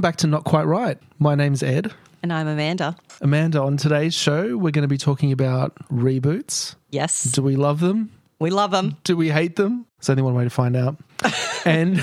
Welcome 0.00 0.12
back 0.12 0.16
to 0.20 0.26
Not 0.28 0.44
Quite 0.44 0.64
Right. 0.64 0.96
My 1.18 1.34
name's 1.34 1.62
Ed. 1.62 1.92
And 2.22 2.32
I'm 2.32 2.48
Amanda. 2.48 2.96
Amanda, 3.20 3.60
on 3.60 3.76
today's 3.76 4.14
show, 4.14 4.56
we're 4.56 4.70
going 4.70 4.80
to 4.80 4.88
be 4.88 4.96
talking 4.96 5.30
about 5.30 5.74
reboots. 5.90 6.74
Yes. 6.88 7.24
Do 7.24 7.42
we 7.42 7.54
love 7.54 7.80
them? 7.80 8.10
We 8.38 8.48
love 8.48 8.70
them. 8.70 8.96
Do 9.04 9.14
we 9.14 9.28
hate 9.28 9.56
them? 9.56 9.84
There's 9.98 10.08
only 10.08 10.22
one 10.22 10.32
way 10.34 10.44
to 10.44 10.48
find 10.48 10.74
out. 10.74 10.96
and 11.66 12.02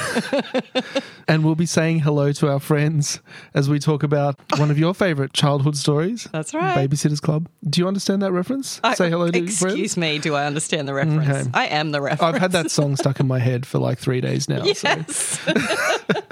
and 1.28 1.44
we'll 1.44 1.56
be 1.56 1.66
saying 1.66 2.02
hello 2.02 2.32
to 2.34 2.52
our 2.52 2.60
friends 2.60 3.20
as 3.56 3.68
we 3.68 3.80
talk 3.80 4.04
about 4.04 4.40
one 4.60 4.70
of 4.70 4.78
your 4.78 4.94
favorite 4.94 5.34
childhood 5.34 5.76
stories. 5.76 6.28
That's 6.32 6.54
right. 6.54 6.78
Babysitters 6.88 7.20
Club. 7.20 7.50
Do 7.68 7.82
you 7.82 7.88
understand 7.88 8.22
that 8.22 8.32
reference? 8.32 8.80
I- 8.84 8.94
Say 8.94 9.10
hello 9.10 9.32
to 9.32 9.40
your 9.40 9.48
Excuse 9.48 9.98
me, 9.98 10.20
do 10.20 10.36
I 10.36 10.46
understand 10.46 10.88
the 10.88 10.94
reference? 10.94 11.28
Okay. 11.48 11.50
I 11.56 11.66
am 11.66 11.90
the 11.90 12.02
reference. 12.02 12.36
I've 12.36 12.40
had 12.40 12.52
that 12.52 12.70
song 12.70 12.96
stuck 12.96 13.20
in 13.20 13.26
my 13.26 13.40
head 13.40 13.66
for 13.66 13.80
like 13.80 13.98
three 13.98 14.22
days 14.22 14.48
now. 14.48 14.64
So. 14.66 14.88
Yes. 14.88 15.40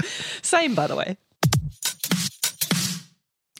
Same, 0.44 0.75
by 0.75 0.86
the 0.86 0.95
way. 0.95 1.17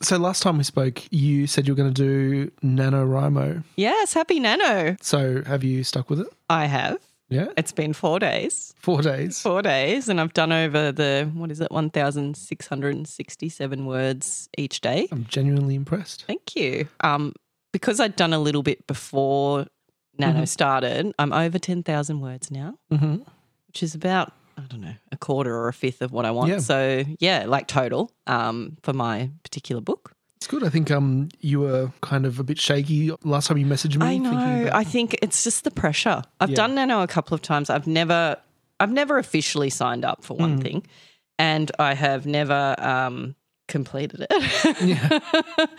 So 0.06 0.16
last 0.18 0.42
time 0.42 0.58
we 0.58 0.64
spoke, 0.64 1.02
you 1.10 1.46
said 1.46 1.66
you 1.66 1.74
were 1.74 1.76
going 1.76 1.92
to 1.92 2.02
do 2.02 2.50
NaNoWriMo. 2.64 3.64
Yes, 3.76 4.14
happy 4.14 4.40
Nano. 4.40 4.96
So 5.00 5.42
have 5.44 5.64
you 5.64 5.84
stuck 5.84 6.08
with 6.08 6.20
it? 6.20 6.28
I 6.48 6.66
have. 6.66 6.98
Yeah. 7.28 7.48
It's 7.56 7.72
been 7.72 7.92
four 7.92 8.20
days. 8.20 8.72
Four 8.78 9.02
days. 9.02 9.40
Four 9.42 9.60
days, 9.62 10.08
and 10.08 10.20
I've 10.20 10.32
done 10.32 10.52
over 10.52 10.92
the, 10.92 11.28
what 11.34 11.50
is 11.50 11.60
it, 11.60 11.72
1,667 11.72 13.86
words 13.86 14.48
each 14.56 14.80
day. 14.80 15.08
I'm 15.10 15.24
genuinely 15.26 15.74
impressed. 15.74 16.24
Thank 16.24 16.54
you. 16.54 16.86
Um, 17.00 17.32
because 17.72 17.98
I'd 17.98 18.14
done 18.16 18.32
a 18.32 18.38
little 18.38 18.62
bit 18.62 18.86
before 18.86 19.66
Nano 20.18 20.44
started, 20.44 21.12
I'm 21.18 21.32
over 21.32 21.58
10,000 21.58 22.20
words 22.20 22.50
now. 22.50 22.74
hmm 22.90 23.16
which 23.68 23.82
is 23.82 23.94
about 23.94 24.32
I 24.56 24.62
don't 24.62 24.80
know 24.80 24.94
a 25.12 25.16
quarter 25.16 25.54
or 25.54 25.68
a 25.68 25.72
fifth 25.72 26.00
of 26.02 26.12
what 26.12 26.24
I 26.24 26.30
want. 26.30 26.50
Yeah. 26.50 26.58
So 26.58 27.04
yeah, 27.18 27.44
like 27.46 27.66
total 27.66 28.10
um, 28.26 28.76
for 28.82 28.92
my 28.92 29.30
particular 29.42 29.80
book. 29.82 30.12
It's 30.36 30.46
good. 30.46 30.62
I 30.64 30.68
think 30.68 30.90
um 30.90 31.28
you 31.40 31.60
were 31.60 31.92
kind 32.02 32.26
of 32.26 32.38
a 32.38 32.44
bit 32.44 32.58
shaky 32.58 33.10
last 33.24 33.46
time 33.48 33.58
you 33.58 33.66
messaged 33.66 33.96
me. 33.98 34.06
I 34.06 34.18
know. 34.18 34.70
I 34.72 34.84
think 34.84 35.16
it's 35.22 35.44
just 35.44 35.64
the 35.64 35.70
pressure. 35.70 36.22
I've 36.40 36.50
Yeah. 36.50 36.56
done 36.56 36.74
Nano 36.74 37.02
a 37.02 37.06
couple 37.06 37.34
of 37.34 37.42
times. 37.42 37.70
I've 37.70 37.86
never, 37.86 38.36
I've 38.78 38.92
never 38.92 39.18
officially 39.18 39.70
signed 39.70 40.04
up 40.04 40.22
for 40.24 40.36
one 40.36 40.60
thing, 40.60 40.86
and 41.38 41.70
I 41.78 41.94
have 41.94 42.26
never 42.26 42.74
um, 42.78 43.34
completed 43.68 44.26
it. 44.30 44.76
Yeah. 44.82 45.18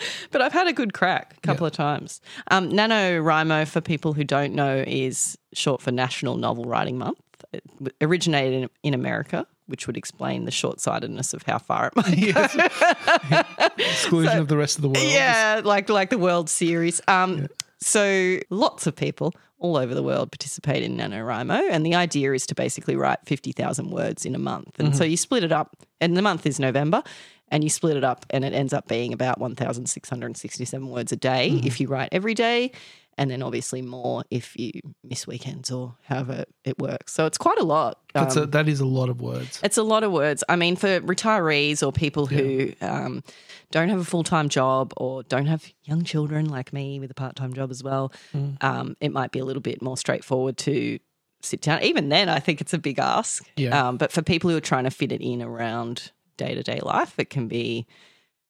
but 0.31 0.41
I've 0.41 0.53
had 0.53 0.67
a 0.67 0.73
good 0.73 0.94
crack 0.94 1.36
a 1.38 1.41
couple 1.41 1.66
of 1.67 1.72
times. 1.73 2.19
Um, 2.50 2.69
NaNoWriMo, 2.72 3.67
for 3.67 3.80
people 3.80 4.14
who 4.14 4.23
don't 4.23 4.53
know, 4.53 4.84
is 4.88 5.38
short 5.53 5.81
for 5.81 5.91
National 5.91 6.36
Novel 6.38 6.66
Writing 6.66 6.97
Month. 6.97 7.19
It 7.53 7.64
originated 8.02 8.64
in, 8.64 8.70
in 8.84 8.94
America, 8.94 9.48
which 9.67 9.88
would 9.88 9.98
explain 9.98 10.45
the 10.45 10.52
short 10.52 10.80
sightedness 10.81 11.34
of 11.34 11.44
how 11.44 11.58
far 11.59 11.88
it 11.88 11.95
might 11.95 12.34
go. 12.34 13.42
exclusion 13.78 14.38
of 14.38 14.48
the 14.48 14.58
rest 14.58 14.78
of 14.78 14.81
the 14.81 14.90
world. 14.90 15.06
Yeah, 15.08 15.62
like 15.64 15.90
like 15.90 16.09
the 16.09 16.18
World 16.18 16.50
Series. 16.50 17.02
Um, 17.08 17.48
So 17.80 18.40
lots 18.50 18.88
of 18.88 18.95
people 18.95 19.34
all 19.59 19.78
over 19.78 19.94
the 19.94 20.02
world 20.03 20.31
participate 20.31 20.81
in 20.84 20.98
NaNoWriMo, 20.98 21.62
and 21.70 21.86
the 21.86 21.94
idea 21.95 22.34
is 22.34 22.45
to 22.48 22.56
basically 22.56 22.95
write 22.95 23.20
fifty 23.25 23.52
thousand 23.52 23.92
words 23.92 24.25
in 24.25 24.34
a 24.36 24.40
month. 24.40 24.80
And 24.80 24.95
so 24.95 25.03
you 25.03 25.16
split 25.18 25.44
it 25.44 25.52
up, 25.52 25.75
and 26.02 26.18
the 26.18 26.22
month 26.23 26.45
is 26.48 26.59
November, 26.59 27.03
and 27.50 27.64
you 27.64 27.70
split 27.70 27.95
it 27.95 28.03
up, 28.03 28.25
and 28.31 28.44
it 28.44 28.53
ends 28.53 28.73
up 28.73 28.88
being 28.88 29.14
about 29.14 29.40
one 29.40 29.56
thousand 29.56 29.88
six 29.88 30.09
hundred 30.09 30.36
sixty-seven 30.38 30.90
words 30.90 31.12
a 31.12 31.16
day 31.16 31.50
if 31.64 31.80
you 31.80 31.88
write 31.88 32.09
every 32.12 32.34
day. 32.34 32.72
And 33.20 33.32
then 33.32 33.42
obviously 33.42 33.82
more 33.82 34.24
if 34.30 34.56
you 34.58 34.72
miss 35.03 35.25
weekends 35.25 35.72
or 35.72 35.96
however 36.06 36.46
it 36.64 36.78
works. 36.78 37.14
So 37.14 37.25
it's 37.25 37.38
quite 37.38 37.58
a 37.58 37.64
lot. 37.64 38.00
That's 38.14 38.38
Um, 38.38 38.44
a, 38.44 38.46
that 38.47 38.68
is 38.69 38.80
a 38.80 38.86
lot 38.86 39.09
of 39.09 39.22
words. 39.22 39.59
it's 39.64 39.78
a 39.78 39.84
lot 39.84 40.03
of 40.03 40.12
words. 40.12 40.44
I 40.47 40.56
mean, 40.56 40.75
for 40.75 41.02
retirees 41.02 41.86
or 41.86 41.91
people 41.91 42.28
who 42.28 42.74
um, 42.81 43.24
don't 43.72 43.90
have 43.90 44.00
a 44.00 44.03
full 44.06 44.24
time 44.24 44.50
job 44.50 44.94
or 44.97 45.24
don't 45.24 45.47
have 45.47 45.66
young 45.84 46.03
children 46.03 46.47
like 46.47 46.72
me 46.74 47.00
with 47.00 47.09
a 47.09 47.16
part 47.16 47.36
time 47.36 47.53
job 47.53 47.72
as 47.72 47.84
well, 47.84 48.12
Mm. 48.36 48.64
um, 48.64 48.96
it 49.02 49.12
might 49.12 49.31
be 49.31 49.40
a 49.40 49.46
little 49.46 49.62
bit 49.64 49.81
more 49.81 49.97
straightforward 49.97 50.58
to 50.59 51.00
sit 51.41 51.62
down. 51.62 51.81
Even 51.84 52.09
then, 52.09 52.30
I 52.30 52.40
think 52.40 52.62
it's 52.62 52.74
a 52.74 52.78
big 52.80 53.00
ask. 53.00 53.44
Yeah. 53.56 53.88
Um, 53.90 53.97
but 53.97 54.12
for 54.12 54.22
people 54.22 54.50
who 54.52 54.58
are 54.58 54.62
trying 54.62 54.84
to 54.84 54.91
fit 54.91 55.12
it 55.12 55.22
in 55.22 55.41
around 55.41 56.12
day 56.38 56.53
to 56.53 56.62
day 56.64 56.80
life, 56.84 57.18
it 57.18 57.30
can 57.31 57.47
be 57.47 57.88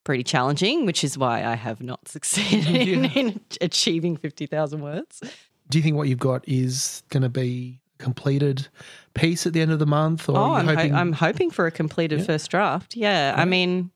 pretty 0.08 0.24
challenging, 0.24 0.86
which 0.86 1.04
is 1.04 1.18
why 1.18 1.44
I 1.44 1.56
have 1.56 1.82
not 1.82 2.08
succeeded 2.16 2.66
in, 2.76 3.04
Yeah. 3.04 3.10
in 3.14 3.40
achieving 3.62 4.16
50,000 4.16 4.80
words. 4.82 5.22
Do 5.70 5.78
you 5.78 5.84
think 5.84 5.98
what 5.98 6.08
you've 6.08 6.18
got 6.18 6.48
is 6.48 7.04
going 7.10 7.24
to 7.24 7.30
be 7.30 7.82
a 8.00 8.04
completed 8.04 8.70
piece 9.14 9.46
at 9.46 9.52
the 9.52 9.60
end 9.62 9.72
of 9.72 9.80
the 9.80 9.86
month? 9.86 10.30
Or 10.30 10.38
Oh, 10.38 10.54
I'm, 10.54 10.66
you 10.70 10.72
ho- 10.76 10.78
hoping? 10.78 10.96
I'm 10.96 11.12
hoping 11.14 11.52
for 11.52 11.68
a 11.68 11.72
completed 11.72 12.20
Yeah. 12.20 12.26
first 12.26 12.50
draft. 12.50 12.96
Yeah, 12.96 13.34
I 13.38 13.44
mean, 13.44 13.92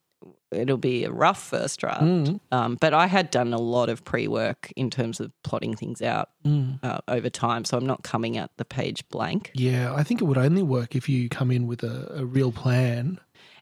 it'll 0.51 0.75
be 0.75 1.05
a 1.05 1.11
rough 1.11 1.41
first 1.41 1.79
draft, 1.79 2.03
Mm. 2.03 2.41
um, 2.51 2.77
but 2.81 2.93
I 2.93 3.07
had 3.07 3.31
done 3.31 3.53
a 3.53 3.57
lot 3.57 3.87
of 3.87 4.03
pre 4.03 4.27
work 4.27 4.69
in 4.75 4.89
terms 4.89 5.21
of 5.21 5.31
plotting 5.43 5.77
things 5.77 6.01
out 6.01 6.27
Mm. 6.45 6.83
uh, 6.83 6.99
over 7.07 7.29
time, 7.29 7.63
so 7.63 7.77
I'm 7.77 7.85
not 7.85 8.03
coming 8.03 8.35
at 8.37 8.51
the 8.57 8.65
page 8.65 9.07
blank. 9.07 9.51
Yeah, 9.55 9.93
I 9.95 10.03
think 10.03 10.19
it 10.21 10.25
would 10.25 10.37
only 10.37 10.61
work 10.63 10.93
if 10.93 11.07
you 11.07 11.29
come 11.29 11.51
in 11.51 11.67
with 11.67 11.83
a, 11.83 12.11
a 12.19 12.25
real 12.25 12.51
plan. 12.51 13.17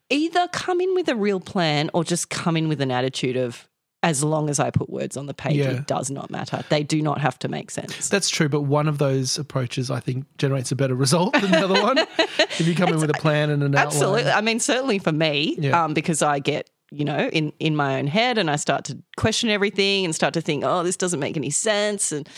Either 0.09 0.47
come 0.49 0.81
in 0.81 0.93
with 0.95 1.07
a 1.09 1.15
real 1.15 1.39
plan 1.39 1.89
or 1.93 2.03
just 2.03 2.29
come 2.29 2.57
in 2.57 2.67
with 2.67 2.81
an 2.81 2.91
attitude 2.91 3.37
of. 3.37 3.65
As 4.01 4.23
long 4.23 4.49
as 4.49 4.61
I 4.61 4.69
put 4.71 4.89
words 4.89 5.17
on 5.17 5.25
the 5.25 5.33
page, 5.33 5.57
Yeah. 5.57 5.71
it 5.71 5.85
does 5.85 6.09
not 6.09 6.31
matter. 6.31 6.63
They 6.69 6.83
do 6.83 7.01
not 7.01 7.19
have 7.19 7.37
to 7.39 7.49
make 7.49 7.69
sense. 7.69 8.07
That's 8.07 8.29
true, 8.29 8.47
but 8.47 8.61
one 8.61 8.87
of 8.87 8.97
those 8.97 9.37
approaches 9.37 9.91
I 9.91 9.99
think 9.99 10.23
generates 10.37 10.71
a 10.71 10.77
better 10.77 10.95
result 10.95 11.33
than 11.33 11.51
the 11.51 11.65
other 11.65 11.83
one. 11.83 11.97
if 12.17 12.65
you 12.65 12.75
come 12.75 12.87
in 12.93 13.01
with 13.01 13.09
a 13.09 13.13
plan 13.19 13.49
and 13.49 13.61
an 13.61 13.75
Absolutely. 13.75 14.21
outline. 14.21 14.37
I 14.37 14.39
mean, 14.39 14.61
certainly 14.61 14.99
for 14.99 15.11
me, 15.11 15.57
Yeah. 15.59 15.83
um, 15.83 15.93
because 15.93 16.21
I 16.21 16.39
get, 16.39 16.69
you 16.91 17.03
know, 17.03 17.27
in, 17.33 17.51
in 17.59 17.75
my 17.75 17.99
own 17.99 18.07
head 18.07 18.37
and 18.37 18.49
I 18.49 18.55
start 18.55 18.85
to 18.85 18.97
question 19.17 19.49
everything 19.49 20.05
and 20.05 20.15
start 20.15 20.33
to 20.35 20.39
think, 20.41 20.63
oh, 20.65 20.81
this 20.81 20.95
doesn't 20.95 21.19
make 21.19 21.35
any 21.35 21.49
sense. 21.49 22.13
And, 22.13 22.29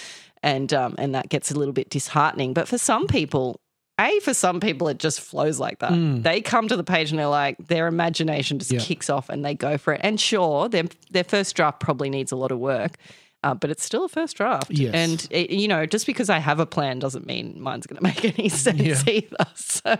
and, 0.41 0.73
um, 0.73 0.95
and 0.97 1.13
that 1.13 1.29
gets 1.29 1.51
a 1.51 1.55
little 1.55 1.75
bit 1.75 1.91
disheartening. 1.91 2.55
But 2.55 2.69
for 2.69 2.79
some 2.79 3.05
people, 3.05 3.60
A, 4.01 4.19
for 4.22 4.34
some 4.34 4.59
people, 4.59 4.88
it 4.88 4.97
just 5.00 5.22
flows 5.22 5.59
like 5.59 5.79
that. 5.79 5.91
They 6.23 6.41
come 6.41 6.67
to 6.67 6.75
the 6.75 6.84
page 6.84 7.12
and 7.12 7.19
they're 7.19 7.28
like, 7.28 7.57
their 7.67 7.88
imagination 7.88 8.57
just 8.59 8.72
Mm. 8.72 8.75
Yeah. 8.75 8.79
kicks 8.81 9.09
off 9.09 9.29
and 9.29 9.45
they 9.45 9.53
go 9.53 9.78
for 9.78 9.94
it. 9.94 10.01
And 10.03 10.19
sure, 10.19 10.67
their, 10.67 10.84
their 11.12 11.23
first 11.23 11.56
draft 11.56 11.79
probably 11.79 12.09
needs 12.09 12.31
a 12.31 12.35
lot 12.35 12.51
of 12.51 12.59
work. 12.59 12.94
Uh, 13.44 13.53
but 13.56 13.69
it's 13.72 13.84
still 13.84 14.06
a 14.06 14.09
first 14.09 14.38
draft. 14.38 14.69
Yes. 14.69 14.94
And, 14.94 15.28
it, 15.31 15.50
you 15.50 15.67
know, 15.67 15.85
just 15.85 16.06
because 16.06 16.29
I 16.29 16.38
have 16.39 16.59
a 16.59 16.66
plan 16.66 17.00
doesn't 17.00 17.25
mean 17.25 17.56
mine's 17.59 17.88
going 17.88 17.97
to 18.01 18.03
make 18.03 18.23
any 18.39 18.50
sense 18.50 18.79
Yeah. 18.79 19.01
either. 19.07 19.35
So 19.56 19.95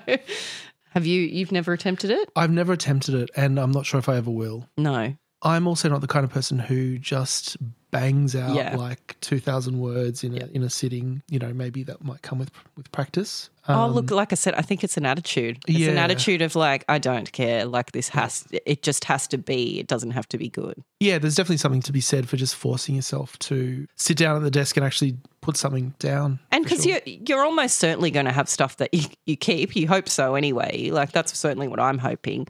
have 0.92 1.06
you, 1.06 1.22
you've 1.22 1.52
never 1.52 1.74
attempted 1.74 2.12
it? 2.12 2.30
I've 2.36 2.52
never 2.52 2.74
attempted 2.74 3.16
it, 3.16 3.30
and 3.36 3.60
I'm 3.60 3.72
not 3.72 3.86
sure 3.86 3.98
if 4.00 4.10
I 4.10 4.18
ever 4.18 4.30
will. 4.32 4.68
No. 4.78 5.16
I'm 5.42 5.68
also 5.68 5.90
not 5.90 6.02
the 6.02 6.08
kind 6.08 6.24
of 6.24 6.30
person 6.32 6.60
who 6.60 6.98
just 7.00 7.58
bangs 7.92 8.36
out 8.36 8.56
Yeah. 8.56 8.76
like 8.76 9.16
2,000 9.22 9.80
words 9.80 10.24
in 10.24 10.42
a, 10.42 10.46
in 10.48 10.64
a 10.64 10.70
sitting. 10.70 11.22
You 11.30 11.40
know, 11.40 11.54
maybe 11.54 11.84
that 11.84 12.04
might 12.04 12.22
come 12.22 12.40
with 12.40 12.52
with 12.76 12.92
practice. 12.92 13.50
oh, 13.68 13.74
Um, 13.74 13.92
look, 13.92 14.10
like 14.12 14.32
I 14.32 14.36
said, 14.36 14.56
I 14.56 14.62
think 14.62 14.84
it's 14.84 14.98
an 14.98 15.06
attitude. 15.06 15.60
It's 15.68 15.88
an 15.88 15.98
attitude 15.98 16.42
of 16.42 16.56
like, 16.56 16.84
I 16.90 16.98
don't 16.98 17.32
care. 17.32 17.66
Like 17.66 17.92
this 17.92 18.10
has, 18.10 18.48
it 18.66 18.82
just 18.82 19.04
has 19.06 19.28
to 19.28 19.38
be. 19.38 19.80
It 19.80 19.88
doesn't 19.88 20.12
have 20.12 20.28
to 20.30 20.38
be 20.38 20.50
good. 20.50 20.82
Yeah, 21.00 21.18
there's 21.20 21.36
definitely 21.36 21.58
something 21.58 21.82
to 21.84 21.92
be 21.92 22.02
said 22.02 22.28
for 22.30 22.38
just 22.38 22.56
forcing 22.56 22.96
yourself 22.96 23.38
to 23.40 23.86
sit 23.98 24.18
down 24.18 24.38
at 24.38 24.44
the 24.44 24.52
desk 24.52 24.78
and 24.78 24.86
actually 24.86 25.18
put 25.42 25.58
something 25.58 25.94
down. 26.00 26.40
And 26.52 26.64
because 26.64 26.84
sure. 26.84 27.00
you're, 27.06 27.18
you're 27.28 27.46
almost 27.46 27.78
certainly 27.78 28.10
going 28.12 28.26
to 28.26 28.32
have 28.32 28.48
stuff 28.50 28.78
that 28.78 28.94
you, 28.94 29.06
you 29.26 29.36
keep. 29.36 29.76
You 29.76 29.88
hope 29.88 30.08
so 30.10 30.36
anyway. 30.36 30.90
Like 30.92 31.12
that's 31.12 31.38
certainly 31.38 31.68
what 31.68 31.80
I'm 31.80 31.98
hoping. 31.98 32.48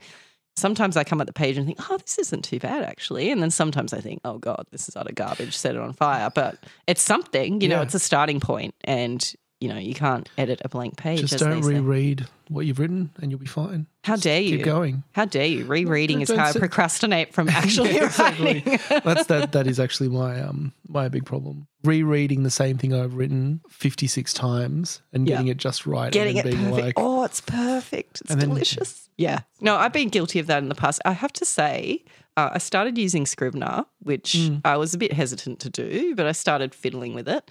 Sometimes 0.56 0.96
I 0.96 1.04
come 1.04 1.20
at 1.20 1.26
the 1.26 1.32
page 1.32 1.56
and 1.56 1.66
think, 1.66 1.78
oh, 1.90 1.96
this 1.98 2.18
isn't 2.18 2.44
too 2.44 2.58
bad 2.58 2.82
actually. 2.84 3.30
And 3.30 3.42
then 3.42 3.50
sometimes 3.50 3.92
I 3.92 4.00
think, 4.00 4.20
oh 4.24 4.38
God, 4.38 4.66
this 4.70 4.88
is 4.88 4.96
utter 4.96 5.12
garbage, 5.12 5.56
set 5.56 5.74
it 5.74 5.80
on 5.80 5.92
fire. 5.94 6.30
But 6.34 6.58
it's 6.86 7.00
something, 7.02 7.60
you 7.60 7.68
know, 7.68 7.76
Yeah. 7.76 7.82
it's 7.82 7.94
a 7.94 7.98
starting 7.98 8.38
point 8.40 8.74
and, 8.84 9.32
you 9.62 9.68
know, 9.68 9.78
you 9.78 9.94
can't 9.94 10.28
edit 10.36 10.60
a 10.64 10.68
blank 10.68 10.96
page. 10.96 11.20
just 11.20 11.38
don't 11.38 11.60
reread 11.62 12.26
what 12.48 12.66
you've 12.66 12.80
written 12.80 13.10
and 13.20 13.30
you'll 13.30 13.38
be 13.38 13.46
fine. 13.46 13.86
How 14.04 14.14
Just 14.14 14.24
dare 14.24 14.40
you? 14.40 14.56
Keep 14.56 14.66
going. 14.66 15.04
How 15.12 15.24
dare 15.24 15.46
you? 15.46 15.64
Rereading 15.64 16.20
is 16.20 16.30
how 16.30 16.46
I 16.48 16.52
procrastinate 16.52 17.32
from 17.32 17.48
actually 17.60 17.94
Yeah, 17.94 18.06
exactly. 18.06 18.62
writing. 18.66 18.78
That's 19.04 19.26
that. 19.26 19.52
That 19.52 19.66
is 19.68 19.78
actually 19.78 20.08
my 20.08 20.40
um 20.40 20.72
my 20.88 21.08
big 21.08 21.24
problem. 21.24 21.68
Rereading 21.84 22.42
the 22.42 22.50
same 22.50 22.76
thing 22.76 22.92
I've 22.92 23.14
written 23.14 23.60
fifty 23.70 24.08
six 24.08 24.34
times 24.34 25.00
and 25.12 25.28
Yeah. 25.28 25.36
getting 25.36 25.48
it 25.48 25.58
just 25.58 25.86
right. 25.86 26.12
Getting 26.12 26.38
and 26.40 26.48
it 26.48 26.52
being 26.56 26.64
perfect. 26.70 26.84
like, 26.86 26.94
oh, 26.96 27.22
it's 27.24 27.40
perfect. 27.40 28.20
It's 28.22 28.30
And 28.32 28.40
then- 28.40 28.48
delicious. 28.48 29.08
Yeah. 29.16 29.40
No, 29.60 29.76
I've 29.76 29.92
been 29.92 30.08
guilty 30.08 30.40
of 30.40 30.48
that 30.48 30.62
in 30.62 30.68
the 30.68 30.74
past. 30.74 31.00
I 31.04 31.12
have 31.12 31.32
to 31.34 31.44
say, 31.44 32.02
uh, 32.36 32.50
I 32.54 32.58
started 32.58 32.98
using 32.98 33.26
Scrivener, 33.26 33.84
which 34.00 34.32
Mm. 34.32 34.62
I 34.64 34.76
was 34.76 34.92
a 34.94 34.98
bit 34.98 35.12
hesitant 35.12 35.60
to 35.60 35.70
do, 35.70 36.14
but 36.16 36.26
I 36.26 36.32
started 36.32 36.74
fiddling 36.74 37.14
with 37.14 37.28
it. 37.28 37.48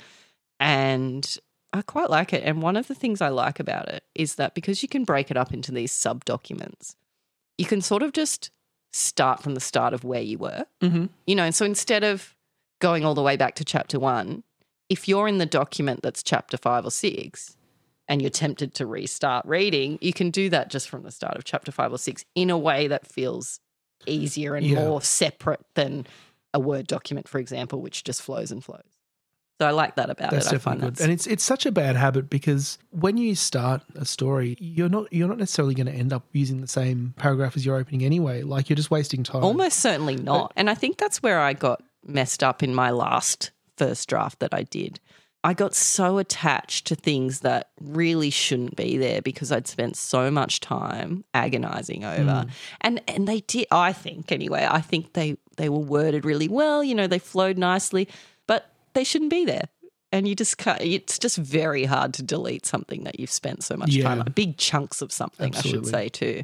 And 0.60 1.38
I 1.74 1.82
quite 1.82 2.10
like 2.10 2.34
it. 2.34 2.44
And 2.44 2.62
one 2.62 2.76
of 2.76 2.88
the 2.88 2.96
things 2.96 3.22
I 3.22 3.30
like 3.30 3.60
about 3.60 3.88
it 3.88 4.04
is 4.16 4.36
that 4.36 4.54
because 4.56 4.82
you 4.84 4.90
can 4.90 5.04
break 5.06 5.32
it 5.32 5.38
up 5.38 5.54
into 5.54 5.72
these 5.72 5.92
sub 5.92 6.26
documents, 6.26 6.96
you 7.58 7.66
can 7.66 7.82
sort 7.82 8.04
of 8.04 8.12
just 8.14 8.52
start 8.94 9.42
from 9.42 9.54
the 9.54 9.62
start 9.62 9.94
of 9.94 10.04
where 10.04 10.22
you 10.22 10.38
were. 10.38 10.66
Mhm. 10.82 11.10
You 11.26 11.36
know, 11.36 11.44
and 11.46 11.56
so 11.56 11.66
instead 11.66 12.04
of 12.04 12.36
going 12.80 13.06
all 13.06 13.16
the 13.16 13.22
way 13.22 13.38
back 13.38 13.56
to 13.56 13.64
chapter 13.66 14.00
one, 14.00 14.44
if 14.90 15.08
you're 15.08 15.28
in 15.30 15.38
the 15.38 15.46
document 15.46 16.02
that's 16.02 16.22
chapter 16.24 16.58
five 16.58 16.86
or 16.86 16.92
six, 16.92 17.56
and 18.10 18.22
you're 18.22 18.30
tempted 18.32 18.74
to 18.74 18.86
restart 18.86 19.46
reading, 19.46 19.98
you 20.02 20.12
can 20.12 20.32
do 20.32 20.50
that 20.50 20.70
just 20.70 20.90
from 20.90 21.04
the 21.04 21.12
start 21.12 21.38
of 21.38 21.46
chapter 21.46 21.72
five 21.72 21.94
or 21.94 21.98
six 21.98 22.26
in 22.36 22.50
a 22.50 22.58
way 22.58 22.88
that 22.88 23.08
feels 23.08 23.62
easier 24.06 24.56
and 24.56 24.66
Yeah. 24.66 24.84
more 24.84 25.02
separate 25.02 25.62
than 25.76 26.06
a 26.54 26.60
Word 26.60 26.88
document, 26.88 27.30
for 27.30 27.40
example, 27.40 27.80
which 27.80 28.04
just 28.04 28.22
flows 28.22 28.52
and 28.52 28.62
flows. 28.62 28.91
So 29.62 29.68
I 29.68 29.70
like 29.70 29.94
that 29.98 30.10
about 30.10 30.32
That's 30.32 30.48
it. 30.48 30.50
I 30.50 30.52
definitely 30.54 30.82
find 30.82 30.96
good, 30.98 31.04
and 31.04 31.14
it's 31.14 31.28
it's 31.28 31.44
such 31.44 31.68
a 31.68 31.72
bad 31.72 31.96
habit 31.96 32.32
because 32.32 32.80
when 32.90 33.18
you 33.18 33.36
start 33.36 33.84
a 33.94 34.06
story, 34.06 34.58
you're 34.60 34.90
not 34.90 35.14
you're 35.14 35.28
not 35.28 35.38
necessarily 35.38 35.76
going 35.76 35.86
to 35.86 35.94
end 35.94 36.12
up 36.12 36.26
using 36.32 36.62
the 36.62 36.68
same 36.68 37.14
paragraph 37.16 37.56
as 37.56 37.64
your 37.64 37.76
opening 37.76 38.04
anyway. 38.04 38.42
Like 38.42 38.72
you're 38.72 38.76
just 38.76 38.90
wasting 38.90 39.22
time. 39.22 39.44
Almost 39.44 39.80
certainly 39.80 40.16
not. 40.16 40.52
And 40.56 40.68
I 40.68 40.74
think 40.74 40.98
that's 40.98 41.22
where 41.22 41.40
I 41.40 41.54
got 41.54 41.84
messed 42.04 42.44
up 42.44 42.64
in 42.64 42.74
my 42.74 42.90
last 42.90 43.52
first 43.78 44.10
draft 44.10 44.40
that 44.40 44.52
I 44.52 44.64
did. 44.64 45.00
I 45.44 45.54
got 45.54 45.76
so 45.76 46.18
attached 46.18 46.88
to 46.88 46.96
things 46.96 47.42
that 47.42 47.70
really 47.80 48.32
shouldn't 48.32 48.76
be 48.76 48.98
there 48.98 49.22
because 49.22 49.52
I'd 49.52 49.68
spent 49.68 49.96
so 49.96 50.32
much 50.32 50.60
time 50.60 51.24
agonizing 51.36 52.04
over. 52.04 52.42
Hmm. 52.42 52.50
And 52.82 53.02
and 53.08 53.28
they 53.28 53.42
did 53.42 53.68
I 53.70 53.94
think 53.94 54.32
anyway, 54.32 54.68
I 54.68 54.82
think 54.82 55.14
they 55.14 55.38
they 55.58 55.70
were 55.70 55.78
worded 55.78 56.26
really 56.26 56.48
well, 56.48 56.84
you 56.84 56.96
know, 56.96 57.06
they 57.06 57.20
flowed 57.20 57.60
nicely, 57.60 58.08
but 58.08 58.10
they 58.94 59.04
shouldn't 59.04 59.32
be 59.32 59.46
there. 59.46 59.70
And 60.14 60.28
you 60.28 60.36
just 60.36 60.58
can't, 60.58 60.82
it's 60.82 61.18
just 61.18 61.38
very 61.38 61.86
hard 61.86 62.14
to 62.16 62.24
delete 62.24 62.66
something 62.66 63.06
that 63.06 63.20
you've 63.20 63.32
spent 63.32 63.64
so 63.64 63.78
much 63.78 63.92
time 63.98 64.18
Yeah. 64.18 64.24
on. 64.26 64.32
Big 64.36 64.58
chunks 64.58 65.02
of 65.02 65.12
something, 65.12 65.56
I 65.56 65.62
should 65.62 65.86
say 65.88 66.10
too. 66.10 66.44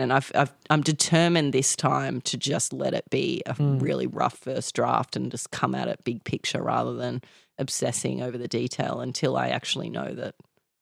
And 0.00 0.12
I've, 0.12 0.30
I've 0.34 0.52
I'm 0.70 0.82
determined 0.82 1.52
this 1.52 1.74
time 1.74 2.20
to 2.22 2.36
just 2.36 2.72
let 2.72 2.92
it 2.94 3.08
be 3.10 3.42
a 3.46 3.54
Hmm. 3.54 3.78
really 3.78 4.06
rough 4.06 4.36
first 4.38 4.74
draft 4.74 5.16
and 5.16 5.30
just 5.30 5.50
come 5.50 5.74
at 5.74 5.88
it 5.88 6.04
big 6.04 6.22
picture 6.24 6.62
rather 6.62 6.94
than 6.94 7.22
obsessing 7.58 8.22
over 8.22 8.36
the 8.38 8.46
detail 8.46 9.00
until 9.00 9.36
I 9.36 9.48
actually 9.48 9.88
know 9.90 10.14
that 10.14 10.34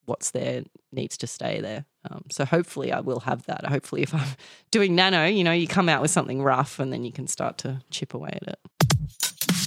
what's 0.05 0.33
there 0.33 0.65
needs 0.93 1.17
to 1.19 1.27
stay 1.27 1.61
there. 1.61 1.85
Um, 2.11 2.25
so 2.31 2.45
hopefully 2.45 2.93
I 2.93 3.01
will 3.01 3.21
have 3.21 3.47
that. 3.47 3.65
Hopefully 3.67 4.03
if 4.03 4.13
I'm 4.13 4.29
doing 4.71 4.95
nano, 4.97 5.25
you 5.27 5.45
know, 5.45 5.53
you 5.53 5.67
come 5.69 5.89
out 5.89 6.03
with 6.03 6.11
something 6.11 6.43
rough 6.43 6.79
and 6.79 6.93
then 6.93 7.05
you 7.05 7.13
can 7.13 7.27
start 7.29 7.57
to 7.59 7.81
chip 7.91 8.15
away 8.15 8.31
at 8.43 8.49
it. 8.49 9.66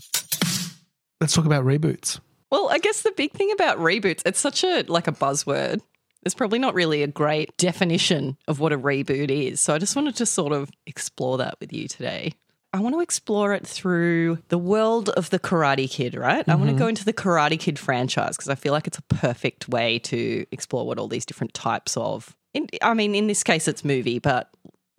Let's 1.22 1.34
talk 1.34 1.46
about 1.46 1.66
reboots. 1.66 2.20
Well, 2.52 2.70
I 2.70 2.80
guess 2.80 3.02
the 3.02 3.12
big 3.12 3.32
thing 3.34 3.52
about 3.52 3.78
reboots, 3.78 4.22
it's 4.26 4.40
such 4.40 4.64
a 4.64 4.84
like 4.88 5.08
a 5.08 5.12
buzzword. 5.12 5.82
There's 6.24 6.34
probably 6.34 6.60
not 6.60 6.74
really 6.74 7.04
a 7.04 7.08
great 7.08 7.56
definition 7.58 8.38
of 8.48 8.60
what 8.60 8.74
a 8.74 8.78
reboot 8.78 9.30
is. 9.30 9.62
So 9.62 9.74
I 9.74 9.78
just 9.78 9.96
wanted 9.96 10.16
to 10.18 10.26
sort 10.26 10.52
of 10.52 10.70
explore 10.86 11.38
that 11.38 11.56
with 11.60 11.72
you 11.72 11.88
today. 11.88 12.34
I 12.72 12.82
want 12.82 12.94
to 12.94 13.02
explore 13.02 13.54
it 13.54 13.66
through 13.66 14.40
the 14.50 14.58
world 14.58 15.10
of 15.10 15.30
the 15.30 15.40
Karate 15.40 15.90
Kid, 15.90 16.14
right? 16.16 16.48
I 16.48 16.56
want 16.56 16.68
to 16.68 16.74
mm-hmm. 16.74 16.80
go 16.80 16.88
into 16.88 17.06
the 17.06 17.14
Karate 17.14 17.60
Kid 17.60 17.80
franchise 17.80 18.38
because 18.38 18.50
I 18.50 18.56
feel 18.56 18.74
like 18.74 18.86
it's 18.86 19.00
a 19.00 19.04
perfect 19.04 19.70
way 19.70 20.00
to 20.00 20.46
explore 20.52 20.86
what 20.86 21.00
all 21.00 21.08
these 21.08 21.26
different 21.26 21.54
types 21.54 21.98
of. 21.98 22.36
In, 22.54 22.68
I 22.82 22.94
mean, 22.94 23.16
in 23.16 23.28
this 23.28 23.44
case, 23.44 23.68
it's 23.68 23.84
movie, 23.84 24.20
but 24.20 24.52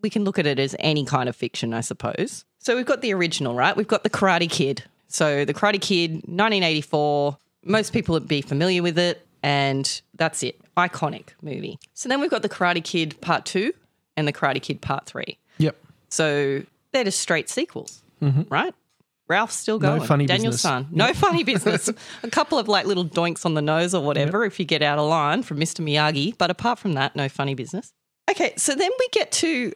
we 0.02 0.11
can 0.11 0.25
look 0.25 0.38
at 0.38 0.46
it 0.46 0.58
as 0.58 0.75
any 0.81 1.05
kind 1.05 1.28
of 1.28 1.37
fiction, 1.37 1.73
I 1.73 1.81
suppose. 1.81 2.44
So 2.58 2.76
we've 2.76 2.87
got 2.87 3.02
the 3.02 3.14
original, 3.14 3.55
right? 3.55 3.76
We've 3.76 3.87
got 3.87 4.02
the 4.02 4.11
Karate 4.11 4.50
Kid. 4.50 4.84
So 5.12 5.45
the 5.45 5.53
Karate 5.55 5.81
Kid, 5.81 6.12
1984. 6.12 7.37
Most 7.65 7.93
people 7.93 8.15
would 8.15 8.27
be 8.29 8.41
familiar 8.41 8.83
with 8.83 8.99
it, 8.99 9.27
and 9.43 10.01
that's 10.15 10.43
it. 10.43 10.59
Iconic 10.77 11.31
movie. 11.43 11.79
So 11.93 12.09
then 12.09 12.21
we've 12.21 12.31
got 12.31 12.41
the 12.43 12.49
Karate 12.49 12.83
Kid 12.83 13.21
Part 13.21 13.45
Two 13.45 13.73
and 14.17 14.27
the 14.27 14.33
Karate 14.33 14.62
Kid 14.62 14.81
Part 14.81 15.05
Three. 15.07 15.37
Yep. 15.59 15.77
So 16.09 16.62
they're 16.93 17.05
just 17.05 17.21
straight 17.21 17.51
sequels, 17.51 18.03
right? 18.21 18.75
Ralph's 19.29 19.55
still 19.57 19.79
Mm-hmm. 19.79 19.87
No 19.87 19.97
going. 19.99 20.09
funny 20.09 20.27
Daniel's 20.27 20.55
business. 20.57 20.62
son. 20.62 20.89
No 20.91 21.12
funny 21.15 21.45
business. 21.45 21.89
A 22.23 22.31
couple 22.31 22.59
of 22.59 22.67
like 22.67 22.87
little 22.87 23.05
doinks 23.05 23.45
on 23.47 23.55
the 23.55 23.62
nose 23.62 23.95
or 23.95 24.03
whatever 24.03 24.45
if 24.45 24.59
you 24.59 24.65
get 24.65 24.83
out 24.83 24.99
of 24.99 25.09
line 25.09 25.43
from 25.43 25.59
Mr. 25.61 25.85
Miyagi. 25.85 26.37
But 26.37 26.51
apart 26.51 26.79
from 26.79 26.95
that, 26.95 27.15
no 27.15 27.29
funny 27.29 27.55
business. 27.55 27.93
Okay, 28.31 28.55
so 28.57 28.75
then 28.75 28.91
we 28.99 29.09
get 29.12 29.31
to 29.33 29.73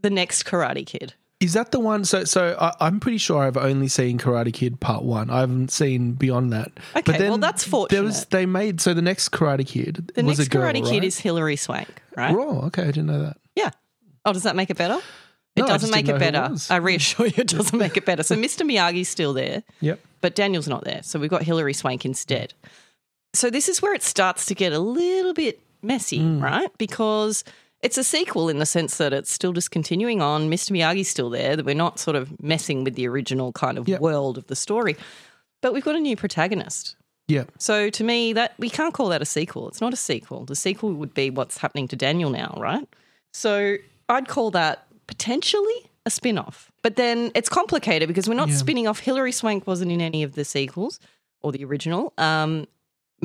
the 0.00 0.10
next 0.10 0.44
Karate 0.44 0.86
Kid. 0.86 1.14
Is 1.38 1.52
that 1.52 1.70
the 1.70 1.80
one? 1.80 2.04
So, 2.06 2.24
so 2.24 2.56
I, 2.58 2.72
I'm 2.80 2.98
pretty 2.98 3.18
sure 3.18 3.42
I've 3.42 3.58
only 3.58 3.88
seen 3.88 4.18
Karate 4.18 4.52
Kid 4.54 4.80
Part 4.80 5.02
One. 5.04 5.28
I 5.28 5.40
haven't 5.40 5.70
seen 5.70 6.12
beyond 6.12 6.52
that. 6.54 6.72
Okay, 6.96 7.28
well, 7.28 7.36
that's 7.38 7.62
fortunate. 7.62 7.94
There 7.94 8.02
was 8.02 8.24
they 8.26 8.46
made 8.46 8.80
so 8.80 8.94
the 8.94 9.02
next 9.02 9.30
Karate 9.30 9.66
Kid 9.66 10.12
The 10.14 10.22
next 10.22 10.48
girl, 10.48 10.62
Karate 10.62 10.88
Kid 10.88 11.04
is 11.04 11.18
Hilary 11.18 11.56
Swank, 11.56 11.88
right? 12.16 12.34
Oh, 12.34 12.62
okay, 12.68 12.82
I 12.82 12.86
didn't 12.86 13.06
know 13.06 13.20
that. 13.22 13.36
Yeah. 13.54 13.70
Oh, 14.24 14.32
does 14.32 14.44
that 14.44 14.56
make 14.56 14.70
it 14.70 14.78
better? 14.78 14.98
It 15.54 15.60
No, 15.62 15.68
doesn't 15.68 15.90
make 15.90 16.08
it 16.08 16.18
better. 16.18 16.54
I 16.70 16.76
reassure 16.76 17.26
you, 17.26 17.32
it 17.36 17.48
doesn't 17.48 17.78
make 17.78 17.96
it 17.96 18.04
better. 18.06 18.22
So 18.22 18.34
Mr. 18.34 18.62
Miyagi's 18.66 19.08
still 19.08 19.32
there, 19.32 19.62
Yep. 19.80 20.00
but 20.22 20.34
Daniel's 20.34 20.68
not 20.68 20.84
there. 20.84 21.02
So 21.02 21.18
we've 21.18 21.30
got 21.30 21.42
Hilary 21.42 21.72
Swank 21.74 22.04
instead. 22.04 22.52
So 23.34 23.50
this 23.50 23.68
is 23.68 23.80
where 23.82 23.94
it 23.94 24.02
starts 24.02 24.46
to 24.46 24.54
get 24.54 24.72
a 24.72 24.78
little 24.78 25.32
bit 25.34 25.60
messy, 25.82 26.20
Mm. 26.20 26.42
right? 26.42 26.68
Because 26.78 27.44
it's 27.82 27.98
a 27.98 28.04
sequel 28.04 28.48
in 28.48 28.58
the 28.58 28.66
sense 28.66 28.96
that 28.98 29.12
it's 29.12 29.30
still 29.30 29.52
just 29.52 29.70
continuing 29.70 30.20
on. 30.22 30.50
Mr. 30.50 30.72
Miyagi's 30.72 31.08
still 31.08 31.30
there. 31.30 31.56
That 31.56 31.66
we're 31.66 31.74
not 31.74 31.98
sort 31.98 32.16
of 32.16 32.42
messing 32.42 32.84
with 32.84 32.94
the 32.94 33.06
original 33.06 33.52
kind 33.52 33.78
of 33.78 33.88
Yep. 33.88 34.00
world 34.00 34.38
of 34.38 34.46
the 34.46 34.56
story, 34.56 34.96
but 35.62 35.72
we've 35.72 35.84
got 35.84 35.94
a 35.96 36.00
new 36.00 36.16
protagonist. 36.16 36.96
Yeah. 37.28 37.44
So 37.58 37.90
to 37.90 38.04
me, 38.04 38.32
that 38.34 38.54
we 38.58 38.70
can't 38.70 38.94
call 38.94 39.08
that 39.08 39.20
a 39.22 39.26
sequel. 39.26 39.68
It's 39.68 39.80
not 39.80 39.92
a 39.92 39.96
sequel. 39.96 40.44
The 40.44 40.54
sequel 40.56 40.92
would 40.94 41.12
be 41.14 41.28
what's 41.30 41.58
happening 41.58 41.88
to 41.88 41.96
Daniel 41.96 42.30
now, 42.30 42.54
right? 42.56 42.88
So 43.32 43.76
I'd 44.08 44.28
call 44.28 44.50
that 44.52 44.86
potentially 45.06 45.90
a 46.06 46.10
spin-off. 46.10 46.70
But 46.82 46.94
then 46.96 47.32
it's 47.34 47.48
complicated 47.48 48.06
because 48.06 48.28
we're 48.28 48.34
not 48.34 48.48
Yeah. 48.48 48.56
spinning 48.56 48.86
off. 48.86 49.00
Hilary 49.00 49.32
Swank 49.32 49.66
wasn't 49.66 49.90
in 49.90 50.00
any 50.00 50.22
of 50.22 50.34
the 50.36 50.44
sequels 50.44 51.00
or 51.42 51.50
the 51.50 51.64
original. 51.64 52.12
Um, 52.16 52.68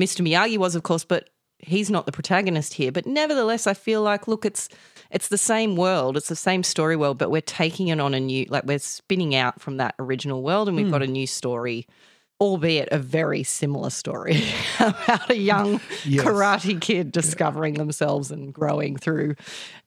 Mr. 0.00 0.26
Miyagi 0.26 0.58
was, 0.58 0.74
of 0.74 0.82
course, 0.82 1.04
but 1.04 1.30
he's 1.62 1.90
not 1.90 2.06
the 2.06 2.12
protagonist 2.12 2.74
here. 2.74 2.92
But 2.92 3.06
nevertheless, 3.06 3.66
I 3.66 3.74
feel 3.74 4.02
like 4.02 4.28
look, 4.28 4.44
it's 4.44 4.68
it's 5.10 5.28
the 5.28 5.38
same 5.38 5.76
world, 5.76 6.16
it's 6.16 6.28
the 6.28 6.36
same 6.36 6.62
story 6.62 6.96
world, 6.96 7.18
but 7.18 7.30
we're 7.30 7.40
taking 7.40 7.88
it 7.88 8.00
on 8.00 8.14
a 8.14 8.20
new, 8.20 8.46
like 8.48 8.64
we're 8.64 8.78
spinning 8.78 9.34
out 9.34 9.60
from 9.60 9.76
that 9.76 9.94
original 9.98 10.42
world, 10.42 10.68
and 10.68 10.76
we've 10.76 10.90
got 10.90 11.02
a 11.02 11.06
hmm. 11.06 11.12
new 11.12 11.26
story 11.26 11.86
albeit 12.42 12.88
a 12.90 12.98
very 12.98 13.44
similar 13.44 13.88
story 13.88 14.42
about 14.80 15.30
a 15.30 15.36
young 15.36 15.80
Yes. 16.04 16.24
karate 16.24 16.80
kid 16.80 17.12
discovering 17.12 17.74
themselves 17.74 18.32
and 18.32 18.52
growing 18.52 18.96
through 18.96 19.36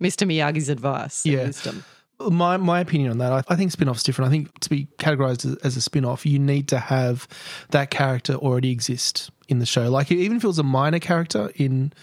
Mr. 0.02 0.26
Miyagi's 0.26 0.70
advice 0.70 1.26
and 1.26 1.34
Yeah. 1.34 1.46
wisdom. 1.48 1.84
My 2.18 2.56
my 2.56 2.80
opinion 2.80 3.12
on 3.12 3.18
that, 3.18 3.34
I, 3.34 3.44
I 3.50 3.58
think 3.58 3.74
spin-off's 3.74 4.04
different. 4.04 4.30
I 4.30 4.32
think 4.32 4.58
to 4.62 4.70
be 4.70 4.88
categorized 5.00 5.46
as, 5.46 5.58
as 5.58 5.76
a 5.76 5.82
spin-off, 5.82 6.26
you 6.26 6.40
need 6.40 6.70
to 6.70 6.80
have 6.80 7.28
that 7.72 7.90
character 7.90 8.36
already 8.36 8.72
exist 8.72 9.32
in 9.48 9.60
the 9.60 9.66
show. 9.66 9.90
Like 9.90 10.12
even 10.12 10.38
if 10.38 10.44
it 10.44 10.48
was 10.48 10.60
a 10.60 10.64
minor 10.64 11.00
character 11.00 11.52
in 11.56 11.94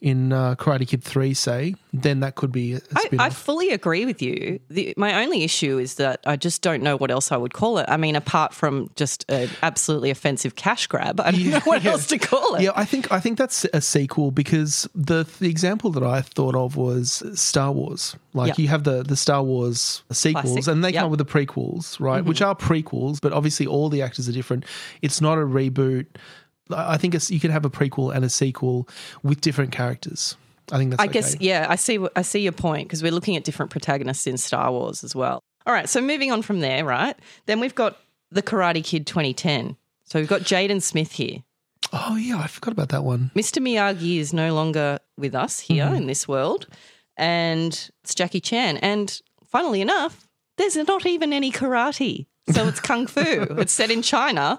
in 0.00 0.32
uh, 0.32 0.56
Karate 0.56 0.88
Kid 0.88 1.04
Three, 1.04 1.32
say, 1.32 1.76
then 1.92 2.18
that 2.20 2.34
could 2.34 2.50
be 2.50 2.74
I. 2.96 3.08
I 3.20 3.30
fully 3.30 3.70
agree 3.70 4.04
with 4.04 4.20
you. 4.20 4.58
The, 4.68 4.94
my 4.96 5.22
only 5.22 5.44
issue 5.44 5.78
is 5.78 5.94
that 5.94 6.18
I 6.26 6.34
just 6.34 6.60
don't 6.60 6.82
know 6.82 6.96
what 6.96 7.12
else 7.12 7.30
I 7.30 7.36
would 7.36 7.54
call 7.54 7.78
it. 7.78 7.86
I 7.88 7.96
mean, 7.96 8.16
apart 8.16 8.52
from 8.52 8.90
just 8.96 9.24
an 9.30 9.48
absolutely 9.62 10.10
offensive 10.10 10.56
cash 10.56 10.88
grab, 10.88 11.20
I 11.20 11.30
don't 11.30 11.46
know 11.50 11.60
what 11.60 11.84
else 11.84 12.08
to 12.08 12.18
call 12.18 12.56
it. 12.56 12.62
Yeah, 12.62 12.72
I 12.74 12.84
think 12.84 13.12
I 13.12 13.20
think 13.20 13.38
that's 13.38 13.64
a 13.72 13.80
sequel 13.80 14.32
because 14.32 14.88
the 14.92 15.24
the 15.38 15.48
example 15.48 15.92
that 15.92 16.02
I 16.02 16.20
thought 16.22 16.56
of 16.56 16.76
was 16.76 17.22
Star 17.40 17.70
Wars. 17.70 18.16
Like 18.34 18.48
Yep. 18.48 18.58
you 18.58 18.68
have 18.68 18.82
the 18.82 19.04
the 19.04 19.16
Star 19.16 19.44
Wars 19.44 20.02
sequels, 20.10 20.52
Classic. 20.54 20.72
and 20.72 20.82
they 20.84 20.90
Yep. 20.94 21.00
come 21.02 21.10
with 21.12 21.18
the 21.18 21.24
prequels, 21.24 22.00
right? 22.00 22.24
Which 22.24 22.42
are 22.42 22.56
prequels, 22.56 23.20
but 23.20 23.32
obviously 23.32 23.68
all 23.68 23.88
the 23.88 24.02
actors 24.02 24.28
are 24.28 24.32
different. 24.32 24.64
It's 25.00 25.20
not 25.20 25.38
a 25.38 25.42
reboot. 25.42 26.06
I 26.72 26.96
think 26.96 27.14
it's, 27.14 27.30
you 27.30 27.40
can 27.40 27.50
have 27.50 27.64
a 27.64 27.70
prequel 27.70 28.14
and 28.14 28.24
a 28.24 28.28
sequel 28.30 28.88
with 29.22 29.40
different 29.40 29.72
characters. 29.72 30.36
I 30.70 30.78
think 30.78 30.90
that's. 30.90 31.02
I 31.02 31.06
guess 31.06 31.36
yeah, 31.40 31.66
I 31.68 31.76
see. 31.76 31.98
I 32.16 32.22
see 32.22 32.40
your 32.40 32.52
point 32.52 32.88
because 32.88 33.02
we're 33.02 33.12
looking 33.12 33.36
at 33.36 33.44
different 33.44 33.70
protagonists 33.70 34.26
in 34.26 34.38
Star 34.38 34.70
Wars 34.70 35.04
as 35.04 35.14
well. 35.14 35.40
All 35.66 35.72
right, 35.74 35.88
so 35.88 36.00
moving 36.00 36.32
on 36.32 36.42
from 36.42 36.60
there, 36.60 36.84
right? 36.84 37.16
Then 37.46 37.60
we've 37.60 37.74
got 37.74 37.98
the 38.30 38.42
Karate 38.42 38.82
Kid 38.82 39.06
2010. 39.06 39.76
So 40.04 40.18
we've 40.18 40.28
got 40.28 40.42
Jaden 40.42 40.80
Smith 40.82 41.12
here. 41.12 41.42
Oh 41.92 42.16
yeah, 42.16 42.38
I 42.38 42.46
forgot 42.46 42.72
about 42.72 42.88
that 42.90 43.04
one. 43.04 43.30
Mr. 43.34 43.62
Miyagi 43.62 44.18
is 44.18 44.32
no 44.32 44.54
longer 44.54 44.98
with 45.18 45.34
us 45.34 45.60
here 45.60 45.84
Mm-hmm. 45.86 45.94
in 45.96 46.06
this 46.06 46.26
world, 46.26 46.66
and 47.16 47.90
it's 48.02 48.14
Jackie 48.14 48.40
Chan. 48.40 48.78
And 48.78 49.20
funnily 49.44 49.80
enough, 49.80 50.26
there's 50.56 50.76
not 50.76 51.04
even 51.06 51.32
any 51.32 51.50
karate, 51.52 52.26
so 52.50 52.66
it's 52.68 52.80
kung 52.80 53.06
fu. 53.06 53.20
it's 53.58 53.72
set 53.72 53.90
in 53.90 54.00
China, 54.02 54.58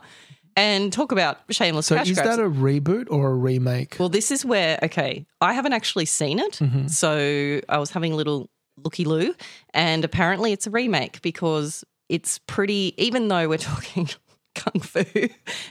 and 0.56 0.92
talk 0.94 1.12
about 1.12 1.40
shameless 1.50 1.88
So 1.88 1.96
cash 1.96 2.10
is 2.10 2.18
grabs. 2.18 2.38
that 2.38 2.44
a 2.44 2.50
reboot 2.50 3.08
or 3.10 3.32
a 3.32 3.36
remake? 3.36 3.98
Well, 4.00 4.10
this 4.10 4.32
is 4.32 4.44
where 4.46 4.80
okay, 4.84 5.26
I 5.42 5.54
haven't 5.54 5.74
actually 5.74 6.06
seen 6.06 6.40
it, 6.40 6.54
Mm-hmm. 6.54 6.88
so 6.88 7.62
I 7.70 7.78
was 7.78 7.92
having 7.92 8.14
a 8.14 8.16
little 8.16 8.50
looky 8.84 9.06
loo, 9.06 9.34
and 9.74 10.04
apparently 10.04 10.52
it's 10.52 10.68
a 10.68 10.72
remake 10.72 11.22
because 11.22 11.84
it's 12.10 12.40
pretty. 12.48 12.94
Even 12.98 13.28
though 13.28 13.48
we're 13.50 13.58
talking 13.74 14.10
kung 14.56 14.82
fu 14.82 15.04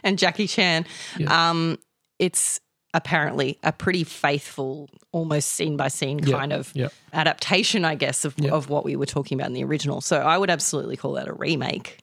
and 0.03 0.19
Jackie 0.19 0.47
Chan, 0.47 0.87
um, 1.29 1.79
it's 2.19 2.61
apparently 2.95 3.59
a 3.62 3.73
pretty 3.73 4.05
faithful, 4.05 4.89
almost 5.12 5.51
scene 5.51 5.77
by 5.79 5.89
scene 5.89 6.19
Yeah, 6.19 6.37
kind 6.39 6.53
of 6.53 6.71
yeah. 6.75 6.89
adaptation, 7.12 7.85
I 7.87 7.95
guess, 7.95 8.25
of 8.25 8.35
Yeah. 8.39 8.51
of 8.51 8.69
what 8.69 8.85
we 8.85 8.97
were 8.97 9.07
talking 9.07 9.39
about 9.39 9.47
in 9.49 9.55
the 9.55 9.65
original. 9.65 10.01
So 10.01 10.19
I 10.19 10.37
would 10.37 10.51
absolutely 10.51 10.97
call 10.97 11.12
that 11.15 11.27
a 11.29 11.33
remake. 11.33 11.99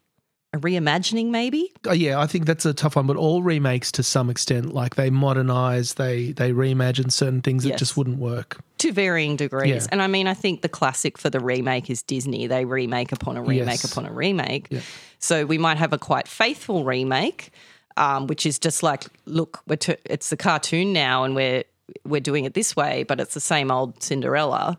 A 0.54 0.58
reimagining, 0.58 1.28
maybe. 1.28 1.72
Uh, 1.88 1.92
yeah, 1.92 2.20
I 2.20 2.26
think 2.26 2.46
that's 2.46 2.66
a 2.66 2.74
tough 2.74 2.96
one. 2.96 3.06
But 3.06 3.18
all 3.18 3.44
remakes, 3.44 3.92
to 3.94 4.04
some 4.04 4.30
extent, 4.30 4.74
like 4.74 4.96
they 4.96 5.10
modernize, 5.10 5.94
they 5.96 6.32
they 6.32 6.52
reimagine 6.52 7.12
certain 7.12 7.42
things 7.42 7.64
that 7.64 7.70
Yes. 7.70 7.80
just 7.80 7.96
wouldn't 7.98 8.18
work. 8.18 8.60
To 8.80 8.92
varying 8.92 9.36
degrees. 9.36 9.70
Yeah. 9.84 9.88
And 9.92 10.02
I 10.02 10.08
mean, 10.08 10.26
I 10.28 10.34
think 10.34 10.62
the 10.62 10.70
classic 10.70 11.18
for 11.18 11.30
the 11.30 11.40
remake 11.40 11.90
is 11.90 12.02
Disney. 12.02 12.48
They 12.48 12.66
remake 12.66 13.12
upon 13.12 13.38
a 13.38 13.42
remake 13.42 13.82
Yes. 13.84 13.92
upon 13.92 14.06
a 14.06 14.12
remake. 14.12 14.68
Yeah. 14.72 14.80
So 15.20 15.46
we 15.46 15.58
might 15.58 15.78
have 15.78 15.94
a 15.94 15.98
quite 16.00 16.28
faithful 16.28 16.84
remake, 16.84 17.52
um, 17.98 18.26
which 18.28 18.46
is 18.46 18.58
just 18.58 18.82
like, 18.82 19.06
look, 19.26 19.60
we're 19.68 19.76
t- 19.76 19.98
it's 20.06 20.32
a 20.32 20.38
cartoon 20.38 20.94
now, 20.94 21.24
and 21.26 21.36
we're 21.36 21.64
we're 22.06 22.22
doing 22.22 22.46
it 22.46 22.54
this 22.54 22.76
way, 22.76 23.04
but 23.04 23.20
it's 23.20 23.34
the 23.34 23.40
same 23.42 23.70
old 23.72 24.02
Cinderella. 24.02 24.78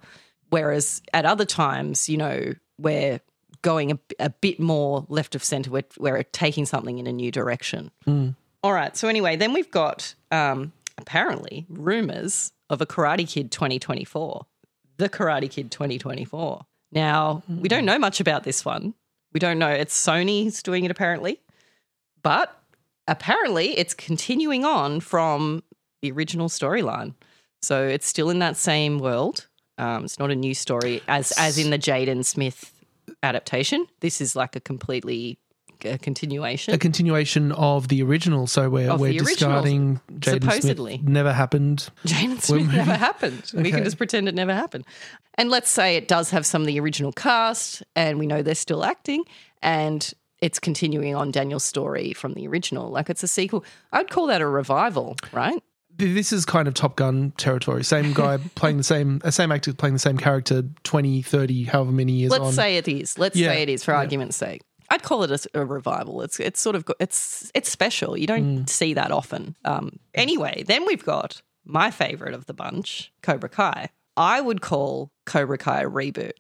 Whereas 0.49 1.03
at 1.13 1.25
other 1.25 1.45
times, 1.45 2.09
you 2.09 2.17
know, 2.17 2.55
we're 2.79 3.21
going 3.63 3.93
a, 3.93 3.99
a 4.19 4.31
bit 4.31 4.59
more 4.61 5.05
left 5.09 5.35
of 5.35 5.45
center. 5.45 5.71
We're, 5.71 5.85
we're 5.99 6.23
taking 6.23 6.67
something 6.67 6.99
in 6.99 7.07
a 7.07 7.13
new 7.13 7.31
direction. 7.31 7.91
All 8.63 8.73
right. 8.73 8.97
So 8.97 9.09
anyway, 9.09 9.37
then 9.37 9.53
we've 9.53 9.71
got 9.71 10.15
um, 10.31 10.73
apparently 10.99 11.67
rumors 11.69 12.53
of 12.69 12.81
a 12.81 12.87
Karate 12.87 13.29
Kid 13.29 13.51
2024, 13.51 14.47
the 14.99 15.09
Karate 15.09 15.51
Kid 15.51 15.71
2024. 15.71 16.65
Now 16.93 17.43
we 17.49 17.69
don't 17.69 17.85
know 17.85 17.99
much 17.99 18.21
about 18.21 18.45
this 18.45 18.65
one. 18.65 18.95
We 19.33 19.41
don't 19.41 19.59
know. 19.59 19.69
It's 19.69 19.97
Sony's 19.97 20.63
doing 20.63 20.85
it 20.85 20.91
apparently, 20.91 21.41
but 22.23 22.57
apparently 23.07 23.79
it's 23.79 23.95
continuing 23.95 24.65
on 24.65 25.01
from 25.01 25.63
the 26.03 26.11
original 26.11 26.49
storyline. 26.49 27.15
So 27.63 27.87
it's 27.87 28.07
still 28.07 28.31
in 28.31 28.39
that 28.41 28.57
same 28.57 28.99
world. 28.99 29.47
Um, 29.79 30.05
it's 30.05 30.19
not 30.19 30.31
a 30.31 30.35
new 30.35 30.55
story 30.55 31.03
as 31.09 31.33
as 31.33 31.59
in 31.59 31.71
the 31.71 31.79
Jaden 31.79 32.25
Smith 32.25 32.80
adaptation. 33.23 33.87
This 34.01 34.21
is 34.21 34.35
like 34.37 34.57
a 34.57 34.61
completely 34.61 35.39
a 35.85 35.99
continuation. 35.99 36.75
A 36.75 36.79
continuation 36.79 37.53
of 37.53 37.89
the 37.89 38.03
original. 38.03 38.47
So 38.47 38.69
we're 38.69 38.91
Of 38.91 39.01
we're 39.01 39.19
discarding 39.19 40.01
Jaden 40.13 40.43
supposedly. 40.43 40.99
Smith. 40.99 41.09
Never 41.09 41.33
happened. 41.33 41.89
Jaden 42.07 42.41
Smith 42.41 42.73
never 42.73 42.95
happened. 42.95 43.51
We 43.55 43.71
can 43.71 43.85
just 43.85 43.97
pretend 43.97 44.29
it 44.29 44.35
never 44.35 44.55
happened. 44.55 44.85
And 45.35 45.49
let's 45.49 45.71
say 45.71 45.97
it 45.97 46.09
does 46.09 46.31
have 46.31 46.45
some 46.45 46.63
of 46.63 46.67
the 46.67 46.79
original 46.81 47.13
cast, 47.13 47.83
and 47.97 48.19
we 48.19 48.27
know 48.27 48.43
they're 48.43 48.55
still 48.55 48.85
acting, 48.85 49.25
and 49.63 50.13
it's 50.41 50.59
continuing 50.59 51.15
on 51.15 51.31
Daniel's 51.31 51.65
story 51.65 52.13
from 52.13 52.35
the 52.35 52.47
original. 52.47 52.91
Like 52.91 53.09
it's 53.11 53.23
a 53.23 53.29
sequel. 53.29 53.65
I'd 53.93 54.11
call 54.11 54.27
that 54.27 54.41
a 54.41 54.47
revival, 54.47 55.17
right? 55.33 55.63
This 56.01 56.33
is 56.33 56.45
kind 56.45 56.67
of 56.69 56.75
Top 56.75 56.97
Gun 56.97 57.33
territory. 57.37 57.85
Same 57.85 58.13
guy 58.13 58.39
playing 58.55 58.79
the 58.79 58.83
same, 58.85 59.21
uh, 59.25 59.31
same 59.31 59.53
actor 59.53 59.73
playing 59.75 59.93
the 59.95 59.99
same 60.01 60.17
character 60.19 60.63
20, 60.85 61.23
30, 61.23 61.65
however 61.65 61.93
many 61.93 62.13
years 62.13 62.33
ago. 62.33 62.45
Let's 62.45 62.57
on. 62.59 62.63
say 62.65 62.77
it 62.77 62.89
is. 62.89 63.19
Let's 63.19 63.37
Yeah, 63.37 63.49
say 63.49 63.63
it 63.63 63.69
is 63.69 63.85
for 63.85 63.93
yeah. 63.93 63.99
argument's 63.99 64.37
sake. 64.37 64.63
I'd 64.89 65.03
call 65.03 65.23
it 65.23 65.31
a, 65.31 65.61
a 65.61 65.65
revival. 65.65 66.23
It's 66.23 66.41
it's 66.41 66.59
sort 66.61 66.75
of 66.75 66.85
it's 66.99 67.51
it's 67.55 67.71
special. 67.71 68.17
You 68.17 68.27
don't 68.27 68.61
Mm. 68.65 68.69
see 68.69 68.95
that 68.95 69.13
often. 69.13 69.55
Um, 69.65 70.01
anyway, 70.15 70.65
then 70.67 70.85
we've 70.87 71.05
got 71.05 71.43
my 71.65 71.91
favorite 71.93 72.35
of 72.35 72.47
the 72.47 72.55
bunch, 72.55 73.13
Cobra 73.23 73.49
Kai. 73.49 73.91
I 74.17 74.41
would 74.41 74.61
call 74.63 75.13
Cobra 75.27 75.59
Kai 75.59 75.83
a 75.83 75.89
reboot. 75.89 76.33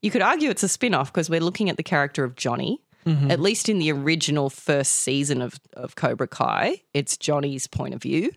You 0.00 0.10
could 0.10 0.22
argue 0.22 0.48
it's 0.50 0.62
a 0.62 0.68
spin-off 0.68 1.12
because 1.12 1.28
we're 1.28 1.40
looking 1.40 1.68
at 1.68 1.76
the 1.76 1.82
character 1.82 2.24
of 2.24 2.36
Johnny. 2.36 2.80
Mm-hmm. 3.06 3.30
At 3.30 3.38
least 3.40 3.68
in 3.68 3.78
the 3.78 3.92
original 3.92 4.48
first 4.48 4.92
season 4.92 5.42
of, 5.42 5.60
of 5.74 5.94
Cobra 5.94 6.26
Kai, 6.26 6.80
it's 6.94 7.18
Johnny's 7.18 7.66
point 7.66 7.92
of 7.92 8.00
view. 8.02 8.30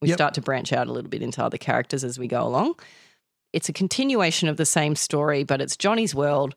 We 0.00 0.08
Yep. 0.08 0.16
start 0.16 0.34
to 0.34 0.40
branch 0.40 0.72
out 0.72 0.86
a 0.86 0.92
little 0.92 1.10
bit 1.10 1.22
into 1.22 1.42
other 1.42 1.58
characters 1.58 2.04
as 2.04 2.18
we 2.18 2.26
go 2.26 2.42
along. 2.46 2.74
It's 3.52 3.68
a 3.68 3.72
continuation 3.72 4.48
of 4.48 4.56
the 4.56 4.64
same 4.66 4.94
story, 4.96 5.44
but 5.44 5.60
it's 5.60 5.76
Johnny's 5.76 6.14
world. 6.14 6.54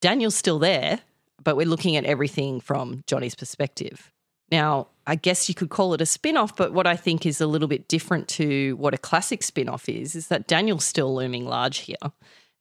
Daniel's 0.00 0.34
still 0.34 0.58
there, 0.58 1.00
but 1.42 1.56
we're 1.56 1.66
looking 1.66 1.96
at 1.96 2.04
everything 2.04 2.60
from 2.60 3.04
Johnny's 3.06 3.34
perspective. 3.34 4.10
Now, 4.50 4.88
I 5.06 5.16
guess 5.16 5.48
you 5.48 5.54
could 5.54 5.70
call 5.70 5.94
it 5.94 6.00
a 6.00 6.06
spin 6.06 6.36
off, 6.36 6.56
but 6.56 6.72
what 6.72 6.86
I 6.86 6.96
think 6.96 7.26
is 7.26 7.40
a 7.40 7.46
little 7.46 7.68
bit 7.68 7.88
different 7.88 8.28
to 8.28 8.74
what 8.76 8.94
a 8.94 8.98
classic 8.98 9.42
spin 9.42 9.68
off 9.68 9.88
is, 9.88 10.14
is 10.14 10.28
that 10.28 10.46
Daniel's 10.46 10.84
still 10.84 11.14
looming 11.14 11.46
large 11.46 11.78
here. 11.78 11.96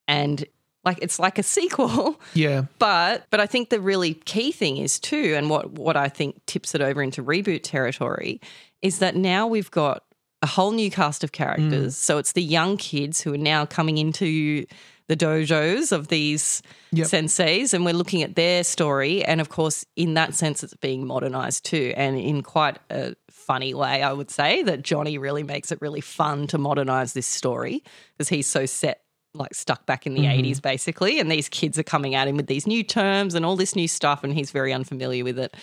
And 0.08 0.46
like 0.86 1.00
it's 1.02 1.20
like 1.20 1.38
a 1.40 1.44
sequel, 1.44 2.20
Yeah. 2.34 2.64
but 2.80 3.26
but 3.30 3.40
I 3.40 3.46
think 3.48 3.70
the 3.70 3.80
really 3.80 4.14
key 4.14 4.52
thing 4.52 4.78
is 4.78 5.00
too, 5.00 5.34
and 5.38 5.50
what 5.50 5.72
what 5.72 5.96
I 5.98 6.10
think 6.10 6.46
tips 6.46 6.76
it 6.76 6.82
over 6.82 7.02
into 7.02 7.24
reboot 7.24 7.62
territory, 7.64 8.42
is 8.82 9.00
that 9.00 9.16
now 9.16 9.48
we've 9.48 9.72
got 9.72 10.04
a 10.42 10.48
whole 10.48 10.72
new 10.72 10.92
cast 10.92 11.24
of 11.24 11.32
characters. 11.32 11.94
Mm. 11.96 11.98
So 11.98 12.18
it's 12.18 12.34
the 12.34 12.44
young 12.44 12.76
kids 12.76 13.22
who 13.22 13.34
are 13.34 13.38
now 13.38 13.66
coming 13.66 13.98
into 13.98 14.66
the 15.08 15.16
dojos 15.16 15.92
of 15.94 16.08
these 16.10 16.62
Yep. 16.92 17.08
senseis, 17.08 17.74
and 17.74 17.86
we're 17.86 17.94
looking 17.94 18.24
at 18.24 18.36
their 18.36 18.64
story. 18.64 19.24
And 19.24 19.40
of 19.42 19.50
course, 19.50 19.86
in 19.96 20.14
that 20.16 20.36
sense, 20.36 20.64
it's 20.64 20.76
being 20.76 21.08
modernized 21.08 21.64
too, 21.66 21.94
and 21.96 22.18
in 22.20 22.42
quite 22.44 22.78
a 22.90 23.16
funny 23.32 23.74
way, 23.74 24.04
I 24.04 24.14
would 24.14 24.30
say 24.30 24.64
that 24.64 24.84
Johnny 24.84 25.18
really 25.18 25.44
makes 25.44 25.72
it 25.72 25.80
really 25.82 26.02
fun 26.02 26.48
to 26.48 26.58
modernize 26.58 27.14
this 27.14 27.28
story 27.28 27.84
because 28.18 28.30
he's 28.30 28.48
so 28.48 28.66
set 28.66 29.02
like 29.34 29.54
stuck 29.54 29.86
back 29.86 30.06
in 30.06 30.14
the 30.14 30.22
mm-hmm. 30.22 30.46
80s 30.46 30.62
basically 30.62 31.20
and 31.20 31.32
these 31.32 31.50
kids 31.50 31.80
are 31.80 31.84
coming 31.84 32.16
at 32.16 32.28
him 32.28 32.38
with 32.38 32.48
these 32.48 32.68
new 32.68 32.84
terms 32.84 33.34
and 33.34 33.46
all 33.46 33.56
this 33.56 33.76
new 33.76 33.88
stuff 33.88 34.24
and 34.24 34.34
he's 34.34 34.52
very 34.52 34.74
unfamiliar 34.74 35.24
with 35.24 35.40
it. 35.40 35.56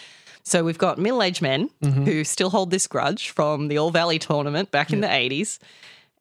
So 0.42 0.64
we've 0.64 0.78
got 0.78 0.98
middle-aged 0.98 1.42
men 1.42 1.70
mm-hmm. 1.82 2.04
who 2.04 2.24
still 2.24 2.50
hold 2.50 2.70
this 2.70 2.86
grudge 2.86 3.30
from 3.30 3.68
the 3.68 3.78
all 3.78 3.90
valley 3.90 4.18
tournament 4.18 4.70
back 4.70 4.92
in 4.92 5.00
the 5.00 5.06
80s 5.06 5.58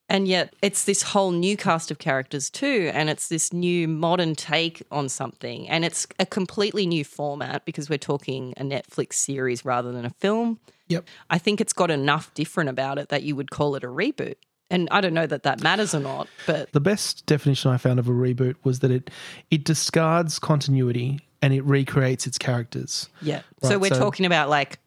and 0.10 0.28
yet 0.28 0.54
it's 0.62 0.86
this 0.86 1.04
whole 1.04 1.32
new 1.32 1.56
cast 1.56 1.92
of 1.92 2.00
characters 2.00 2.50
too 2.50 2.92
and 2.94 3.10
it's 3.10 3.30
this 3.30 3.54
new 3.54 3.88
modern 3.88 4.36
take 4.36 4.84
on 4.92 5.08
something. 5.08 5.70
And 5.70 5.86
it's 5.86 6.08
a 6.20 6.26
completely 6.26 6.86
new 6.88 7.06
format 7.06 7.64
because 7.64 7.90
we're 7.90 8.00
talking 8.00 8.54
a 8.58 8.64
netflix 8.64 9.14
series 9.14 9.64
rather 9.64 9.92
than 9.92 10.06
a 10.06 10.10
film. 10.10 10.60
Yep. 10.88 11.08
I 11.30 11.38
think 11.38 11.62
it's 11.62 11.74
got 11.74 11.92
enough 11.92 12.34
different 12.34 12.70
about 12.70 12.98
it 12.98 13.10
that 13.10 13.22
you 13.22 13.36
would 13.36 13.52
call 13.52 13.76
it 13.76 13.84
a 13.84 13.88
reboot. 13.88 14.36
And 14.72 14.88
I 14.92 15.02
don't 15.02 15.14
know 15.14 15.26
that 15.28 15.44
that 15.44 15.62
matters 15.64 15.96
or 15.96 16.00
not, 16.00 16.28
but 16.46 16.72
The 16.74 16.80
best 16.82 17.26
definition 17.26 17.72
I 17.72 17.78
found 17.78 17.98
of 18.00 18.08
a 18.08 18.12
reboot 18.12 18.56
was 18.64 18.80
that 18.80 18.92
it 18.92 19.10
it 19.50 19.64
discards 19.64 20.38
continuity 20.40 21.22
and 21.42 21.54
it 21.54 21.62
recreates 21.62 22.28
its 22.28 22.38
characters. 22.38 23.10
yeah. 23.22 23.42
so 23.64 23.80
we're 23.80 23.94
so- 23.94 24.00
talking 24.00 24.26
about 24.26 24.50
like 24.50 24.80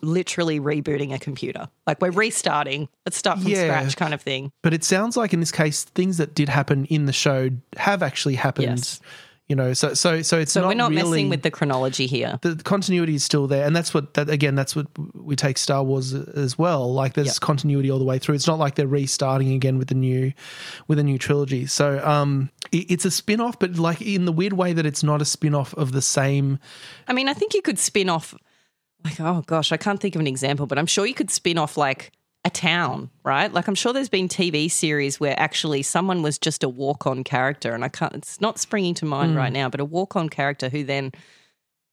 literally 0.00 0.60
rebooting 0.60 1.12
a 1.12 1.18
computer. 1.18 1.68
Like 1.86 2.00
we're 2.00 2.10
restarting. 2.12 2.88
Let's 3.04 3.16
start 3.16 3.40
from 3.40 3.48
Yeah. 3.50 3.64
scratch 3.64 3.96
kind 3.96 4.14
of 4.14 4.22
thing. 4.22 4.52
But 4.62 4.72
it 4.72 4.84
sounds 4.84 5.16
like 5.16 5.32
in 5.32 5.40
this 5.40 5.50
case, 5.52 5.82
things 5.84 6.18
that 6.18 6.34
did 6.34 6.48
happen 6.48 6.84
in 6.86 7.06
the 7.06 7.12
show 7.12 7.50
have 7.76 8.02
actually 8.02 8.36
happened. 8.36 8.68
Yes. 8.78 9.00
You 9.48 9.56
know, 9.56 9.72
so 9.72 9.94
so 9.94 10.20
so 10.20 10.38
it's 10.38 10.52
So 10.52 10.60
not 10.60 10.68
we're 10.68 10.74
not 10.74 10.90
really, 10.90 11.02
messing 11.10 11.28
with 11.30 11.40
the 11.42 11.50
chronology 11.50 12.06
here. 12.06 12.38
the 12.42 12.54
continuity 12.56 13.14
is 13.14 13.24
still 13.24 13.46
there, 13.46 13.66
and 13.66 13.74
that's 13.74 13.94
what 13.94 14.12
that 14.12 14.28
again. 14.28 14.54
That's 14.54 14.76
what 14.76 14.88
we 15.14 15.36
take 15.36 15.56
Star 15.56 15.82
Wars 15.82 16.12
as 16.12 16.58
well. 16.58 16.92
Like 16.92 17.14
there's 17.14 17.28
Yep. 17.28 17.40
continuity 17.40 17.90
all 17.90 17.98
the 17.98 18.04
way 18.04 18.18
through. 18.18 18.34
It's 18.34 18.46
not 18.46 18.58
like 18.58 18.74
they're 18.74 18.86
restarting 18.86 19.52
again 19.54 19.78
with 19.78 19.88
the 19.88 19.94
new 19.94 20.32
with 20.86 20.98
a 20.98 21.02
new 21.02 21.16
trilogy. 21.16 21.64
So 21.64 21.98
um, 22.06 22.50
it, 22.72 22.90
it's 22.90 23.04
a 23.06 23.10
spin 23.10 23.40
off, 23.40 23.58
but 23.58 23.76
like 23.78 24.02
in 24.02 24.26
the 24.26 24.32
weird 24.32 24.52
way 24.52 24.74
that 24.74 24.84
it's 24.84 25.02
not 25.02 25.22
a 25.22 25.24
spin 25.24 25.54
off 25.54 25.72
of 25.74 25.92
the 25.92 26.02
same. 26.02 26.58
I 27.06 27.14
mean, 27.14 27.26
I 27.28 27.32
think 27.32 27.54
you 27.54 27.62
could 27.62 27.78
spin 27.78 28.10
off 28.10 28.34
like 29.02 29.18
oh 29.18 29.42
gosh, 29.46 29.72
I 29.72 29.78
can't 29.78 29.98
think 29.98 30.14
of 30.14 30.20
an 30.20 30.26
example, 30.26 30.66
but 30.66 30.78
I'm 30.78 30.84
sure 30.86 31.06
you 31.06 31.14
could 31.14 31.30
spin 31.30 31.56
off 31.56 31.78
like 31.78 32.12
a 32.44 32.50
town, 32.50 33.10
right? 33.24 33.52
Like 33.52 33.68
I'm 33.68 33.74
sure 33.74 33.92
there's 33.92 34.08
been 34.08 34.28
TV 34.28 34.70
series 34.70 35.18
where 35.18 35.38
actually 35.38 35.82
someone 35.82 36.22
was 36.22 36.38
just 36.38 36.62
a 36.62 36.68
walk-on 36.68 37.24
character 37.24 37.72
and 37.72 37.84
I 37.84 37.88
can't 37.88 38.14
it's 38.14 38.40
not 38.40 38.58
springing 38.58 38.94
to 38.94 39.04
mind 39.04 39.36
right 39.36 39.50
mm. 39.50 39.54
now, 39.54 39.68
but 39.68 39.80
a 39.80 39.84
walk-on 39.84 40.28
character 40.28 40.68
who 40.68 40.84
then 40.84 41.12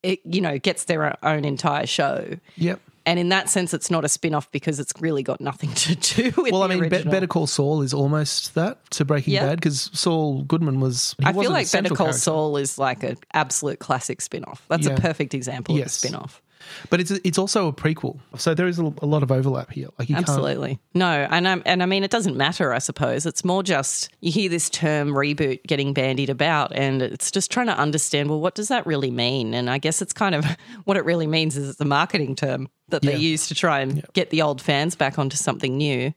it, 0.03 0.19
you 0.23 0.41
know, 0.41 0.59
gets 0.59 0.85
their 0.85 1.17
own 1.25 1.45
entire 1.45 1.87
show. 1.87 2.37
Yep. 2.57 2.79
And 3.07 3.19
in 3.19 3.29
that 3.29 3.49
sense, 3.49 3.73
it's 3.73 3.91
not 3.91 4.03
a 4.03 4.09
spin 4.09 4.33
off 4.33 4.51
because 4.51 4.79
it's 4.79 4.93
really 4.99 5.21
got 5.21 5.39
nothing 5.39 5.71
to 5.73 5.95
do 6.15 6.23
with 6.41 6.51
Well, 6.51 6.63
I 6.63 6.67
mean, 6.67 6.89
Be- 6.89 7.03
Better 7.03 7.27
Call 7.27 7.47
Saul 7.47 7.81
is 7.81 7.93
almost 7.93 8.55
that 8.55 8.89
to 8.91 9.05
Breaking 9.05 9.33
Yeah. 9.33 9.47
Bad 9.47 9.57
because 9.57 9.91
Saul 9.93 10.43
Goodman 10.43 10.79
was. 10.79 11.15
I 11.23 11.33
feel 11.33 11.51
like 11.51 11.71
Better 11.71 11.89
Call 11.89 12.07
character. 12.07 12.19
Saul 12.19 12.57
is 12.57 12.77
like 12.79 13.03
an 13.03 13.17
absolute 13.33 13.79
classic 13.79 14.21
spin 14.21 14.43
off. 14.45 14.63
That's 14.69 14.87
Yeah. 14.87 14.93
a 14.93 14.99
perfect 14.99 15.33
example 15.33 15.75
Yes. 15.75 15.85
of 16.03 16.07
a 16.07 16.07
spin 16.07 16.15
off. 16.15 16.41
But 16.89 17.00
it's 17.00 17.12
it's 17.12 17.38
also 17.38 17.67
a 17.67 17.74
prequel, 17.74 18.19
so 18.38 18.53
there 18.53 18.67
is 18.67 18.79
a, 18.79 18.84
a 19.01 19.05
lot 19.05 19.24
of 19.24 19.31
overlap 19.31 19.72
here. 19.72 19.88
Like 20.00 20.10
you 20.10 20.15
can't- 20.15 20.27
Absolutely. 20.27 20.79
No, 20.93 21.27
and 21.29 21.48
I, 21.48 21.62
and 21.65 21.84
I 21.84 21.86
mean, 21.86 22.03
it 22.03 22.12
doesn't 22.12 22.36
matter, 22.38 22.74
I 22.74 22.79
suppose. 22.79 23.25
It's 23.25 23.43
more 23.45 23.63
just 23.63 24.10
you 24.22 24.31
hear 24.31 24.50
this 24.50 24.69
term 24.69 25.10
reboot 25.10 25.63
getting 25.67 25.93
bandied 25.93 26.29
about, 26.29 26.72
and 26.74 27.01
it's 27.01 27.31
just 27.31 27.51
trying 27.51 27.67
to 27.67 27.77
understand, 27.77 28.29
well, 28.29 28.39
what 28.39 28.55
does 28.55 28.67
that 28.69 28.86
really 28.86 29.12
mean? 29.12 29.53
And 29.53 29.69
I 29.69 29.77
guess 29.77 30.01
it's 30.01 30.13
kind 30.13 30.36
of 30.36 30.45
what 30.86 30.98
it 30.98 31.05
really 31.05 31.27
means 31.27 31.57
is 31.57 31.69
it's 31.69 31.81
a 31.81 31.86
marketing 31.86 32.36
term 32.36 32.69
that 32.89 33.01
they 33.01 33.12
Yeah. 33.13 33.17
use 33.17 33.48
to 33.48 33.55
try 33.55 33.79
and 33.79 34.03
get 34.13 34.29
the 34.29 34.41
old 34.41 34.62
fans 34.62 34.95
back 34.95 35.17
onto 35.19 35.36
something 35.38 35.75
new. 35.77 36.13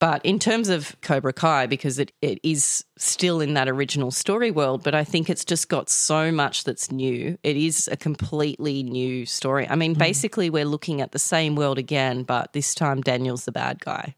But 0.00 0.24
in 0.24 0.38
terms 0.38 0.68
of 0.68 0.96
Cobra 1.00 1.32
Kai, 1.32 1.66
because 1.66 1.98
it, 1.98 2.12
it 2.22 2.38
is 2.44 2.84
still 2.96 3.40
in 3.40 3.54
that 3.54 3.68
original 3.68 4.12
story 4.12 4.52
world, 4.52 4.84
but 4.84 4.94
I 4.94 5.02
think 5.02 5.28
it's 5.28 5.44
just 5.44 5.68
got 5.68 5.90
so 5.90 6.30
much 6.30 6.62
that's 6.62 6.92
new. 6.92 7.36
It 7.42 7.56
is 7.56 7.88
a 7.90 7.96
completely 7.96 8.84
new 8.84 9.26
story. 9.26 9.68
I 9.68 9.74
mean, 9.74 9.94
hmm. 9.94 9.98
basically, 9.98 10.50
we're 10.50 10.64
looking 10.64 11.00
at 11.00 11.10
the 11.10 11.18
same 11.18 11.56
world 11.56 11.78
again, 11.78 12.22
but 12.22 12.52
this 12.52 12.74
time 12.74 13.00
Daniel's 13.00 13.44
the 13.44 13.52
bad 13.52 13.80
guy 13.80 14.14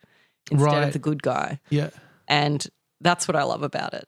instead 0.50 0.66
Right. 0.66 0.82
of 0.84 0.92
the 0.92 0.98
good 0.98 1.22
guy. 1.22 1.60
Yeah. 1.70 1.90
And 2.28 2.66
that's 3.00 3.26
what 3.26 3.36
I 3.36 3.44
love 3.44 3.62
about 3.62 3.94
it. 3.94 4.06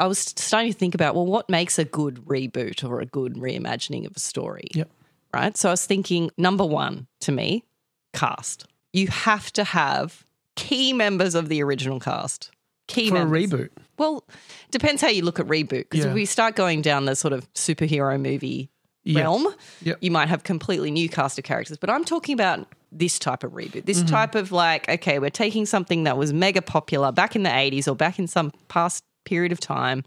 I 0.00 0.06
was 0.06 0.18
starting 0.18 0.72
to 0.72 0.78
think 0.78 0.94
about 0.94 1.14
well, 1.14 1.26
what 1.26 1.48
makes 1.48 1.78
a 1.78 1.84
good 1.84 2.16
reboot 2.26 2.88
or 2.88 3.00
a 3.00 3.06
good 3.06 3.34
reimagining 3.34 4.06
of 4.06 4.16
a 4.16 4.20
story? 4.20 4.68
Yep. 4.74 4.90
Right. 5.32 5.56
So 5.56 5.68
I 5.68 5.72
was 5.72 5.86
thinking 5.86 6.30
number 6.38 6.64
one 6.64 7.06
to 7.20 7.32
me, 7.32 7.64
cast. 8.12 8.66
You 8.94 9.08
have 9.08 9.52
to 9.54 9.64
have 9.64 10.24
key 10.56 10.92
members 10.92 11.34
of 11.34 11.48
the 11.48 11.62
original 11.62 12.00
cast. 12.00 12.50
Key 12.86 13.10
For 13.10 13.16
a 13.22 13.24
reboot. 13.26 13.70
Well, 13.98 14.24
depends 14.70 15.02
how 15.02 15.08
you 15.08 15.22
look 15.24 15.40
at 15.40 15.46
reboot. 15.46 15.88
Because 15.90 16.04
Yeah. 16.04 16.08
if 16.10 16.14
we 16.14 16.24
start 16.26 16.54
going 16.54 16.80
down 16.80 17.04
the 17.06 17.16
sort 17.16 17.32
of 17.32 17.52
superhero 17.54 18.20
movie 18.20 18.70
Yeah. 19.04 19.20
realm, 19.22 19.54
Yep. 19.82 19.98
you 20.00 20.10
might 20.10 20.28
have 20.28 20.44
completely 20.44 20.90
new 20.90 21.08
cast 21.08 21.38
of 21.38 21.44
characters. 21.44 21.76
But 21.76 21.90
I'm 21.90 22.04
talking 22.04 22.32
about 22.34 22.68
this 22.92 23.18
type 23.18 23.42
of 23.42 23.52
reboot. 23.52 23.84
This 23.86 23.98
Mm-hmm. 23.98 24.06
type 24.08 24.34
of 24.36 24.52
like, 24.52 24.88
okay, 24.88 25.18
we're 25.18 25.30
taking 25.30 25.66
something 25.66 26.04
that 26.04 26.16
was 26.16 26.32
mega 26.32 26.62
popular 26.62 27.10
back 27.10 27.34
in 27.34 27.42
the 27.42 27.50
80s 27.50 27.88
or 27.88 27.96
back 27.96 28.18
in 28.18 28.26
some 28.28 28.52
past 28.68 29.02
period 29.24 29.50
of 29.50 29.58
time, 29.58 30.04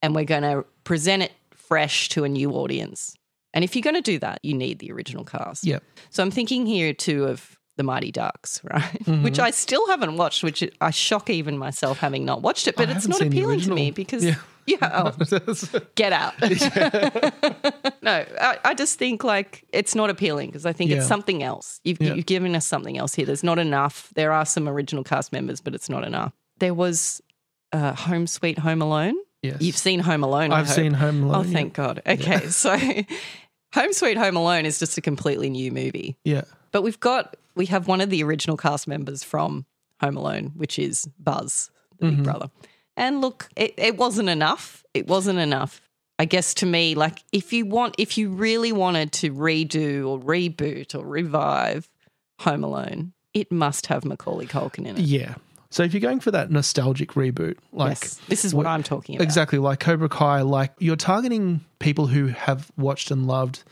and 0.00 0.14
we're 0.14 0.24
going 0.24 0.42
to 0.42 0.64
present 0.84 1.22
it 1.22 1.32
fresh 1.54 2.08
to 2.10 2.24
a 2.24 2.28
new 2.28 2.52
audience. 2.52 3.14
And 3.52 3.62
if 3.64 3.74
you're 3.76 3.82
going 3.82 3.94
to 3.96 4.00
do 4.02 4.18
that, 4.20 4.38
you 4.42 4.54
need 4.54 4.78
the 4.78 4.90
original 4.92 5.24
cast. 5.24 5.64
Yep. 5.66 5.82
So 6.10 6.22
I'm 6.22 6.30
thinking 6.30 6.64
here 6.66 6.92
too 6.94 7.24
of 7.24 7.58
the 7.76 7.82
Mighty 7.82 8.12
Ducks, 8.12 8.60
right? 8.70 8.82
Mm-hmm. 8.82 9.22
Which 9.22 9.38
I 9.38 9.50
still 9.50 9.86
haven't 9.88 10.16
watched, 10.16 10.42
which 10.42 10.62
I 10.80 10.90
shock 10.90 11.30
even 11.30 11.58
myself 11.58 11.98
having 11.98 12.24
not 12.24 12.42
watched 12.42 12.68
it. 12.68 12.76
But 12.76 12.88
I 12.88 12.92
it's 12.92 13.08
not 13.08 13.20
appealing 13.20 13.60
to 13.60 13.74
me 13.74 13.90
because 13.90 14.24
Yeah. 14.24 14.36
yeah, 14.66 15.12
oh, 15.14 15.80
get 15.94 16.12
out. 16.14 16.32
no, 18.02 18.24
I, 18.40 18.58
I 18.64 18.74
just 18.74 18.98
think 18.98 19.22
like 19.24 19.64
it's 19.72 19.94
not 19.94 20.08
appealing 20.10 20.48
because 20.48 20.64
I 20.66 20.72
think 20.72 20.90
it's 20.90 21.06
something 21.06 21.42
else. 21.42 21.80
You've, 21.84 22.00
Yeah. 22.00 22.14
you've 22.14 22.26
given 22.26 22.54
us 22.56 22.64
something 22.66 22.96
else 22.96 23.14
here. 23.14 23.26
There's 23.26 23.44
not 23.44 23.58
enough. 23.58 24.10
There 24.14 24.32
are 24.32 24.46
some 24.46 24.68
original 24.68 25.04
cast 25.04 25.32
members, 25.32 25.60
but 25.60 25.74
it's 25.74 25.90
not 25.90 26.04
enough. 26.04 26.32
There 26.60 26.72
was 26.72 27.20
uh, 27.72 27.92
Home 27.94 28.26
Sweet 28.26 28.58
Home 28.58 28.80
Alone. 28.80 29.16
Yes. 29.42 29.60
You've 29.60 29.76
seen 29.76 30.00
Home 30.00 30.24
Alone. 30.24 30.50
I've 30.52 30.70
seen 30.70 30.94
Home 30.94 31.24
Alone. 31.24 31.46
Oh, 31.46 31.52
thank 31.52 31.74
God. 31.74 32.00
Okay, 32.06 32.46
so 32.48 32.74
Home 33.74 33.92
Sweet 33.92 34.16
Home 34.16 34.36
Alone 34.36 34.64
is 34.64 34.78
just 34.78 34.96
a 34.96 35.02
completely 35.02 35.50
new 35.50 35.70
movie. 35.72 36.16
Yeah. 36.24 36.44
But 36.72 36.82
we've 36.82 37.00
got 37.00 37.36
we 37.54 37.66
have 37.66 37.86
one 37.88 38.00
of 38.00 38.10
the 38.10 38.22
original 38.24 38.56
cast 38.56 38.86
members 38.88 39.22
from 39.24 39.66
Home 40.00 40.16
Alone, 40.16 40.52
which 40.56 40.78
is 40.78 41.08
Buzz, 41.18 41.70
the 41.98 42.06
Mm-hmm. 42.06 42.16
big 42.16 42.24
brother. 42.24 42.50
And 42.96 43.20
look, 43.20 43.48
it, 43.56 43.74
it 43.76 43.96
wasn't 43.96 44.28
enough. 44.28 44.84
It 44.94 45.06
wasn't 45.06 45.38
enough. 45.38 45.80
I 46.18 46.26
guess 46.26 46.54
to 46.54 46.66
me, 46.66 46.94
like 46.94 47.24
if 47.32 47.52
you 47.52 47.66
want 47.66 47.96
if 47.98 48.16
you 48.16 48.28
really 48.30 48.70
wanted 48.70 49.10
to 49.14 49.32
redo 49.32 50.06
or 50.08 50.20
reboot 50.20 50.94
or 50.94 51.04
revive 51.04 51.88
Home 52.40 52.62
Alone, 52.62 53.12
it 53.32 53.50
must 53.50 53.86
have 53.86 54.04
Macaulay 54.04 54.46
Culkin 54.46 54.86
in 54.86 54.96
it. 54.96 55.00
Yeah. 55.00 55.34
So 55.70 55.82
if 55.82 55.92
you're 55.92 56.00
going 56.00 56.20
for 56.20 56.30
that 56.30 56.52
nostalgic 56.52 57.14
reboot, 57.14 57.56
like 57.72 58.00
yes. 58.00 58.20
This 58.28 58.44
is 58.44 58.54
what 58.54 58.64
I'm 58.66 58.84
talking 58.84 59.16
about. 59.16 59.24
exactly 59.24 59.58
like 59.58 59.80
Cobra 59.80 60.08
Kai, 60.08 60.42
like 60.42 60.72
you're 60.78 60.94
targeting 60.94 61.64
people 61.80 62.06
who 62.06 62.28
have 62.28 62.70
watched 62.76 63.10
and 63.10 63.26
loved 63.26 63.64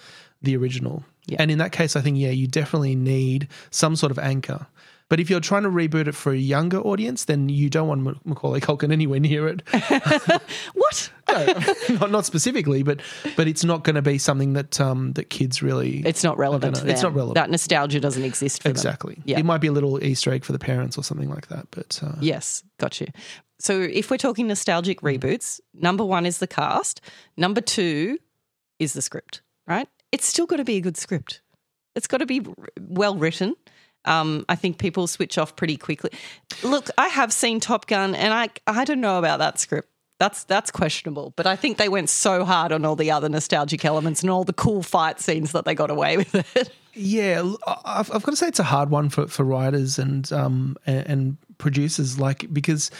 the 0.42 0.56
original. 0.56 1.04
Yeah. 1.26 1.36
And 1.40 1.50
in 1.50 1.58
that 1.58 1.72
case, 1.72 1.96
I 1.96 2.00
think 2.00 2.18
yeah, 2.18 2.30
you 2.30 2.46
definitely 2.46 2.96
need 2.96 3.48
some 3.70 3.96
sort 3.96 4.10
of 4.10 4.18
anchor. 4.18 4.66
But 5.08 5.20
if 5.20 5.28
you're 5.28 5.40
trying 5.40 5.64
to 5.64 5.68
reboot 5.68 6.06
it 6.06 6.14
for 6.14 6.32
a 6.32 6.36
younger 6.38 6.78
audience, 6.78 7.26
then 7.26 7.50
you 7.50 7.68
don't 7.68 7.86
want 7.86 8.24
Macaulay 8.26 8.60
Culkin 8.60 8.90
anywhere 8.90 9.20
near 9.20 9.46
it. 9.46 9.62
What? 10.72 11.12
not, 12.00 12.10
not 12.10 12.24
specifically, 12.26 12.82
but 12.82 13.00
but 13.36 13.46
it's 13.46 13.64
not 13.64 13.84
going 13.84 13.96
to 13.96 14.02
be 14.02 14.18
something 14.18 14.54
that 14.54 14.80
um, 14.80 15.12
that 15.12 15.30
kids 15.30 15.62
really. 15.62 16.02
It's 16.06 16.24
not 16.24 16.36
relevant 16.38 16.76
to 16.76 16.80
them. 16.82 16.90
It's 16.90 17.02
not 17.02 17.14
relevant. 17.14 17.34
That 17.34 17.50
nostalgia 17.50 18.00
doesn't 18.00 18.22
exist 18.22 18.62
for 18.62 18.68
them. 18.68 18.72
exactly. 18.72 19.20
Yeah. 19.24 19.38
It 19.38 19.44
might 19.44 19.60
be 19.60 19.66
a 19.68 19.72
little 19.72 20.02
Easter 20.02 20.32
egg 20.32 20.44
for 20.44 20.52
the 20.52 20.58
parents 20.58 20.98
or 20.98 21.04
something 21.04 21.28
like 21.28 21.48
that. 21.48 21.68
But 21.70 22.00
uh, 22.02 22.16
Yes, 22.20 22.62
got 22.78 23.00
you. 23.00 23.08
So 23.58 23.80
if 23.80 24.10
we're 24.10 24.16
talking 24.16 24.46
nostalgic 24.46 25.00
reboots, 25.02 25.60
number 25.74 26.04
one 26.04 26.26
is 26.26 26.38
the 26.38 26.46
cast. 26.46 27.00
Number 27.36 27.60
two 27.60 28.18
is 28.78 28.92
the 28.92 29.02
script, 29.02 29.42
right? 29.66 29.88
It's 30.12 30.27
still 30.27 30.46
got 30.46 30.57
to 30.57 30.64
be 30.64 30.77
a 30.77 30.81
good 30.81 30.96
script. 30.96 31.40
It's 31.94 32.07
got 32.07 32.18
to 32.18 32.27
be 32.27 32.42
well 32.81 33.16
written. 33.16 33.55
Um, 34.05 34.44
I 34.48 34.57
think 34.57 34.79
people 34.79 35.07
switch 35.07 35.38
off 35.38 35.57
pretty 35.57 35.77
quickly. 35.77 36.11
Look, 36.62 36.88
I 36.98 37.09
have 37.09 37.33
seen 37.33 37.61
Top 37.61 37.87
Gun, 37.87 38.14
and 38.14 38.33
I 38.33 38.48
I 38.66 38.85
don't 38.85 39.01
know 39.01 39.18
about 39.18 39.38
that 39.38 39.59
script. 39.59 39.88
That's 40.18 40.44
that's 40.44 40.70
questionable. 40.70 41.33
But 41.37 41.46
I 41.46 41.57
think 41.57 41.79
they 41.79 41.88
went 41.88 42.09
so 42.09 42.44
hard 42.44 42.72
on 42.72 42.85
all 42.85 42.96
the 42.96 43.11
other 43.11 43.29
nostalgic 43.29 43.85
elements 43.85 44.22
and 44.22 44.31
all 44.31 44.44
the 44.44 44.53
cool 44.53 44.83
fight 44.83 45.20
scenes 45.20 45.53
that 45.53 45.64
they 45.64 45.75
got 45.75 45.90
away 45.90 46.16
with 46.18 46.35
it. 46.57 46.70
Yeah, 46.94 47.55
I've, 47.66 48.12
I've 48.12 48.22
got 48.22 48.33
to 48.33 48.37
say 48.37 48.48
it's 48.48 48.59
a 48.59 48.64
hard 48.64 48.90
one 48.90 49.09
for, 49.09 49.27
for 49.27 49.44
writers 49.44 49.98
and 49.98 50.31
um 50.33 50.77
and 50.87 51.37
producers, 51.59 52.18
like 52.18 52.53
because 52.53 52.90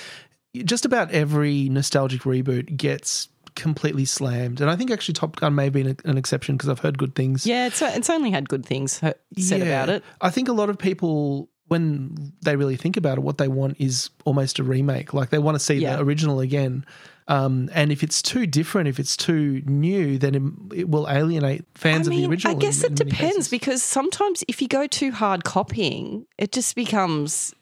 just 0.64 0.85
about 0.85 1.11
every 1.11 1.68
nostalgic 1.68 2.22
reboot 2.22 2.77
gets 2.77 3.29
completely 3.54 4.04
slammed, 4.04 4.60
and 4.60 4.70
I 4.70 4.76
think 4.76 4.90
actually 4.90 5.14
Top 5.14 5.36
Gun 5.36 5.54
may 5.54 5.64
have 5.64 5.72
been 5.72 5.96
an 6.04 6.18
exception 6.18 6.56
because 6.56 6.68
I've 6.68 6.78
heard 6.80 6.98
good 6.98 7.14
things. 7.14 7.46
Yeah, 7.46 7.66
it's 7.66 7.80
it's 7.82 8.10
only 8.10 8.30
had 8.30 8.48
good 8.48 8.64
things 8.66 8.92
said 8.94 9.14
Yeah. 9.36 9.56
about 9.64 9.88
it. 9.90 10.04
I 10.20 10.30
think 10.30 10.48
a 10.48 10.52
lot 10.52 10.70
of 10.70 10.78
people, 10.78 11.48
when 11.68 12.32
they 12.42 12.56
really 12.56 12.76
think 12.76 12.96
about 12.96 13.18
it, 13.18 13.20
what 13.22 13.38
they 13.38 13.48
want 13.48 13.76
is 13.78 14.10
almost 14.24 14.58
a 14.58 14.62
remake. 14.64 15.12
Like 15.14 15.30
they 15.30 15.38
want 15.38 15.54
to 15.54 15.58
see 15.60 15.74
Yeah. 15.74 15.96
the 15.96 16.02
original 16.02 16.40
again. 16.40 16.84
Um, 17.28 17.70
and 17.72 17.92
if 17.92 18.02
it's 18.02 18.20
too 18.20 18.46
different, 18.46 18.88
if 18.88 18.98
it's 18.98 19.16
too 19.16 19.62
new, 19.64 20.18
then 20.18 20.34
it, 20.34 20.78
it 20.80 20.88
will 20.88 21.08
alienate 21.08 21.64
fans 21.76 22.08
I 22.08 22.10
mean, 22.10 22.24
of 22.24 22.30
the 22.30 22.32
original. 22.32 22.56
I 22.56 22.58
guess 22.60 22.82
in- 22.82 22.92
it 22.94 23.00
in 23.00 23.08
depends 23.08 23.48
because 23.48 23.80
sometimes 23.82 24.42
if 24.48 24.60
you 24.60 24.66
go 24.68 24.86
too 24.88 25.12
hard 25.12 25.44
copying, 25.44 26.26
it 26.36 26.50
just 26.52 26.74
becomes 26.74 27.54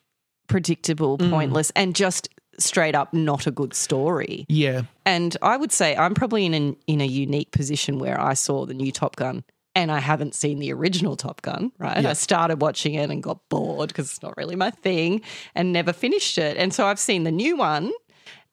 predictable, 0.48 1.18
Mm. 1.18 1.31
pointless, 1.31 1.70
and 1.76 1.94
just 1.94 2.29
straight 2.62 2.94
up 2.94 3.12
not 3.14 3.46
a 3.46 3.51
good 3.51 3.75
story. 3.75 4.44
Yeah, 4.49 4.83
And 5.07 5.37
I 5.42 5.57
would 5.57 5.73
say 5.73 5.96
I'm 5.96 6.14
probably 6.14 6.44
in 6.46 6.55
an, 6.55 6.77
in 6.87 7.01
a 7.01 7.07
unique 7.07 7.51
position 7.53 7.99
where 7.99 8.20
I 8.20 8.35
saw 8.35 8.66
the 8.66 8.75
new 8.75 8.92
Top 8.92 9.16
Gun 9.16 9.44
and 9.75 9.90
I 9.92 10.01
haven't 10.01 10.35
seen 10.35 10.59
the 10.59 10.73
original 10.73 11.16
Top 11.16 11.42
Gun, 11.42 11.73
right? 11.79 12.03
Yeah. 12.03 12.11
I 12.11 12.14
started 12.14 12.61
watching 12.61 12.94
it 12.94 13.11
and 13.11 13.23
got 13.23 13.49
bored 13.49 13.88
because 13.88 14.11
it's 14.11 14.23
not 14.23 14.37
really 14.37 14.57
my 14.57 14.70
thing 14.70 15.23
and 15.55 15.73
never 15.73 15.92
finished 15.92 16.38
it. 16.38 16.57
And 16.57 16.75
so 16.75 16.87
I've 16.87 16.99
seen 16.99 17.25
the 17.25 17.31
new 17.33 17.57
one, 17.57 17.90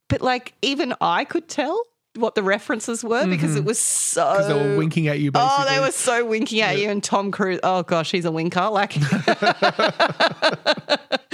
but 0.10 0.22
like 0.22 0.54
even 0.62 0.94
I 1.02 1.26
could 1.26 1.48
tell 1.48 1.82
what 2.16 2.34
the 2.34 2.42
references 2.42 3.04
were 3.04 3.28
because 3.28 3.56
it 3.56 3.64
was 3.64 3.78
so 3.78 4.32
because 4.32 4.48
Mm-hmm. 4.50 4.64
they 4.64 4.70
were 4.72 4.78
winking 4.78 5.08
at 5.08 5.20
you. 5.20 5.32
Basically. 5.32 5.56
Oh, 5.60 5.66
they 5.70 5.80
were 5.80 5.92
so 5.92 6.26
winking 6.26 6.62
at 6.62 6.80
you, 6.80 6.90
and 6.90 7.04
Tom 7.04 7.30
Cruise. 7.32 7.60
Oh 7.62 7.84
gosh, 7.84 8.10
he's 8.12 8.26
a 8.26 8.32
winker. 8.32 8.70
Like, 8.70 8.94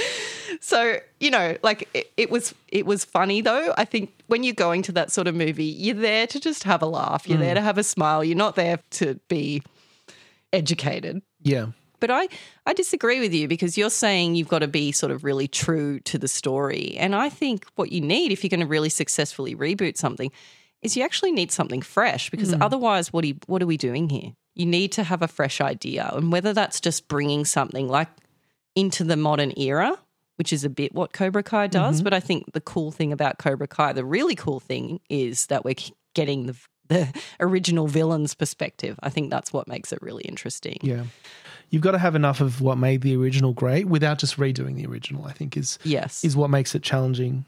so 0.66 0.98
you 1.20 1.30
know, 1.30 1.58
like 1.62 1.90
it, 1.94 2.12
it 2.16 2.32
was. 2.32 2.56
It 2.70 2.86
was 2.86 3.04
funny 3.04 3.42
though. 3.42 3.74
I 3.78 3.86
think 3.86 4.12
when 4.28 4.44
you're 4.44 4.54
going 4.56 4.82
to 4.84 4.92
that 4.94 5.12
sort 5.12 5.28
of 5.28 5.36
movie, 5.36 5.66
you're 5.66 5.96
there 5.96 6.26
to 6.28 6.40
just 6.40 6.64
have 6.64 6.82
a 6.82 6.86
laugh. 6.86 7.28
You're 7.28 7.38
Mm. 7.38 7.42
there 7.42 7.56
to 7.56 7.62
have 7.62 7.78
a 7.78 7.84
smile. 7.84 8.24
You're 8.24 8.38
not 8.38 8.56
there 8.56 8.80
to 8.92 9.20
be 9.28 9.62
educated. 10.52 11.22
Yeah, 11.42 11.68
But 12.00 12.12
I, 12.12 12.28
I 12.66 12.74
disagree 12.74 13.20
with 13.20 13.34
you 13.34 13.48
because 13.48 13.78
you're 13.78 13.90
saying 13.90 14.36
you've 14.36 14.48
got 14.48 14.60
to 14.60 14.68
be 14.68 14.92
sort 14.92 15.12
of 15.12 15.24
really 15.24 15.48
true 15.48 16.00
to 16.02 16.18
the 16.18 16.28
story. 16.28 16.96
And 16.98 17.16
I 17.16 17.30
think 17.30 17.66
what 17.76 17.92
you 17.92 18.02
need 18.02 18.32
if 18.32 18.44
you're 18.44 18.50
going 18.50 18.60
to 18.60 18.66
really 18.68 18.90
successfully 18.90 19.56
reboot 19.56 19.98
something 19.98 20.32
is 20.82 20.96
you 20.98 21.04
actually 21.04 21.32
need 21.32 21.52
something 21.52 21.82
fresh 21.82 22.30
because 22.30 22.54
otherwise, 22.54 23.12
what, 23.14 23.24
are 23.24 23.28
you, 23.28 23.38
what 23.48 23.62
are 23.64 23.66
we 23.68 23.78
doing 23.78 24.10
here? 24.10 24.34
You 24.54 24.66
need 24.66 24.92
to 24.94 25.04
have 25.04 25.22
a 25.22 25.28
fresh 25.28 25.60
idea. 25.62 26.10
And 26.14 26.32
whether 26.32 26.54
that's 26.54 26.80
just 26.82 27.08
bringing 27.08 27.46
something 27.46 27.88
like 27.88 28.10
into 28.76 29.04
the 29.04 29.16
modern 29.18 29.54
era, 29.58 29.98
which 30.38 30.52
is 30.54 30.64
a 30.64 30.70
bit 30.70 30.94
what 30.94 31.14
Cobra 31.14 31.44
Kai 31.44 31.68
does. 31.68 31.98
Mm-hmm. 31.98 32.04
But 32.04 32.14
I 32.14 32.20
think 32.20 32.54
the 32.54 32.62
cool 32.62 32.92
thing 32.92 33.12
about 33.14 33.38
Cobra 33.38 33.68
Kai, 33.68 33.94
the 33.94 34.06
really 34.06 34.36
cool 34.36 34.60
thing 34.60 35.00
is 35.10 35.46
that 35.48 35.64
we're 35.64 35.76
getting 36.14 36.48
the, 36.48 36.56
the 36.88 37.22
original 37.40 37.88
villain's 37.88 38.34
perspective. 38.34 39.00
I 39.04 39.10
think 39.10 39.30
that's 39.30 39.54
what 39.54 39.68
makes 39.68 39.92
it 39.94 40.02
really 40.02 40.24
interesting. 40.24 40.80
yeah. 40.82 41.04
You've 41.70 41.82
got 41.82 41.92
to 41.92 41.98
have 41.98 42.14
enough 42.14 42.40
of 42.40 42.62
what 42.62 42.78
made 42.78 43.02
the 43.02 43.16
original 43.16 43.52
great 43.52 43.88
without 43.88 44.20
just 44.20 44.38
redoing 44.38 44.76
the 44.76 44.86
original. 44.86 45.26
I 45.26 45.32
think 45.32 45.58
is 45.58 45.80
Yes. 45.84 46.24
is 46.24 46.36
what 46.36 46.52
makes 46.52 46.76
it 46.76 46.84
challenging. 46.84 47.46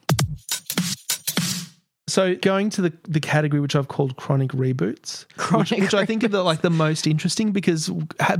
So 2.15 2.35
going 2.35 2.69
to 2.71 2.81
the, 2.81 2.93
the 3.03 3.19
category 3.19 3.59
which 3.59 3.75
I've 3.75 3.89
called 3.89 4.15
chronic 4.15 4.51
reboots, 4.51 5.25
Chronic 5.35 5.69
which, 5.71 5.79
which 5.81 5.93
I 5.93 6.05
think 6.05 6.23
are 6.23 6.29
the, 6.29 6.43
like 6.43 6.61
the 6.61 6.69
most 6.69 7.05
interesting 7.07 7.51
because 7.51 7.89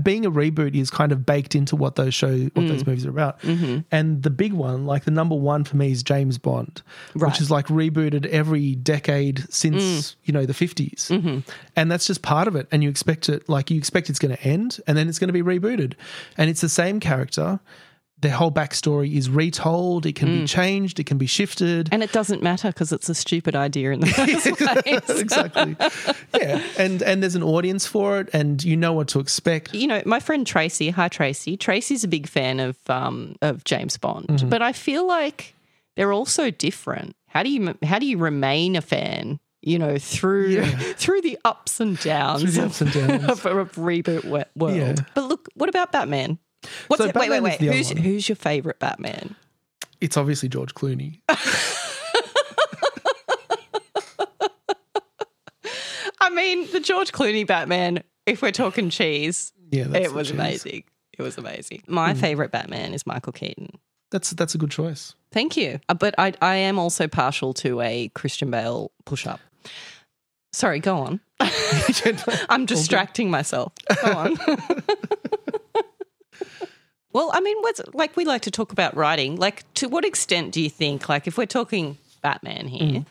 being 0.02 0.26
a 0.26 0.32
reboot 0.32 0.76
is 0.76 0.90
kind 0.90 1.12
of 1.12 1.26
baked 1.26 1.56
into 1.56 1.76
what 1.76 1.96
those 1.98 2.14
show 2.14 2.32
what 2.38 2.54
Mm. 2.54 2.68
those 2.70 2.86
movies 2.86 3.06
are 3.06 3.10
about. 3.10 3.42
Mm-hmm. 3.42 3.80
And 3.92 4.24
the 4.24 4.30
big 4.30 4.54
one, 4.54 4.86
like 4.86 5.04
the 5.04 5.12
number 5.12 5.36
one 5.36 5.66
for 5.66 5.76
me, 5.76 5.92
is 5.92 6.04
James 6.04 6.38
Bond, 6.38 6.82
Right. 7.16 7.30
which 7.32 7.42
is 7.42 7.52
like 7.52 7.68
rebooted 7.68 8.26
every 8.28 8.76
decade 8.76 9.44
since 9.54 9.84
Mm. 9.84 10.16
you 10.24 10.34
know 10.34 10.46
the 10.46 10.54
50s 10.54 11.10
Mm-hmm. 11.10 11.40
and 11.76 11.92
that's 11.92 12.08
just 12.08 12.22
part 12.22 12.48
of 12.48 12.56
it. 12.56 12.68
And 12.72 12.82
you 12.82 12.90
expect 12.90 13.28
it 13.28 13.50
like 13.50 13.70
you 13.70 13.78
expect 13.78 14.10
it's 14.10 14.20
going 14.20 14.36
to 14.36 14.42
end 14.44 14.80
and 14.88 14.98
then 14.98 15.10
it's 15.10 15.20
going 15.20 15.34
to 15.34 15.34
be 15.34 15.44
rebooted, 15.44 15.94
and 16.38 16.50
it's 16.50 16.62
the 16.62 16.70
same 16.70 17.00
character. 17.02 17.60
Their 18.22 18.32
whole 18.32 18.52
backstory 18.52 19.14
is 19.16 19.30
retold. 19.30 20.06
It 20.06 20.14
can 20.16 20.30
Mm. 20.30 20.42
be 20.42 20.48
changed. 20.48 21.00
It 21.00 21.06
can 21.06 21.18
be 21.18 21.26
shifted. 21.28 21.90
And 21.92 22.02
it 22.02 22.12
doesn't 22.14 22.42
matter 22.42 22.70
because 22.70 22.92
it's 22.92 23.10
a 23.10 23.14
stupid 23.14 23.56
idea 23.56 23.92
in 23.92 24.00
the 24.00 24.08
first 24.08 24.58
place. 24.58 25.20
exactly. 25.22 25.76
Yeah, 26.34 26.62
and 26.80 27.02
and 27.04 27.22
there's 27.22 27.36
an 27.36 27.44
audience 27.44 27.86
for 27.86 28.20
it, 28.22 28.30
and 28.34 28.64
you 28.64 28.78
know 28.78 28.94
what 28.94 29.10
to 29.10 29.20
expect. 29.20 29.74
You 29.74 29.88
know, 29.88 30.02
my 30.06 30.20
friend 30.20 30.48
Tracy, 30.48 30.90
hi 30.92 31.08
Tracy. 31.10 31.58
Tracy's 31.58 32.04
a 32.04 32.08
big 32.08 32.28
fan 32.28 32.60
of 32.60 32.78
um, 32.90 33.36
of 33.42 33.64
James 33.66 33.98
Bond, 33.98 34.50
but 34.50 34.62
I 34.62 34.72
feel 34.72 35.06
like 35.06 35.54
they're 35.96 36.14
all 36.14 36.26
so 36.26 36.50
different. 36.50 37.16
how 37.28 37.44
do 37.44 37.50
you 37.50 37.76
how 37.84 38.00
do 38.00 38.06
you 38.06 38.18
remain 38.18 38.76
a 38.78 38.82
fan? 38.82 39.40
You 39.62 39.78
know, 39.80 39.98
through 39.98 40.48
Yeah. 40.50 40.70
through 40.96 41.22
the 41.22 41.38
ups 41.44 41.80
and 41.82 42.00
downs, 42.00 42.56
the 42.56 42.64
ups 42.66 42.82
and 42.82 42.92
downs. 42.94 43.24
of, 43.30 43.46
of 43.46 43.72
reboot 43.76 44.24
world. 44.56 44.76
Yeah. 44.78 44.96
But 45.16 45.26
look, 45.28 45.50
what 45.56 45.68
about 45.70 45.92
Batman? 45.92 46.40
What's 46.88 47.02
So 47.04 47.10
it, 47.10 47.16
wait, 47.16 47.30
wait, 47.30 47.42
wait. 47.42 47.60
Who's 47.62 47.90
who's 47.90 48.30
your 48.30 48.36
favorite 48.36 48.80
Batman? 48.80 49.36
It's 50.02 50.18
obviously 50.18 50.50
George 50.50 50.74
Clooney. 50.74 51.22
I 56.22 56.30
mean, 56.32 56.70
the 56.72 56.80
George 56.80 57.12
Clooney 57.12 57.46
Batman. 57.46 58.04
If 58.26 58.42
we're 58.42 58.52
talking 58.52 58.90
cheese, 58.90 59.54
Yeah, 59.72 59.86
it 59.94 60.12
was 60.14 60.28
cheese. 60.28 60.34
amazing. 60.36 60.84
It 61.18 61.22
was 61.22 61.38
amazing. 61.38 61.84
My 61.88 62.14
Hmm. 62.14 62.20
favorite 62.20 62.52
Batman 62.52 62.94
is 62.94 63.06
Michael 63.06 63.32
Keaton. 63.34 63.78
That's 64.12 64.32
that's 64.32 64.56
a 64.56 64.58
good 64.58 64.72
choice. 64.72 65.14
Thank 65.32 65.58
you. 65.58 65.80
Uh, 65.90 65.94
But 65.94 66.16
I, 66.18 66.34
I 66.42 66.56
am 66.56 66.80
also 66.80 67.08
partial 67.08 67.54
to 67.56 67.82
a 67.82 68.10
Christian 68.10 68.50
Bale 68.52 68.92
push 69.06 69.28
up. 69.28 69.40
Sorry, 70.54 70.80
go 70.80 70.98
on. 70.98 71.20
I'm 72.50 72.66
distracting 72.66 73.30
myself. 73.30 73.74
Go 74.04 74.12
on. 74.14 74.38
Well, 77.14 77.32
I 77.34 77.40
mean, 77.42 77.58
what's 77.62 77.82
like 77.94 78.16
we 78.16 78.26
like 78.26 78.44
to 78.44 78.52
talk 78.52 78.72
about 78.72 78.96
writing. 78.96 79.36
Like, 79.36 79.72
to 79.76 79.88
what 79.88 80.06
extent 80.06 80.52
do 80.52 80.62
you 80.62 80.70
think, 80.70 81.10
like, 81.10 81.28
if 81.28 81.38
we're 81.38 81.46
talking 81.46 81.98
Batman 82.22 82.68
here, 82.68 82.82
mm-hmm. 82.82 83.04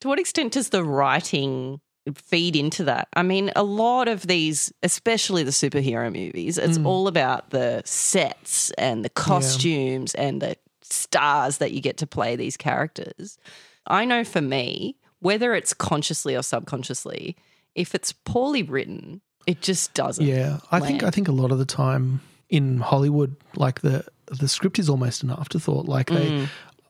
to 0.00 0.08
what 0.08 0.18
extent 0.18 0.52
does 0.52 0.70
the 0.70 0.84
writing 0.84 1.80
feed 2.14 2.56
into 2.56 2.84
that? 2.84 3.08
I 3.14 3.22
mean, 3.22 3.50
a 3.56 3.62
lot 3.62 4.08
of 4.08 4.26
these, 4.26 4.72
especially 4.82 5.42
the 5.42 5.50
superhero 5.50 6.12
movies, 6.12 6.58
it's 6.58 6.78
mm. 6.78 6.86
all 6.86 7.08
about 7.08 7.50
the 7.50 7.82
sets 7.84 8.70
and 8.72 9.04
the 9.04 9.10
costumes 9.10 10.14
and 10.14 10.40
the 10.40 10.56
stars 10.82 11.58
that 11.58 11.72
you 11.72 11.80
get 11.80 11.98
to 11.98 12.06
play 12.06 12.36
these 12.36 12.56
characters. 12.56 13.38
I 13.86 14.04
know 14.04 14.24
for 14.24 14.40
me, 14.40 14.96
whether 15.20 15.54
it's 15.54 15.74
consciously 15.74 16.34
or 16.36 16.42
subconsciously, 16.42 17.36
if 17.74 17.94
it's 17.94 18.12
poorly 18.12 18.62
written, 18.62 19.20
it 19.46 19.60
just 19.60 19.94
doesn't. 19.94 20.24
Yeah, 20.24 20.58
I 20.70 20.80
think 20.80 21.02
I 21.02 21.10
think 21.10 21.28
a 21.28 21.32
lot 21.32 21.52
of 21.52 21.58
the 21.58 21.64
time 21.64 22.20
in 22.50 22.78
Hollywood, 22.78 23.36
like 23.56 23.80
the 23.80 24.04
the 24.26 24.48
script 24.48 24.78
is 24.78 24.88
almost 24.88 25.22
an 25.22 25.30
afterthought. 25.30 25.86
Like 25.86 26.08
they, 26.10 26.42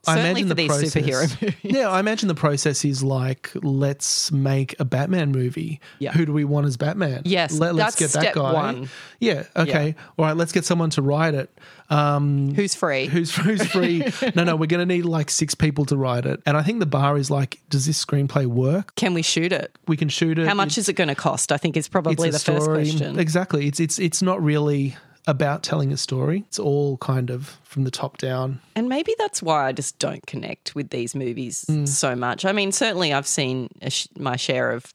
I 0.07 0.15
Mm. 0.15 0.15
Certainly 0.15 0.31
imagine 0.31 0.49
for 0.49 0.49
the 0.49 0.55
these 0.55 0.69
process, 0.69 0.95
superhero 0.95 1.43
movies. 1.43 1.57
Yeah, 1.63 1.91
I 1.91 2.01
imagine 2.01 2.29
the 2.29 2.35
process 2.35 2.87
is 2.87 3.03
like 3.03 3.51
let's 3.57 4.33
make 4.33 4.75
a 4.81 4.85
Batman 4.87 5.31
movie. 5.31 5.79
Yeah. 5.99 6.13
Who 6.13 6.25
do 6.25 6.33
we 6.33 6.45
want 6.45 6.67
as 6.67 6.79
Batman? 6.79 7.21
Yes, 7.27 7.53
Let, 7.59 7.79
us 7.79 7.97
get 7.97 8.11
that 8.13 8.35
guy. 8.35 8.53
one. 8.55 8.89
Yeah. 9.19 9.45
Okay. 9.55 9.95
All 10.17 10.25
right. 10.25 10.35
Let's 10.35 10.53
get 10.53 10.65
someone 10.65 10.89
to 10.91 11.03
write 11.03 11.35
it. 11.35 11.51
Um, 11.91 12.55
Who's 12.55 12.75
free? 12.75 13.07
who's 13.09 13.35
who's 13.37 13.67
free? 13.67 14.03
no, 14.35 14.45
no. 14.45 14.57
We're 14.57 14.69
going 14.69 14.87
to 14.89 14.95
need 14.95 15.05
like 15.05 15.29
six 15.29 15.55
people 15.55 15.85
to 15.87 15.99
write 15.99 16.25
it. 16.25 16.41
And 16.47 16.57
I 16.57 16.63
think 16.63 16.81
the 16.81 16.87
bar 16.87 17.19
is 17.19 17.31
like, 17.31 17.61
does 17.69 17.85
this 17.85 18.03
screenplay 18.03 18.47
work? 18.47 18.95
Can 18.95 19.13
we 19.13 19.21
shoot 19.21 19.53
it? 19.53 19.77
We 19.87 19.99
can 19.99 20.09
shoot 20.09 20.39
it. 20.39 20.49
How 20.49 20.55
much 20.55 20.79
is 20.79 20.89
it 20.89 20.95
going 20.95 21.09
to 21.09 21.15
cost? 21.15 21.53
I 21.53 21.59
think 21.59 21.77
is 21.77 21.89
probably 21.89 22.31
the 22.31 22.37
a 22.37 22.39
first 22.41 22.67
question. 22.69 23.19
Exactly. 23.19 23.67
It's 23.67 23.81
it's 23.81 23.99
it's 23.99 24.23
not 24.23 24.43
really 24.43 24.97
about 25.27 25.63
telling 25.63 25.93
a 25.93 25.97
story. 25.97 26.45
It's 26.49 26.59
all 26.59 26.97
kind 26.99 27.31
of 27.31 27.59
from 27.65 27.85
the 27.85 27.91
top 27.91 28.19
down. 28.19 28.61
And 28.75 28.89
maybe 28.89 29.15
that's 29.19 29.43
why 29.43 29.67
I 29.67 29.73
just 29.73 29.99
don't 29.99 30.25
connect 30.27 30.75
with 30.75 30.91
these 30.91 31.15
movies 31.15 31.65
Mm. 31.69 31.87
so 31.87 32.17
much. 32.17 32.45
I 32.45 32.53
mean, 32.53 32.73
certainly 32.73 33.13
I've 33.13 33.27
seen 33.27 33.69
a 33.83 33.91
sh- 33.91 34.09
my 34.19 34.37
share 34.37 34.73
of 34.73 34.93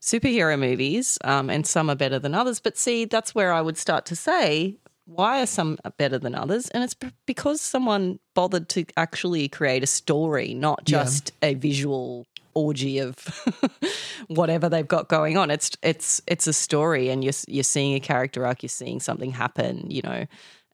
superhero 0.00 0.58
movies, 0.58 1.18
um, 1.24 1.48
and 1.50 1.66
some 1.66 1.88
are 1.90 1.94
better 1.96 2.18
than 2.18 2.34
others. 2.34 2.60
But 2.60 2.76
see, 2.76 3.04
that's 3.04 3.34
where 3.34 3.52
I 3.52 3.60
would 3.60 3.78
start 3.78 4.04
to 4.06 4.16
say, 4.16 4.76
why 5.04 5.40
are 5.42 5.46
some 5.46 5.78
better 5.98 6.18
than 6.18 6.34
others? 6.34 6.68
And 6.70 6.82
it's 6.84 6.96
because 7.26 7.60
someone 7.60 8.18
bothered 8.34 8.68
to 8.70 8.84
actually 8.96 9.48
create 9.48 9.82
a 9.82 9.86
story, 9.86 10.54
not 10.54 10.82
Yeah. 10.86 11.02
just 11.04 11.32
a 11.42 11.54
visual 11.54 12.26
orgy 12.54 12.98
of 12.98 13.16
whatever 14.28 14.68
they've 14.68 14.88
got 14.88 15.08
going 15.08 15.36
on. 15.36 15.50
It's 15.50 15.70
it's 15.82 16.20
it's 16.26 16.46
a 16.46 16.52
story, 16.52 17.08
and 17.10 17.22
you're 17.24 17.32
you're 17.48 17.64
seeing 17.64 17.94
a 17.94 18.00
character 18.00 18.46
arc, 18.46 18.62
you're 18.62 18.68
seeing 18.68 19.00
something 19.00 19.30
happen, 19.32 19.90
you 19.90 20.02
know, 20.02 20.26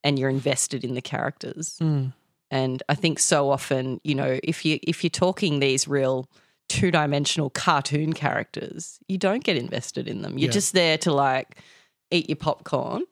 and 0.04 0.18
you're 0.18 0.30
invested 0.30 0.84
in 0.84 0.94
the 0.94 1.02
characters. 1.02 1.76
Hmm. 1.78 2.06
And 2.50 2.82
I 2.88 2.94
think 2.94 3.18
so 3.18 3.50
often, 3.50 4.00
you 4.04 4.14
know, 4.14 4.38
if 4.42 4.64
you 4.64 4.78
if 4.82 5.04
you're 5.04 5.10
talking 5.10 5.60
these 5.60 5.86
real 5.86 6.28
two 6.68 6.90
dimensional 6.90 7.50
cartoon 7.50 8.12
characters, 8.12 8.98
you 9.08 9.18
don't 9.18 9.44
get 9.44 9.56
invested 9.56 10.06
in 10.08 10.22
them. 10.22 10.38
You're 10.38 10.48
Yeah. 10.48 10.52
just 10.52 10.72
there 10.74 10.98
to 10.98 11.12
like 11.12 11.56
eat 12.10 12.28
your 12.28 12.36
popcorn 12.36 13.04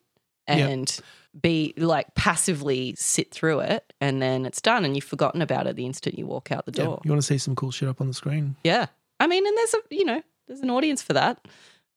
and 0.47 1.01
be 1.41 1.75
like 1.77 2.15
passively 2.15 2.95
sit 2.97 3.31
through 3.31 3.61
it 3.61 3.93
and 4.01 4.23
then 4.23 4.47
it's 4.47 4.61
done 4.61 4.85
and 4.85 4.95
you've 4.97 5.05
forgotten 5.05 5.43
about 5.43 5.67
it 5.67 5.77
the 5.77 5.85
instant 5.87 6.19
you 6.19 6.27
walk 6.27 6.51
out 6.51 6.67
the 6.67 6.73
Yeah. 6.77 6.85
door. 6.85 7.01
You 7.05 7.11
want 7.11 7.21
to 7.23 7.27
see 7.27 7.39
some 7.39 7.55
cool 7.55 7.71
shit 7.71 7.89
up 7.89 8.01
on 8.01 8.07
the 8.09 8.15
screen? 8.15 8.57
Yeah. 8.65 8.87
I 9.21 9.27
mean, 9.27 9.47
and 9.47 9.57
there's 9.57 9.75
a, 9.75 9.79
you 9.91 10.05
know, 10.05 10.23
there's 10.49 10.61
an 10.61 10.71
audience 10.71 11.03
for 11.03 11.13
that. 11.15 11.47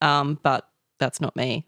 Um, 0.02 0.40
but 0.44 0.68
that's 1.00 1.20
not 1.22 1.36
me. 1.36 1.66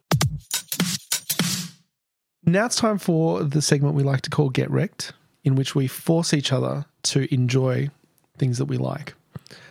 Now 2.43 2.65
it's 2.65 2.75
time 2.75 2.97
for 2.97 3.43
the 3.43 3.61
segment 3.61 3.95
we 3.95 4.03
like 4.03 4.21
to 4.21 4.29
call 4.29 4.49
Get 4.49 4.69
Rec'd, 4.71 5.13
in 5.43 5.55
which 5.55 5.75
we 5.75 5.87
force 5.87 6.33
each 6.33 6.51
other 6.51 6.85
to 7.03 7.31
enjoy 7.33 7.89
things 8.37 8.57
that 8.57 8.65
we 8.65 8.77
like. 8.77 9.13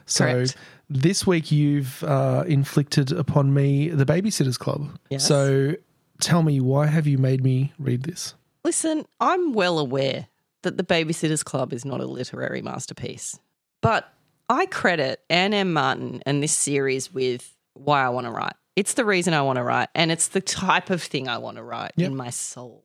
So 0.07 0.25
Correct. 0.25 0.57
this 0.89 1.27
week 1.27 1.51
you've 1.51 2.03
uh, 2.05 2.45
inflicted 2.47 3.13
upon 3.13 3.53
me 3.55 3.89
the 3.89 4.05
Babysitters 4.07 4.59
Club. 4.59 4.89
Yes. 5.11 5.27
So 5.27 5.75
tell 6.21 6.43
me, 6.43 6.61
why 6.61 6.87
have 6.87 7.07
you 7.07 7.19
made 7.19 7.43
me 7.43 7.73
read 7.79 8.03
this? 8.05 8.35
Listen, 8.65 9.07
I'm 9.21 9.53
well 9.53 9.79
aware 9.79 10.27
that 10.63 10.77
The 10.77 10.85
Babysitter's 10.85 11.43
Club 11.43 11.73
is 11.73 11.85
not 11.85 12.01
a 12.01 12.07
literary 12.07 12.63
masterpiece, 12.63 13.39
but 13.81 14.13
I 14.49 14.67
credit 14.67 15.21
Anne 15.31 15.55
M. 15.55 15.73
Martin 15.73 16.23
and 16.27 16.43
this 16.43 16.53
series 16.53 17.13
with 17.13 17.57
why 17.75 18.05
I 18.05 18.09
want 18.11 18.27
to 18.27 18.31
write. 18.31 18.53
It's 18.77 18.95
the 18.95 19.05
reason 19.05 19.33
I 19.35 19.43
want 19.43 19.57
to 19.57 19.63
write, 19.63 19.89
and 19.95 20.11
it's 20.13 20.29
the 20.29 20.41
type 20.41 20.91
of 20.91 21.03
thing 21.03 21.29
I 21.29 21.39
want 21.39 21.57
to 21.57 21.63
write 21.63 21.93
Yep. 21.97 22.11
in 22.11 22.17
my 22.17 22.31
soul. 22.31 22.85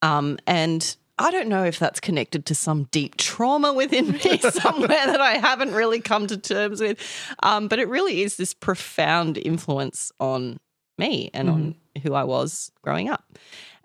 Um, 0.00 0.38
and 0.46 0.96
I 1.18 1.30
don't 1.30 1.48
know 1.48 1.64
if 1.64 1.78
that's 1.78 2.00
connected 2.00 2.46
to 2.46 2.54
some 2.54 2.84
deep 2.90 3.16
trauma 3.16 3.72
within 3.72 4.12
me 4.12 4.38
somewhere 4.38 4.88
that 4.88 5.20
I 5.20 5.32
haven't 5.34 5.72
really 5.72 6.00
come 6.00 6.26
to 6.28 6.36
terms 6.36 6.80
with. 6.80 6.98
Um, 7.42 7.68
but 7.68 7.78
it 7.78 7.88
really 7.88 8.22
is 8.22 8.36
this 8.36 8.54
profound 8.54 9.38
influence 9.38 10.10
on 10.18 10.58
me 10.98 11.30
and 11.34 11.48
on 11.48 11.74
who 12.02 12.14
I 12.14 12.24
was 12.24 12.70
growing 12.82 13.08
up. 13.08 13.24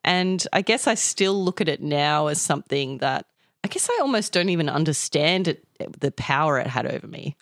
And 0.04 0.46
I 0.54 0.62
guess 0.62 0.88
I 0.88 0.94
still 0.94 1.44
look 1.44 1.60
at 1.62 1.68
it 1.68 1.82
now 1.82 2.28
as 2.28 2.42
something 2.42 3.00
that 3.00 3.26
I 3.64 3.68
guess 3.68 3.90
I 3.92 4.00
almost 4.02 4.32
don't 4.32 4.50
even 4.50 4.70
understand 4.70 5.48
it, 5.48 5.66
the 6.00 6.12
power 6.12 6.60
it 6.60 6.68
had 6.68 6.86
over 6.86 7.08
me. 7.08 7.36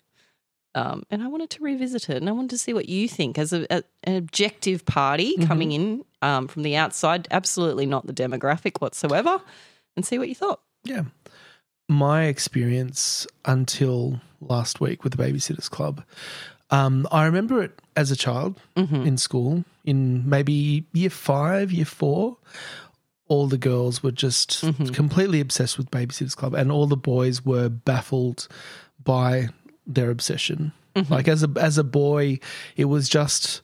Um, 0.74 1.04
and 1.10 1.22
I 1.22 1.28
wanted 1.28 1.50
to 1.50 1.62
revisit 1.62 2.10
it 2.10 2.16
and 2.18 2.28
I 2.28 2.32
wanted 2.32 2.50
to 2.50 2.58
see 2.58 2.74
what 2.74 2.88
you 2.88 3.08
think 3.08 3.38
as 3.38 3.52
a, 3.52 3.66
a- 3.70 3.84
an 4.04 4.16
objective 4.16 4.84
party 4.84 5.36
coming 5.46 5.72
in 5.72 6.04
um, 6.22 6.48
from 6.48 6.64
the 6.64 6.76
outside, 6.76 7.28
absolutely 7.30 7.86
not 7.86 8.06
the 8.06 8.12
demographic 8.12 8.80
whatsoever, 8.80 9.40
and 9.96 10.04
see 10.04 10.18
what 10.18 10.28
you 10.28 10.34
thought. 10.34 10.60
Yeah. 10.84 11.04
My 11.88 12.24
experience 12.24 13.26
until 13.44 14.20
last 14.40 14.80
week 14.80 15.04
with 15.04 15.16
the 15.16 15.22
Babysitters 15.22 15.70
Club, 15.70 16.02
um, 16.70 17.06
I 17.10 17.24
remember 17.26 17.62
it 17.62 17.80
as 17.94 18.10
a 18.10 18.16
child 18.16 18.60
mm-hmm. 18.76 19.06
in 19.06 19.16
school, 19.16 19.64
in 19.84 20.28
maybe 20.28 20.86
year 20.92 21.10
five, 21.10 21.72
year 21.72 21.84
four. 21.84 22.38
All 23.28 23.48
the 23.48 23.58
girls 23.58 24.02
were 24.02 24.12
just 24.12 24.64
mm-hmm. 24.64 24.86
completely 24.88 25.40
obsessed 25.40 25.78
with 25.78 25.90
Babysitters 25.90 26.36
Club, 26.36 26.54
and 26.54 26.70
all 26.70 26.86
the 26.86 26.96
boys 26.96 27.44
were 27.44 27.68
baffled 27.68 28.46
by 29.02 29.48
their 29.86 30.10
obsession. 30.10 30.72
Mm-hmm. 30.94 31.12
Like 31.12 31.28
as 31.28 31.42
a 31.42 31.50
as 31.56 31.76
a 31.76 31.84
boy, 31.84 32.38
it 32.76 32.84
was 32.84 33.08
just 33.08 33.62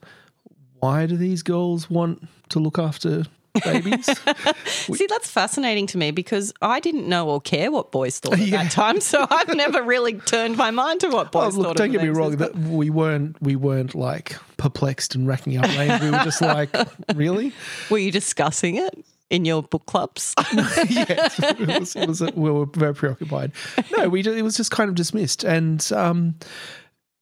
why 0.80 1.06
do 1.06 1.16
these 1.16 1.42
girls 1.42 1.88
want 1.88 2.26
to 2.48 2.58
look 2.58 2.78
after 2.78 3.24
babies? 3.64 4.06
See, 4.66 5.06
that's 5.08 5.30
fascinating 5.30 5.86
to 5.88 5.98
me 5.98 6.10
because 6.10 6.52
I 6.62 6.80
didn't 6.80 7.08
know 7.08 7.28
or 7.28 7.40
care 7.40 7.70
what 7.70 7.92
boys 7.92 8.18
thought 8.18 8.34
at 8.34 8.38
Yeah. 8.40 8.62
that 8.64 8.72
time. 8.72 9.00
So 9.00 9.26
I've 9.28 9.54
never 9.54 9.82
really 9.82 10.14
turned 10.14 10.56
my 10.56 10.70
mind 10.70 11.00
to 11.00 11.08
what 11.08 11.28
Oh, 11.28 11.30
boys 11.30 11.56
look, 11.56 11.66
thought. 11.68 11.76
don't 11.76 11.92
get 11.92 12.02
me 12.02 12.08
wrong. 12.08 12.36
That 12.36 12.54
we 12.56 12.90
weren't 12.90 13.40
we 13.42 13.56
weren't 13.56 13.94
like 13.94 14.36
perplexed 14.56 15.14
and 15.14 15.26
racking 15.26 15.58
our 15.58 15.66
brains. 15.68 16.00
We 16.02 16.10
were 16.10 16.18
just 16.24 16.40
like, 16.42 16.74
really? 17.14 17.52
Were 17.90 17.98
you 17.98 18.10
discussing 18.12 18.76
it 18.76 19.04
in 19.30 19.44
your 19.44 19.62
book 19.62 19.86
clubs? 19.86 20.34
yes, 20.88 21.38
it 21.42 21.58
was, 21.80 21.96
it 21.96 22.08
was 22.08 22.20
we 22.34 22.50
were 22.50 22.66
very 22.66 22.94
preoccupied. 22.94 23.52
No, 23.96 24.08
we 24.08 24.22
ju- 24.22 24.32
it 24.34 24.42
was 24.42 24.56
just 24.56 24.70
kind 24.70 24.88
of 24.88 24.94
dismissed. 24.94 25.44
And 25.44 25.86
um, 25.92 26.34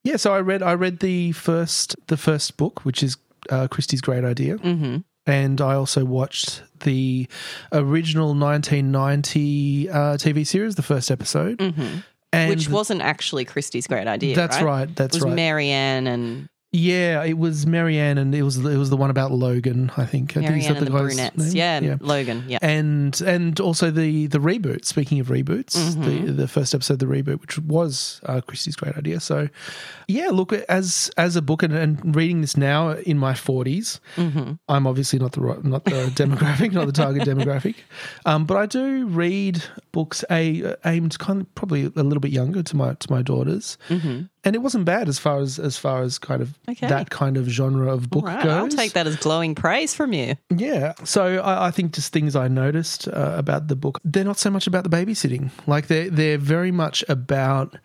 yeah, 0.04 0.16
so 0.16 0.34
I 0.34 0.40
read 0.40 0.62
I 0.62 0.74
read 0.74 1.00
the 1.00 1.32
first 1.32 1.96
the 2.08 2.16
first 2.16 2.56
book, 2.56 2.84
which 2.84 3.02
is 3.02 3.16
uh, 3.48 3.68
Kristy's 3.68 4.00
Great 4.00 4.24
Idea, 4.24 4.56
mm-hmm. 4.58 4.98
And 5.26 5.60
I 5.60 5.74
also 5.74 6.04
watched 6.04 6.62
the 6.80 7.28
original 7.72 8.34
1990 8.34 9.90
uh, 9.90 9.94
TV 10.16 10.46
series, 10.46 10.74
the 10.74 10.82
first 10.82 11.10
episode, 11.10 11.58
Mm-hmm. 11.58 11.98
and 12.32 12.48
Which 12.50 12.68
wasn't 12.68 13.02
actually 13.02 13.44
Kristy's 13.44 13.86
great 13.86 14.06
idea. 14.06 14.34
that's 14.34 14.56
right. 14.56 14.86
right. 14.86 14.96
That's 14.96 15.16
it 15.16 15.18
was 15.22 15.24
right. 15.26 15.34
Mary 15.36 15.68
Anne 15.70 16.06
and 16.06 16.48
Yeah, 16.72 17.24
it 17.24 17.36
was 17.36 17.66
Mary 17.66 17.98
Anne, 17.98 18.16
and 18.16 18.32
it 18.32 18.42
was 18.42 18.56
it 18.58 18.76
was 18.76 18.90
the 18.90 18.96
one 18.96 19.10
about 19.10 19.32
Logan. 19.32 19.90
I 19.96 20.06
think. 20.06 20.36
I 20.36 20.40
think 20.46 20.68
and 20.68 20.76
the 20.76 20.88
guy's 20.90 20.90
brunettes. 20.90 21.52
Yeah, 21.52 21.78
and 21.78 22.00
Logan. 22.00 22.44
Yeah. 22.46 22.58
and 22.62 23.20
and 23.22 23.58
also 23.58 23.90
the 23.90 24.28
the 24.28 24.38
reboot. 24.38 24.84
Speaking 24.84 25.18
of 25.18 25.28
reboots, 25.28 25.74
Mm-hmm. 25.76 26.26
the 26.26 26.32
the 26.32 26.48
first 26.48 26.72
episode 26.72 26.94
of 26.94 26.98
the 27.00 27.06
reboot, 27.06 27.40
which 27.40 27.58
was 27.58 28.20
uh, 28.26 28.40
Kristy's 28.42 28.76
great 28.76 28.96
idea. 28.96 29.18
So, 29.18 29.48
yeah, 30.06 30.28
look 30.28 30.52
as 30.52 31.10
as 31.16 31.34
a 31.34 31.42
book 31.42 31.64
and, 31.64 31.72
and 31.74 32.14
reading 32.14 32.40
this 32.40 32.56
now 32.56 32.90
in 32.90 33.18
my 33.18 33.32
40s 33.32 33.98
Mm-hmm. 34.16 34.52
I'm 34.68 34.86
obviously 34.86 35.18
not 35.18 35.32
the 35.32 35.40
right, 35.40 35.64
not 35.64 35.84
the 35.86 35.90
demographic, 36.14 36.72
not 36.72 36.86
the 36.86 36.92
target 36.92 37.22
demographic, 37.26 37.74
um, 38.26 38.44
but 38.44 38.56
I 38.56 38.66
do 38.66 39.06
read 39.06 39.62
books 39.90 40.24
a, 40.30 40.76
aimed 40.84 41.18
kind 41.18 41.40
of 41.40 41.52
probably 41.56 41.86
a 41.86 41.88
little 41.88 42.20
bit 42.20 42.30
younger 42.30 42.62
to 42.62 42.76
my 42.76 42.94
to 42.94 43.10
my 43.10 43.22
daughters. 43.22 43.76
Mm-hmm. 43.88 44.22
And 44.42 44.56
it 44.56 44.60
wasn't 44.60 44.86
bad 44.86 45.08
as 45.08 45.18
far 45.18 45.38
as 45.40 45.58
as 45.58 45.76
far 45.76 46.02
as 46.02 46.18
kind 46.18 46.40
of 46.40 46.58
Okay. 46.68 46.86
that 46.88 47.10
kind 47.10 47.36
of 47.36 47.46
genre 47.48 47.92
of 47.92 48.08
book 48.08 48.24
Right, 48.26 48.42
goes. 48.42 48.52
I'll 48.52 48.68
take 48.68 48.92
that 48.94 49.06
as 49.06 49.16
glowing 49.16 49.54
praise 49.54 49.94
from 49.94 50.12
you. 50.14 50.34
Yeah. 50.56 50.94
So 51.04 51.38
I, 51.40 51.66
I 51.66 51.70
think 51.70 51.92
just 51.92 52.12
things 52.12 52.34
I 52.34 52.48
noticed 52.48 53.06
uh, 53.08 53.34
about 53.36 53.68
the 53.68 53.76
book, 53.76 53.98
they're 54.02 54.24
not 54.24 54.38
so 54.38 54.50
much 54.50 54.66
about 54.66 54.84
the 54.84 54.90
babysitting. 54.90 55.50
Like 55.66 55.88
they're 55.88 56.08
they're 56.10 56.38
very 56.38 56.72
much 56.72 57.04
about 57.08 57.76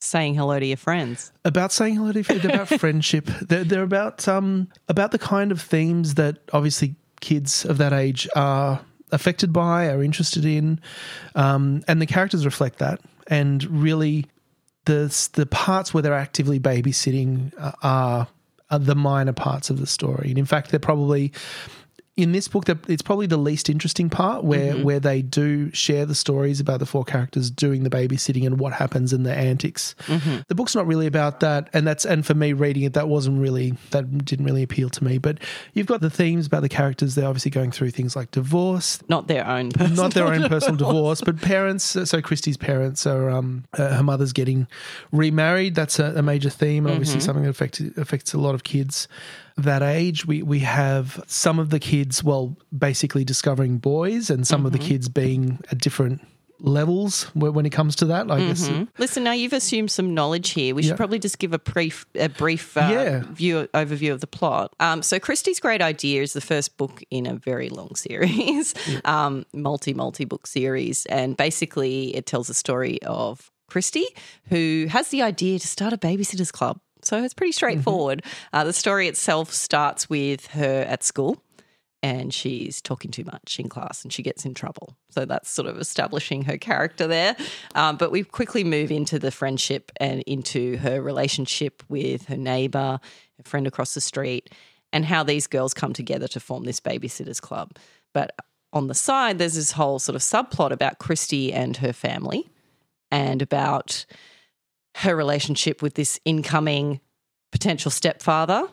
Saying 0.00 0.36
hello 0.36 0.58
to 0.60 0.64
your 0.64 0.76
friends. 0.76 1.32
about 1.44 1.72
saying 1.72 1.96
hello 1.96 2.12
to 2.12 2.22
they're 2.22 2.54
about 2.54 2.68
friendship. 2.80 3.26
They're, 3.42 3.64
they're 3.64 3.82
about 3.82 4.26
um 4.28 4.68
about 4.88 5.10
the 5.10 5.18
kind 5.18 5.50
of 5.52 5.60
themes 5.60 6.14
that 6.14 6.38
obviously 6.52 6.94
kids 7.20 7.64
of 7.66 7.78
that 7.78 7.92
age 7.92 8.28
are 8.36 8.80
affected 9.10 9.52
by, 9.52 9.88
are 9.88 10.02
interested 10.02 10.44
in, 10.44 10.80
um, 11.34 11.82
and 11.88 12.00
the 12.00 12.06
characters 12.06 12.44
reflect 12.44 12.78
that. 12.78 13.00
And 13.26 13.64
really, 13.64 14.26
the 14.88 15.28
the 15.34 15.46
parts 15.46 15.92
where 15.92 16.02
they're 16.02 16.14
actively 16.14 16.58
babysitting 16.58 17.52
uh, 17.58 17.72
are, 17.82 18.28
are 18.70 18.78
the 18.78 18.94
minor 18.94 19.34
parts 19.34 19.70
of 19.70 19.78
the 19.78 19.86
story. 19.86 20.30
And 20.30 20.38
in 20.38 20.46
fact, 20.46 20.70
they're 20.70 20.80
probably 20.80 21.32
in 22.18 22.32
this 22.32 22.48
book, 22.48 22.68
it's 22.68 23.00
probably 23.00 23.28
the 23.28 23.36
least 23.36 23.70
interesting 23.70 24.10
part 24.10 24.42
where 24.42 24.74
where 24.82 24.98
they 24.98 25.22
do 25.22 25.70
share 25.70 26.04
the 26.04 26.16
stories 26.16 26.58
about 26.58 26.80
the 26.80 26.86
four 26.86 27.04
characters 27.04 27.48
doing 27.48 27.84
the 27.84 27.90
babysitting 27.90 28.44
and 28.44 28.58
what 28.58 28.72
happens 28.72 29.12
in 29.12 29.22
the 29.22 29.32
antics. 29.32 29.94
The 30.48 30.54
book's 30.56 30.74
not 30.74 30.84
really 30.84 31.06
about 31.06 31.38
that, 31.40 31.70
and 31.72 31.86
that's 31.86 32.04
and 32.04 32.26
for 32.26 32.34
me 32.34 32.52
reading 32.52 32.82
it, 32.82 32.94
that 32.94 33.08
wasn't 33.08 33.40
really 33.40 33.74
that 33.92 34.24
didn't 34.24 34.44
really 34.44 34.64
appeal 34.64 34.90
to 34.90 35.04
me. 35.04 35.18
But 35.18 35.38
you've 35.74 35.86
got 35.86 36.00
the 36.00 36.10
themes 36.10 36.48
about 36.48 36.62
the 36.62 36.68
characters; 36.68 37.14
they're 37.14 37.28
obviously 37.28 37.52
going 37.52 37.70
through 37.70 37.90
things 37.90 38.16
like 38.16 38.32
divorce, 38.32 39.00
Not 39.08 39.28
their 39.28 39.46
own 39.46 39.70
personal 39.70 40.02
not 40.02 40.14
their 40.14 40.26
own 40.26 40.48
personal 40.48 40.76
divorce, 40.76 41.20
but 41.20 41.40
parents. 41.40 41.84
So 41.84 42.20
Kristy's 42.20 42.56
parents 42.56 43.06
are, 43.06 43.30
um, 43.30 43.64
uh, 43.74 43.94
her 43.94 44.02
mother's 44.02 44.32
getting 44.32 44.66
remarried. 45.12 45.76
That's 45.76 46.00
a, 46.00 46.14
a 46.16 46.22
major 46.22 46.50
theme, 46.50 46.84
and 46.86 46.94
obviously 46.94 47.20
something 47.20 47.44
that 47.44 47.50
affects 47.50 47.78
affects 47.96 48.34
a 48.34 48.38
lot 48.38 48.56
of 48.56 48.64
kids 48.64 49.06
that 49.58 49.82
age. 49.82 50.26
We 50.26 50.42
we 50.42 50.60
have 50.60 51.22
some 51.26 51.58
of 51.58 51.70
the 51.70 51.78
kids, 51.78 52.22
well, 52.24 52.56
basically 52.76 53.24
discovering 53.24 53.78
boys, 53.78 54.30
and 54.30 54.46
some 54.46 54.64
of 54.66 54.72
the 54.72 54.78
kids 54.78 55.08
being 55.08 55.60
at 55.70 55.78
different 55.78 56.20
levels 56.60 57.24
when 57.34 57.64
it 57.66 57.70
comes 57.70 57.94
to 57.96 58.04
that. 58.06 58.30
I 58.30 58.40
guess. 58.40 58.68
Listen, 58.98 59.22
now 59.22 59.32
you've 59.32 59.52
assumed 59.52 59.90
some 59.90 60.12
knowledge 60.14 60.50
here. 60.50 60.74
We 60.74 60.82
should 60.82 60.96
probably 60.96 61.18
just 61.20 61.38
give 61.38 61.52
a 61.52 61.58
brief, 61.58 62.04
a 62.16 62.28
brief 62.28 62.76
uh, 62.76 62.88
Yeah. 62.90 63.22
view 63.32 63.68
overview 63.74 64.12
of 64.12 64.20
the 64.20 64.26
plot. 64.26 64.74
Um, 64.80 65.02
so, 65.02 65.18
Kristy's 65.20 65.60
Great 65.60 65.82
Idea 65.82 66.22
is 66.22 66.32
the 66.32 66.40
first 66.40 66.76
book 66.76 67.02
in 67.10 67.26
a 67.26 67.34
very 67.34 67.68
long 67.68 67.94
series, 67.94 68.74
um, 69.04 69.46
multi 69.52 69.94
multi 69.94 70.24
book 70.24 70.46
series, 70.46 71.06
and 71.06 71.36
basically 71.36 72.14
it 72.16 72.26
tells 72.26 72.48
the 72.48 72.54
story 72.54 73.00
of 73.02 73.50
Kristy, 73.70 74.04
who 74.48 74.86
has 74.88 75.08
the 75.08 75.22
idea 75.22 75.58
to 75.58 75.66
start 75.68 75.92
a 75.92 75.98
babysitters 75.98 76.50
club. 76.52 76.80
So 77.08 77.24
it's 77.24 77.32
pretty 77.32 77.52
straightforward. 77.52 78.22
Uh, 78.52 78.64
the 78.64 78.72
story 78.74 79.08
itself 79.08 79.50
starts 79.50 80.10
with 80.10 80.48
her 80.48 80.82
at 80.82 81.02
school 81.02 81.42
and 82.02 82.34
she's 82.34 82.82
talking 82.82 83.10
too 83.10 83.24
much 83.24 83.58
in 83.58 83.70
class 83.70 84.02
and 84.02 84.12
she 84.12 84.22
gets 84.22 84.44
in 84.44 84.52
trouble. 84.52 84.94
So 85.08 85.24
that's 85.24 85.48
sort 85.48 85.68
of 85.68 85.78
establishing 85.78 86.42
her 86.42 86.58
character 86.58 87.06
there. 87.06 87.34
Um, 87.74 87.96
but 87.96 88.12
we 88.12 88.24
quickly 88.24 88.62
move 88.62 88.90
into 88.90 89.18
the 89.18 89.30
friendship 89.30 89.90
and 89.96 90.20
into 90.26 90.76
her 90.76 91.00
relationship 91.00 91.82
with 91.88 92.26
her 92.26 92.36
neighbor, 92.36 93.00
her 93.38 93.42
friend 93.42 93.66
across 93.66 93.94
the 93.94 94.02
street, 94.02 94.50
and 94.92 95.06
how 95.06 95.22
these 95.22 95.46
girls 95.46 95.72
come 95.72 95.94
together 95.94 96.28
to 96.28 96.40
form 96.40 96.64
this 96.64 96.78
babysitters 96.78 97.40
club. 97.40 97.72
But 98.12 98.34
on 98.74 98.88
the 98.88 98.94
side, 98.94 99.38
there's 99.38 99.54
this 99.54 99.72
whole 99.72 99.98
sort 99.98 100.14
of 100.14 100.20
subplot 100.20 100.72
about 100.72 100.98
Kristy 100.98 101.54
and 101.54 101.78
her 101.78 101.94
family 101.94 102.50
and 103.10 103.40
about 103.40 104.04
her 104.96 105.14
relationship 105.14 105.82
with 105.82 105.94
this 105.94 106.18
incoming 106.24 107.00
potential 107.52 107.90
stepfather 107.90 108.68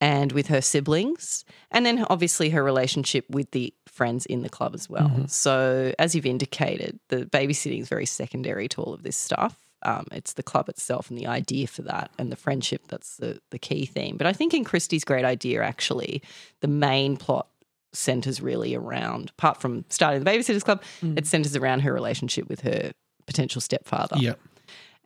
and 0.00 0.30
with 0.32 0.46
her 0.46 0.60
siblings, 0.60 1.44
and 1.70 1.84
then 1.84 2.04
obviously 2.08 2.50
her 2.50 2.62
relationship 2.62 3.28
with 3.28 3.50
the 3.50 3.74
friends 3.86 4.26
in 4.26 4.42
the 4.42 4.48
club 4.48 4.72
as 4.74 4.88
well. 4.88 5.08
So, 5.28 5.92
as 5.98 6.14
you've 6.14 6.26
indicated, 6.26 7.00
the 7.08 7.26
babysitting 7.26 7.80
is 7.80 7.88
very 7.88 8.06
secondary 8.06 8.68
to 8.68 8.80
all 8.80 8.94
of 8.94 9.02
this 9.02 9.16
stuff. 9.16 9.56
Um, 9.82 10.06
it's 10.12 10.32
the 10.34 10.42
club 10.42 10.68
itself 10.68 11.08
and 11.10 11.18
the 11.18 11.26
idea 11.26 11.66
for 11.66 11.82
that, 11.82 12.10
and 12.18 12.30
the 12.30 12.36
friendship 12.36 12.86
that's 12.88 13.16
the, 13.16 13.40
the 13.50 13.58
key 13.58 13.86
theme. 13.86 14.16
But 14.16 14.26
I 14.26 14.32
think 14.32 14.54
in 14.54 14.64
Kristy's 14.64 15.04
great 15.04 15.24
idea, 15.24 15.62
actually, 15.62 16.22
the 16.60 16.68
main 16.68 17.16
plot 17.16 17.48
centers 17.92 18.40
really 18.40 18.74
around, 18.74 19.30
apart 19.30 19.60
from 19.60 19.84
starting 19.88 20.22
the 20.22 20.30
Babysitters 20.30 20.64
Club, 20.64 20.82
it 21.16 21.26
centers 21.26 21.56
around 21.56 21.80
her 21.80 21.92
relationship 21.92 22.48
with 22.48 22.60
her 22.60 22.92
potential 23.26 23.60
stepfather. 23.60 24.16
Yeah. 24.18 24.34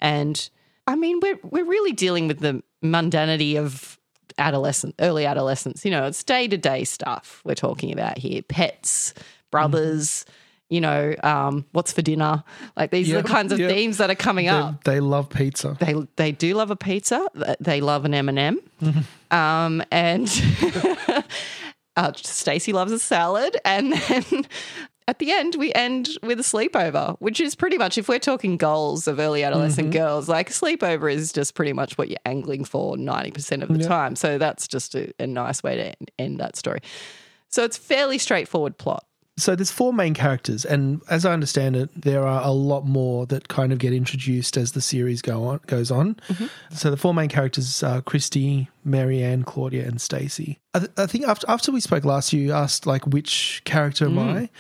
And 0.03 0.51
I 0.87 0.97
mean, 0.97 1.21
we're 1.21 1.39
we're 1.45 1.65
really 1.65 1.93
dealing 1.93 2.29
with 2.29 2.41
the 2.41 2.63
mundanity 2.85 3.57
of 3.57 3.99
adolescent, 4.37 4.97
early 5.01 5.25
adolescence. 5.25 5.85
You 5.85 5.93
know, 5.93 6.05
it's 6.05 6.23
day 6.23 6.49
to 6.49 6.59
day 6.59 6.85
stuff 6.85 7.41
we're 7.45 7.55
talking 7.55 7.93
about 7.93 8.19
here. 8.19 8.43
Pets, 8.43 9.15
brothers. 9.51 10.27
You 10.69 10.81
know, 10.81 11.15
um, 11.23 11.67
what's 11.73 11.93
for 11.93 12.01
dinner? 12.01 12.43
Like 12.79 12.91
these 12.91 13.13
are 13.13 13.21
the 13.21 13.29
kinds 13.29 13.53
of 13.53 13.61
yep. 13.61 13.71
themes 13.71 13.99
that 13.99 14.09
are 14.09 14.15
coming 14.15 14.47
They, 14.47 14.53
up. 14.53 14.85
they 14.85 15.01
love 15.01 15.29
pizza. 15.29 15.77
They 15.79 15.95
they 16.17 16.33
do 16.33 16.55
love 16.55 16.71
a 16.71 16.77
pizza. 16.77 17.29
They 17.61 17.83
love 17.83 18.07
an 18.07 18.15
M 18.15 18.29
and 18.31 18.39
m 18.39 18.61
Um, 19.31 19.83
and 19.91 20.29
uh, 21.97 22.13
Stacey 22.17 22.73
loves 22.73 22.93
a 22.93 22.99
salad, 22.99 23.59
and 23.65 23.93
then 23.93 24.47
at 25.09 25.19
the 25.19 25.33
end 25.33 25.57
we 25.57 25.73
end 25.75 26.09
with 26.23 26.39
a 26.41 26.43
sleepover, 26.43 27.17
which 27.19 27.41
is 27.41 27.55
pretty 27.55 27.79
much 27.79 27.99
if 27.99 28.09
we're 28.09 28.19
talking 28.19 28.57
goals 28.57 29.09
of 29.09 29.19
early 29.19 29.43
adolescent 29.43 29.91
mm-hmm. 29.91 29.99
girls, 29.99 30.29
like 30.29 30.51
a 30.51 30.53
sleepover 30.53 31.13
is 31.13 31.33
just 31.33 31.55
pretty 31.55 31.73
much 31.73 31.99
what 31.99 32.09
you're 32.09 32.19
angling 32.25 32.65
for 32.65 32.97
ninety 32.97 33.31
percent 33.31 33.63
of 33.63 33.69
the 33.69 33.81
Yeah. 33.81 33.89
time. 33.89 34.17
So 34.17 34.39
that's 34.39 34.69
just 34.69 34.95
a, 34.95 35.13
a 35.19 35.27
nice 35.27 35.63
way 35.63 35.77
to 35.77 35.85
end, 35.87 36.11
end 36.19 36.41
that 36.41 36.57
story. 36.57 36.81
So 37.49 37.65
it's 37.65 37.77
fairly 37.77 38.19
straightforward 38.19 38.79
plot. 38.79 39.05
So 39.39 39.57
there's 39.57 39.71
four 39.71 39.95
main 39.95 40.13
characters, 40.13 40.67
and 40.67 41.01
as 41.09 41.25
I 41.25 41.33
understand 41.33 41.75
it, 41.75 41.89
there 41.99 42.27
are 42.27 42.43
a 42.45 42.51
lot 42.51 42.85
more 42.85 43.25
that 43.27 43.49
kind 43.49 43.73
of 43.73 43.79
get 43.79 43.95
introduced 43.95 44.59
as 44.59 44.73
the 44.73 44.83
series 44.83 45.23
go 45.23 45.45
on 45.45 45.61
goes 45.67 45.91
on. 45.91 46.17
Mm-hmm. 46.29 46.47
So 46.75 46.91
the 46.91 46.99
four 46.99 47.15
main 47.15 47.31
characters 47.31 47.83
are 47.83 48.03
Kristy, 48.03 48.69
Marianne, 48.85 49.43
Claudia, 49.43 49.87
and 49.87 49.99
Stacey. 50.01 50.61
I, 50.75 50.81
th- 50.81 50.91
I 50.99 51.07
think 51.07 51.27
after 51.27 51.47
after 51.49 51.73
we 51.73 51.81
spoke 51.81 52.05
last, 52.05 52.35
you 52.35 52.53
asked 52.53 52.87
like 52.87 53.07
which 53.07 53.63
character 53.65 54.05
am 54.05 54.17
mm. 54.17 54.43
I? 54.43 54.51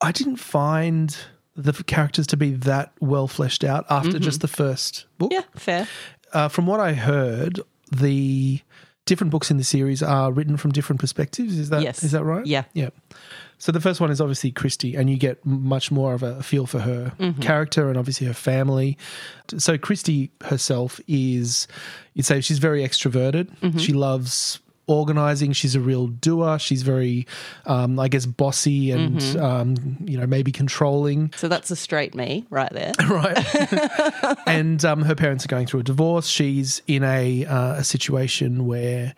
I 0.00 0.12
didn't 0.12 0.36
find 0.36 1.16
the 1.56 1.72
characters 1.84 2.26
to 2.28 2.36
be 2.36 2.52
that 2.52 2.92
well 3.00 3.28
fleshed 3.28 3.64
out 3.64 3.84
after 3.90 4.12
mm-hmm. 4.12 4.22
just 4.22 4.40
the 4.40 4.48
first 4.48 5.06
book. 5.18 5.32
Yeah, 5.32 5.42
fair. 5.54 5.88
Uh, 6.32 6.48
from 6.48 6.66
what 6.66 6.80
I 6.80 6.92
heard, 6.94 7.60
the 7.90 8.60
different 9.04 9.30
books 9.30 9.50
in 9.50 9.56
the 9.56 9.64
series 9.64 10.02
are 10.02 10.30
written 10.30 10.56
from 10.56 10.70
different 10.70 11.00
perspectives. 11.00 11.58
Is 11.58 11.70
that 11.70 11.78
is 11.78 11.84
Yes. 11.84 12.02
is 12.04 12.12
that 12.12 12.24
right? 12.24 12.46
Yeah. 12.46 12.64
Yeah. 12.74 12.90
So 13.58 13.72
the 13.72 13.80
first 13.80 14.00
one 14.00 14.10
is 14.10 14.22
obviously 14.22 14.52
Kristy, 14.52 14.98
and 14.98 15.10
you 15.10 15.18
get 15.18 15.44
much 15.44 15.90
more 15.90 16.14
of 16.14 16.22
a 16.22 16.42
feel 16.42 16.66
for 16.66 16.78
her 16.80 17.12
mm-hmm. 17.18 17.42
character 17.42 17.88
and 17.90 17.98
obviously 17.98 18.26
her 18.26 18.32
family. 18.32 18.96
So 19.58 19.76
Kristy 19.76 20.30
herself 20.44 20.98
is, 21.06 21.68
you'd 22.14 22.24
say 22.24 22.40
she's 22.40 22.58
very 22.58 22.82
extroverted. 22.82 23.54
Mm-hmm. 23.58 23.78
She 23.78 23.92
loves 23.92 24.60
organizing. 24.90 25.52
She's 25.52 25.74
a 25.74 25.80
real 25.80 26.08
doer. 26.08 26.58
She's 26.58 26.82
very, 26.82 27.26
um, 27.66 27.98
I 27.98 28.08
guess, 28.08 28.26
bossy 28.26 28.90
and 28.90 29.22
um, 29.36 29.96
you 30.04 30.18
know 30.18 30.26
maybe 30.26 30.52
controlling. 30.52 31.32
So 31.36 31.48
that's 31.48 31.70
a 31.70 31.76
straight 31.76 32.14
me 32.14 32.46
right 32.50 32.72
there. 32.72 32.92
right? 33.08 34.36
and 34.46 34.84
um, 34.84 35.02
her 35.02 35.14
parents 35.14 35.44
are 35.44 35.48
going 35.48 35.66
through 35.66 35.80
a 35.80 35.84
divorce. 35.84 36.26
She's 36.26 36.82
in 36.86 37.04
a 37.04 37.44
uh, 37.46 37.74
a 37.74 37.84
situation 37.84 38.66
where 38.66 39.14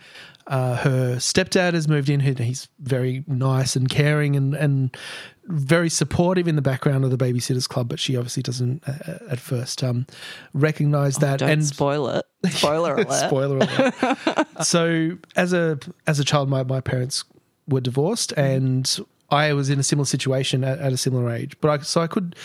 uh, 0.46 0.76
her 0.76 1.16
stepdad 1.16 1.74
has 1.74 1.88
moved 1.88 2.08
in. 2.08 2.20
He's 2.20 2.68
very 2.80 3.24
nice 3.26 3.76
and 3.76 3.88
caring 3.88 4.36
and 4.36 4.54
and 4.54 4.96
very 5.44 5.88
supportive 5.88 6.46
in 6.46 6.56
the 6.56 6.62
background 6.62 7.04
of 7.04 7.10
the 7.10 7.16
babysitters 7.16 7.68
club, 7.68 7.88
but 7.88 7.98
she 7.98 8.16
obviously 8.16 8.42
doesn't 8.42 8.82
uh, 8.86 9.18
at 9.28 9.40
first 9.40 9.82
um, 9.82 10.06
recognize 10.54 11.16
that. 11.16 11.42
Oh, 11.42 11.46
Don't 11.46 11.50
and 11.50 11.66
spoil 11.66 12.08
it. 12.08 12.24
Spoiler 12.50 12.94
alert. 12.96 13.12
Spoiler 13.12 13.58
alert. 13.58 14.46
so 14.62 15.18
as 15.36 15.52
a 15.52 15.78
as 16.06 16.20
a 16.20 16.24
child, 16.24 16.48
my, 16.48 16.62
my 16.62 16.80
parents 16.80 17.24
were 17.68 17.80
divorced, 17.80 18.32
and 18.32 18.98
I 19.30 19.52
was 19.52 19.70
in 19.70 19.78
a 19.78 19.82
similar 19.82 20.06
situation 20.06 20.62
at, 20.64 20.78
at 20.78 20.92
a 20.92 20.96
similar 20.96 21.30
age. 21.30 21.56
But 21.60 21.70
I 21.70 21.82
so 21.82 22.00
I 22.00 22.06
could 22.06 22.36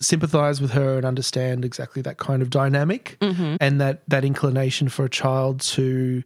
sympathize 0.00 0.60
with 0.60 0.72
her 0.72 0.96
and 0.96 1.06
understand 1.06 1.64
exactly 1.64 2.02
that 2.02 2.18
kind 2.18 2.42
of 2.42 2.50
dynamic 2.50 3.16
mm-hmm. 3.20 3.56
and 3.60 3.80
that 3.80 4.02
that 4.08 4.24
inclination 4.24 4.88
for 4.88 5.04
a 5.04 5.10
child 5.10 5.60
to 5.60 6.22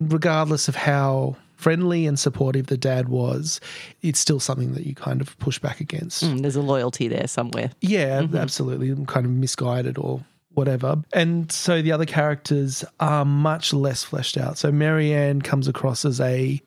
regardless 0.00 0.68
of 0.68 0.76
how 0.76 1.36
friendly 1.56 2.06
and 2.06 2.18
supportive 2.18 2.66
the 2.66 2.76
dad 2.76 3.08
was 3.08 3.60
it's 4.02 4.18
still 4.18 4.38
something 4.38 4.74
that 4.74 4.84
you 4.84 4.94
kind 4.94 5.22
of 5.22 5.38
push 5.38 5.58
back 5.58 5.80
against 5.80 6.22
Mm, 6.22 6.42
there's 6.42 6.56
a 6.56 6.62
loyalty 6.62 7.08
there 7.08 7.26
somewhere. 7.26 7.70
yeah, 7.80 8.20
mm-hmm. 8.20 8.36
absolutely. 8.36 8.94
Kind 9.06 9.24
of 9.26 9.32
misguided 9.32 9.96
or 9.98 10.20
whatever. 10.54 11.02
And 11.12 11.50
so 11.50 11.82
the 11.82 11.92
other 11.92 12.06
characters 12.06 12.84
are 13.00 13.24
much 13.24 13.72
less 13.72 14.04
fleshed 14.04 14.36
out. 14.36 14.58
So 14.58 14.70
Mary 14.70 15.12
Anne 15.12 15.42
comes 15.42 15.66
across 15.68 16.04
as 16.04 16.20
a 16.20 16.60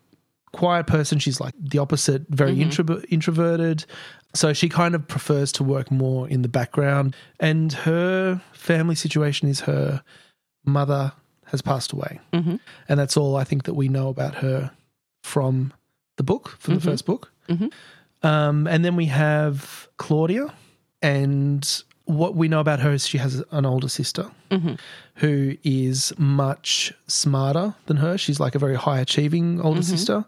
quiet 0.51 0.87
person. 0.87 1.19
She's 1.19 1.39
like 1.39 1.53
the 1.59 1.79
opposite, 1.79 2.23
very 2.29 2.51
mm-hmm. 2.53 2.61
intro- 2.63 3.01
introverted. 3.09 3.85
So 4.37 4.53
she 4.53 4.69
kind 4.69 4.93
of 4.95 5.07
prefers 5.07 5.51
to 5.53 5.63
work 5.63 5.89
more 5.91 6.27
in 6.29 6.41
the 6.43 6.47
background. 6.47 7.15
And 7.39 7.73
her 7.73 8.41
family 8.53 8.95
situation 8.95 9.49
is 9.49 9.61
her 9.61 10.03
mother 10.65 11.11
has 11.45 11.61
passed 11.61 11.91
away. 11.93 12.19
Mhm. 12.33 12.59
And 12.87 12.99
that's 12.99 13.17
all 13.17 13.35
I 13.35 13.43
think 13.43 13.63
that 13.63 13.73
we 13.73 13.87
know 13.87 14.09
about 14.09 14.35
her 14.35 14.71
from 15.23 15.73
the 16.17 16.23
book, 16.23 16.55
from 16.59 16.75
the 16.75 16.81
first 16.81 17.05
book. 17.05 17.31
Mhm. 17.49 17.71
Um, 18.23 18.67
and 18.67 18.83
then 18.83 18.95
we 18.95 19.05
have 19.05 19.87
Claudia, 19.97 20.51
and 21.01 21.83
what 22.05 22.35
we 22.35 22.47
know 22.47 22.59
about 22.59 22.79
her 22.79 22.91
is 22.91 23.07
she 23.07 23.17
has 23.17 23.43
an 23.51 23.65
older 23.65 23.89
sister 23.89 24.31
who 25.15 25.55
is 25.63 26.13
much 26.17 26.93
smarter 27.07 27.75
than 27.87 27.97
her. 27.97 28.17
She's 28.17 28.39
like 28.39 28.55
a 28.55 28.59
very 28.59 28.75
high 28.75 28.99
achieving 28.99 29.59
older 29.61 29.81
sister. 29.83 30.25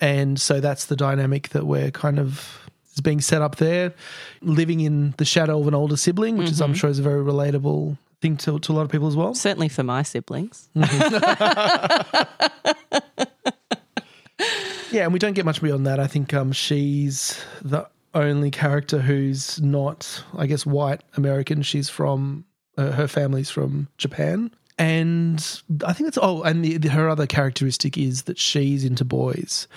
And 0.00 0.40
so 0.40 0.60
that's 0.60 0.86
the 0.86 0.96
dynamic 0.96 1.50
that 1.50 1.66
we're 1.66 1.90
kind 1.90 2.18
of 2.18 2.69
is 3.00 3.02
being 3.02 3.20
set 3.20 3.42
up 3.42 3.56
there, 3.56 3.94
living 4.42 4.80
in 4.80 5.14
the 5.16 5.24
shadow 5.24 5.58
of 5.60 5.66
an 5.66 5.74
older 5.74 5.96
sibling, 5.96 6.36
which 6.36 6.50
is 6.50 6.60
I'm 6.60 6.74
sure 6.74 6.90
is 6.90 6.98
a 6.98 7.02
very 7.02 7.24
relatable 7.24 7.96
thing 8.20 8.36
to, 8.38 8.58
to 8.58 8.72
a 8.72 8.74
lot 8.74 8.82
of 8.82 8.90
people 8.90 9.08
as 9.08 9.16
well. 9.16 9.34
Certainly 9.34 9.70
for 9.70 9.82
my 9.82 10.02
siblings. 10.02 10.68
Yeah, 14.92 15.04
and 15.04 15.12
we 15.12 15.18
don't 15.18 15.34
get 15.34 15.44
much 15.44 15.62
beyond 15.62 15.86
that. 15.86 16.00
I 16.00 16.06
think 16.06 16.34
um, 16.34 16.52
she's 16.52 17.40
the 17.62 17.88
only 18.12 18.50
character 18.50 18.98
who's 18.98 19.60
not, 19.60 20.24
I 20.36 20.46
guess, 20.46 20.66
white 20.66 21.02
American. 21.16 21.62
She's 21.62 21.88
from 21.88 22.44
uh, 22.76 22.90
her 22.92 23.06
family's 23.06 23.50
from 23.50 23.88
Japan, 23.98 24.50
and 24.78 25.62
I 25.84 25.92
think 25.92 26.08
that's 26.08 26.18
oh, 26.20 26.42
and 26.42 26.64
the, 26.64 26.76
the, 26.78 26.88
her 26.88 27.08
other 27.08 27.26
characteristic 27.26 27.96
is 27.96 28.22
that 28.22 28.38
she's 28.38 28.84
into 28.84 29.04
boys, 29.04 29.68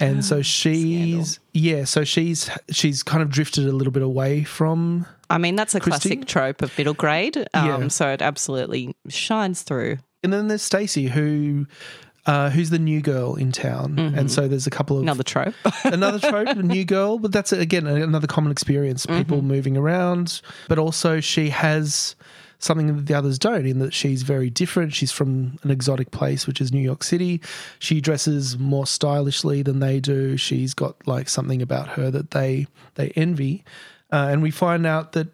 and 0.00 0.24
so 0.24 0.42
she's 0.42 1.40
yeah, 1.52 1.84
so 1.84 2.04
she's 2.04 2.50
she's 2.70 3.02
kind 3.02 3.22
of 3.22 3.30
drifted 3.30 3.66
a 3.66 3.72
little 3.72 3.92
bit 3.92 4.02
away 4.02 4.44
from 4.44 5.06
I 5.28 5.38
mean, 5.38 5.56
that's 5.56 5.74
a 5.74 5.80
classic 5.80 6.26
trope 6.26 6.62
of 6.62 6.76
middle 6.78 6.94
grade. 6.94 7.36
Um, 7.54 7.82
Yeah. 7.82 7.88
So 7.88 8.08
it 8.08 8.22
absolutely 8.22 8.94
shines 9.08 9.62
through. 9.62 9.98
And 10.22 10.32
then 10.32 10.48
there's 10.48 10.62
Stacey, 10.62 11.06
who 11.06 11.66
uh, 12.26 12.50
who's 12.50 12.70
the 12.70 12.78
new 12.78 13.00
girl 13.00 13.36
in 13.36 13.52
town, 13.52 13.98
and 13.98 14.30
so 14.30 14.48
there's 14.48 14.66
a 14.66 14.70
couple 14.70 14.96
of 14.96 15.02
Another 15.04 15.22
trope. 15.22 15.54
another 15.84 16.18
trope, 16.18 16.48
a 16.48 16.62
new 16.62 16.84
girl, 16.84 17.18
but 17.18 17.30
that's 17.30 17.52
again 17.52 17.86
another 17.86 18.26
common 18.26 18.50
experience. 18.50 19.06
People 19.06 19.42
moving 19.42 19.76
around, 19.76 20.40
but 20.68 20.78
also 20.78 21.20
she 21.20 21.50
has 21.50 22.16
something 22.58 22.94
that 22.96 23.06
the 23.06 23.14
others 23.14 23.38
don't, 23.38 23.66
in 23.66 23.78
that 23.78 23.94
she's 23.94 24.22
very 24.22 24.50
different. 24.50 24.94
She's 24.94 25.12
from 25.12 25.58
an 25.62 25.70
exotic 25.70 26.10
place, 26.10 26.46
which 26.46 26.60
is 26.60 26.72
New 26.72 26.80
York 26.80 27.04
City. 27.04 27.40
She 27.78 28.00
dresses 28.00 28.58
more 28.58 28.86
stylishly 28.86 29.62
than 29.62 29.80
they 29.80 30.00
do. 30.00 30.36
She's 30.36 30.74
got 30.74 30.94
like 31.06 31.28
something 31.28 31.62
about 31.62 31.88
her 31.90 32.10
that 32.10 32.30
they 32.32 32.66
they 32.94 33.10
envy, 33.10 33.64
uh, 34.12 34.28
and 34.30 34.42
we 34.42 34.50
find 34.50 34.86
out 34.86 35.12
that. 35.12 35.28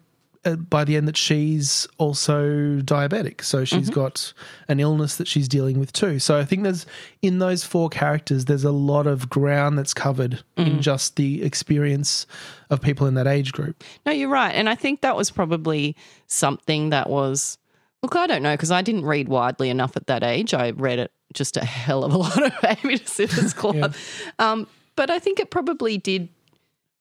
Uh, 0.45 0.57
by 0.57 0.83
the 0.83 0.97
end, 0.97 1.07
that 1.07 1.15
she's 1.15 1.87
also 1.97 2.79
diabetic, 2.81 3.41
so 3.43 3.63
she's 3.63 3.89
got 3.89 4.33
an 4.67 4.79
illness 4.81 5.15
that 5.15 5.27
she's 5.27 5.47
dealing 5.47 5.79
with 5.79 5.93
too. 5.93 6.19
So 6.19 6.37
I 6.37 6.43
think 6.43 6.63
there's 6.63 6.85
in 7.21 7.39
those 7.39 7.63
four 7.63 7.87
characters, 7.87 8.45
there's 8.45 8.65
a 8.65 8.71
lot 8.71 9.07
of 9.07 9.29
ground 9.29 9.77
that's 9.77 9.93
covered 9.93 10.43
in 10.57 10.81
just 10.81 11.15
the 11.15 11.43
experience 11.43 12.27
of 12.69 12.81
people 12.81 13.07
in 13.07 13.13
that 13.13 13.25
age 13.27 13.53
group. 13.53 13.83
No, 14.05 14.11
you're 14.11 14.27
right. 14.29 14.51
And 14.51 14.67
I 14.69 14.75
think 14.75 14.99
that 15.01 15.15
was 15.15 15.31
probably 15.31 15.95
something 16.27 16.89
that 16.89 17.09
was, 17.09 17.57
look, 18.01 18.15
I 18.17 18.27
don't 18.27 18.43
know, 18.43 18.53
because 18.53 18.71
I 18.71 18.81
didn't 18.81 19.05
read 19.05 19.29
widely 19.29 19.69
enough 19.69 19.95
at 19.95 20.07
that 20.07 20.23
age. 20.23 20.53
I 20.53 20.71
read 20.71 20.99
it 20.99 21.11
just 21.31 21.55
a 21.55 21.63
hell 21.63 22.03
of 22.03 22.13
a 22.13 22.17
lot 22.25 22.43
of 22.45 22.51
Babysitter's 22.55 23.53
Club. 23.55 23.95
um, 24.39 24.67
but 24.95 25.09
I 25.09 25.19
think 25.19 25.39
it 25.39 25.49
probably 25.51 25.97
did, 25.97 26.27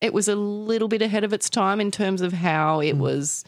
it 0.02 0.12
was 0.12 0.28
a 0.28 0.34
little 0.34 0.88
bit 0.88 1.00
ahead 1.00 1.24
of 1.24 1.32
its 1.32 1.48
time 1.48 1.80
in 1.80 1.90
terms 1.90 2.20
of 2.20 2.32
how 2.32 2.80
it 2.80 2.96
mm. 2.96 2.98
was 2.98 3.44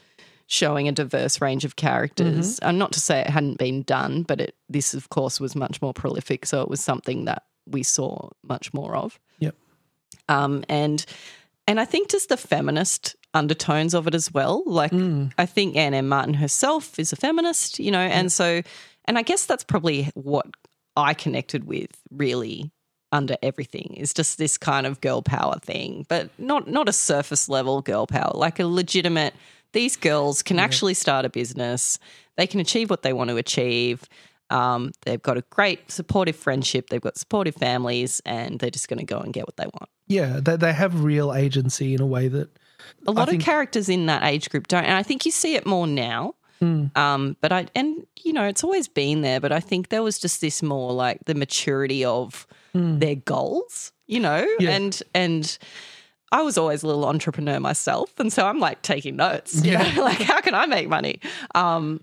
showing 0.46 0.88
a 0.88 0.92
diverse 0.92 1.40
range 1.40 1.64
of 1.64 1.76
characters. 1.76 2.56
Mm-hmm. 2.56 2.68
And 2.68 2.78
not 2.78 2.92
to 2.92 3.00
say 3.00 3.20
it 3.20 3.28
hadn't 3.28 3.58
been 3.58 3.82
done, 3.82 4.22
but 4.22 4.40
it, 4.40 4.54
this, 4.68 4.94
of 4.94 5.08
course, 5.10 5.40
was 5.40 5.56
much 5.56 5.82
more 5.82 5.92
prolific. 5.92 6.46
So 6.46 6.62
it 6.62 6.68
was 6.68 6.80
something 6.80 7.24
that 7.24 7.42
we 7.66 7.82
saw 7.82 8.30
much 8.42 8.72
more 8.72 8.94
of 8.94 9.18
Yep. 9.38 9.54
um, 10.28 10.64
and 10.68 11.04
and 11.66 11.80
I 11.80 11.86
think 11.86 12.10
just 12.10 12.28
the 12.28 12.36
feminist 12.36 13.16
undertones 13.32 13.94
of 13.94 14.06
it 14.06 14.14
as 14.14 14.32
well. 14.32 14.62
Like 14.66 14.92
mm. 14.92 15.32
I 15.38 15.46
think 15.46 15.76
Anne 15.76 15.94
M. 15.94 16.08
Martin 16.08 16.34
herself 16.34 16.98
is 16.98 17.10
a 17.12 17.16
feminist, 17.16 17.78
you 17.78 17.90
know, 17.90 17.98
and 17.98 18.30
so 18.30 18.60
and 19.06 19.18
I 19.18 19.22
guess 19.22 19.46
that's 19.46 19.64
probably 19.64 20.10
what 20.14 20.46
I 20.94 21.14
connected 21.14 21.64
with 21.64 21.90
really 22.10 22.70
under 23.14 23.36
everything 23.42 23.94
is 23.96 24.12
just 24.12 24.36
this 24.38 24.58
kind 24.58 24.86
of 24.86 25.00
girl 25.00 25.22
power 25.22 25.58
thing, 25.62 26.04
but 26.08 26.28
not 26.38 26.68
not 26.68 26.88
a 26.88 26.92
surface 26.92 27.48
level 27.48 27.80
girl 27.80 28.06
power, 28.06 28.32
like 28.34 28.58
a 28.60 28.66
legitimate. 28.66 29.34
These 29.72 29.96
girls 29.96 30.42
can 30.42 30.58
actually 30.58 30.94
start 30.94 31.24
a 31.24 31.28
business. 31.28 31.98
They 32.36 32.46
can 32.46 32.60
achieve 32.60 32.90
what 32.90 33.02
they 33.02 33.12
want 33.12 33.30
to 33.30 33.36
achieve. 33.36 34.02
Um, 34.50 34.92
they've 35.04 35.22
got 35.22 35.36
a 35.38 35.42
great 35.50 35.90
supportive 35.90 36.36
friendship. 36.36 36.88
They've 36.90 37.00
got 37.00 37.16
supportive 37.16 37.54
families, 37.56 38.20
and 38.26 38.58
they're 38.58 38.70
just 38.70 38.88
going 38.88 38.98
to 39.00 39.04
go 39.14 39.18
and 39.18 39.32
get 39.32 39.46
what 39.46 39.56
they 39.56 39.64
want. 39.64 39.88
Yeah, 40.06 40.38
they, 40.42 40.56
they 40.56 40.72
have 40.72 41.02
real 41.02 41.32
agency 41.34 41.94
in 41.94 42.00
a 42.00 42.06
way 42.06 42.28
that 42.28 42.48
A 43.06 43.12
lot 43.12 43.28
think- 43.28 43.42
of 43.42 43.46
characters 43.46 43.88
in 43.88 44.06
that 44.06 44.22
age 44.22 44.50
group 44.50 44.68
don't, 44.68 44.84
and 44.84 44.94
I 44.96 45.02
think 45.02 45.24
you 45.24 45.32
see 45.32 45.54
it 45.56 45.66
more 45.66 45.86
now. 45.86 46.34
Um, 46.94 47.36
but 47.40 47.52
I 47.52 47.66
and 47.74 48.06
you 48.22 48.32
know 48.32 48.44
it's 48.44 48.64
always 48.64 48.88
been 48.88 49.22
there, 49.22 49.40
but 49.40 49.52
I 49.52 49.60
think 49.60 49.88
there 49.88 50.02
was 50.02 50.18
just 50.18 50.40
this 50.40 50.62
more 50.62 50.92
like 50.92 51.18
the 51.26 51.34
maturity 51.34 52.04
of 52.04 52.46
their 52.74 53.14
goals, 53.14 53.92
you 54.06 54.20
know, 54.20 54.44
Yeah. 54.58 54.70
and 54.70 55.02
and 55.14 55.58
I 56.32 56.42
was 56.42 56.58
always 56.58 56.82
a 56.82 56.86
little 56.88 57.04
entrepreneur 57.06 57.60
myself, 57.60 58.18
and 58.18 58.32
so 58.32 58.46
I'm 58.46 58.58
like 58.58 58.82
taking 58.82 59.16
notes, 59.16 59.64
you 59.64 59.72
Yeah. 59.72 59.94
know, 59.94 60.02
like 60.10 60.20
how 60.20 60.40
can 60.40 60.54
I 60.54 60.66
make 60.66 60.88
money? 60.88 61.20
Um, 61.54 62.00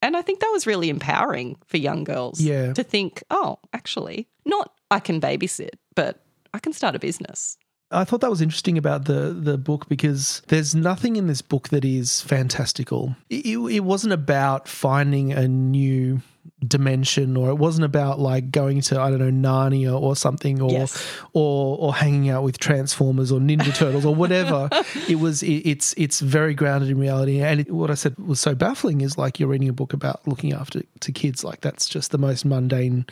and 0.00 0.16
I 0.16 0.22
think 0.22 0.40
that 0.40 0.50
was 0.52 0.66
really 0.66 0.88
empowering 0.90 1.56
for 1.66 1.76
young 1.78 2.04
girls, 2.04 2.40
Yeah. 2.40 2.72
to 2.74 2.82
think, 2.82 3.22
oh, 3.30 3.58
actually, 3.72 4.28
not 4.46 4.70
I 4.90 5.00
can 5.00 5.20
babysit, 5.20 5.70
but 5.94 6.20
I 6.54 6.58
can 6.58 6.72
start 6.72 6.94
a 6.94 6.98
business. 6.98 7.56
I 7.94 8.04
thought 8.04 8.20
that 8.20 8.30
was 8.30 8.42
interesting 8.42 8.76
about 8.76 9.04
the 9.04 9.30
the 9.32 9.56
book 9.56 9.88
because 9.88 10.42
there's 10.48 10.74
nothing 10.74 11.16
in 11.16 11.26
this 11.26 11.42
book 11.42 11.68
that 11.68 11.84
is 11.84 12.20
fantastical. 12.20 13.16
It, 13.30 13.46
it, 13.46 13.58
it 13.58 13.80
wasn't 13.80 14.12
about 14.12 14.68
finding 14.68 15.32
a 15.32 15.46
new 15.48 16.20
dimension 16.66 17.36
or 17.36 17.50
it 17.50 17.54
wasn't 17.56 17.84
about 17.84 18.18
like 18.18 18.50
going 18.50 18.80
to 18.80 19.00
I 19.00 19.10
don't 19.10 19.18
know 19.18 19.48
Narnia 19.48 20.00
or 20.00 20.16
something 20.16 20.60
or 20.62 20.70
Yes. 20.70 20.96
or 21.32 21.76
or 21.78 21.94
hanging 21.94 22.30
out 22.30 22.42
with 22.42 22.58
Transformers 22.58 23.30
or 23.30 23.38
Ninja 23.40 23.74
Turtles 23.76 24.04
or 24.06 24.14
whatever. 24.14 24.68
it 25.08 25.18
was 25.20 25.42
it, 25.42 25.66
it's 25.66 25.94
it's 25.96 26.20
very 26.20 26.54
grounded 26.54 26.90
in 26.90 26.98
reality 26.98 27.40
and 27.40 27.60
it, 27.60 27.70
what 27.70 27.90
I 27.90 27.94
said 27.94 28.16
was 28.18 28.40
so 28.40 28.54
baffling 28.54 29.00
is 29.02 29.18
like 29.18 29.38
you're 29.38 29.48
reading 29.48 29.68
a 29.68 29.72
book 29.72 29.92
about 29.92 30.26
looking 30.26 30.52
after 30.52 30.82
to 31.00 31.12
kids 31.12 31.44
like 31.44 31.60
that's 31.60 31.88
just 31.88 32.10
the 32.10 32.18
most 32.18 32.44
mundane 32.44 33.06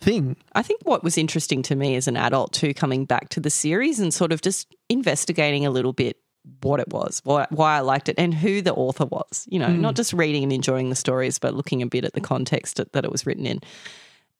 thing. 0.00 0.36
I 0.54 0.62
think 0.62 0.80
what 0.84 1.02
was 1.02 1.18
interesting 1.18 1.62
to 1.64 1.74
me 1.76 1.96
as 1.96 2.06
an 2.08 2.16
adult 2.16 2.52
too, 2.52 2.72
coming 2.74 3.04
back 3.04 3.28
to 3.30 3.40
the 3.40 3.50
series 3.50 3.98
and 4.00 4.12
sort 4.14 4.32
of 4.32 4.40
just 4.42 4.74
investigating 4.88 5.66
a 5.66 5.70
little 5.70 5.92
bit 5.92 6.16
what 6.62 6.80
it 6.80 6.88
was, 6.92 7.20
why, 7.24 7.46
why 7.50 7.76
I 7.76 7.80
liked 7.80 8.08
it, 8.08 8.16
and 8.18 8.32
who 8.34 8.60
the 8.62 8.74
author 8.74 9.06
was. 9.06 9.46
You 9.50 9.58
know, 9.58 9.68
not 9.68 9.94
just 9.96 10.12
reading 10.12 10.42
and 10.42 10.52
enjoying 10.52 10.88
the 10.90 10.96
stories, 10.96 11.38
but 11.38 11.54
looking 11.54 11.82
a 11.82 11.86
bit 11.86 12.04
at 12.04 12.12
the 12.14 12.20
context 12.20 12.76
that, 12.76 12.92
that 12.92 13.04
it 13.04 13.12
was 13.12 13.26
written 13.26 13.46
in. 13.46 13.60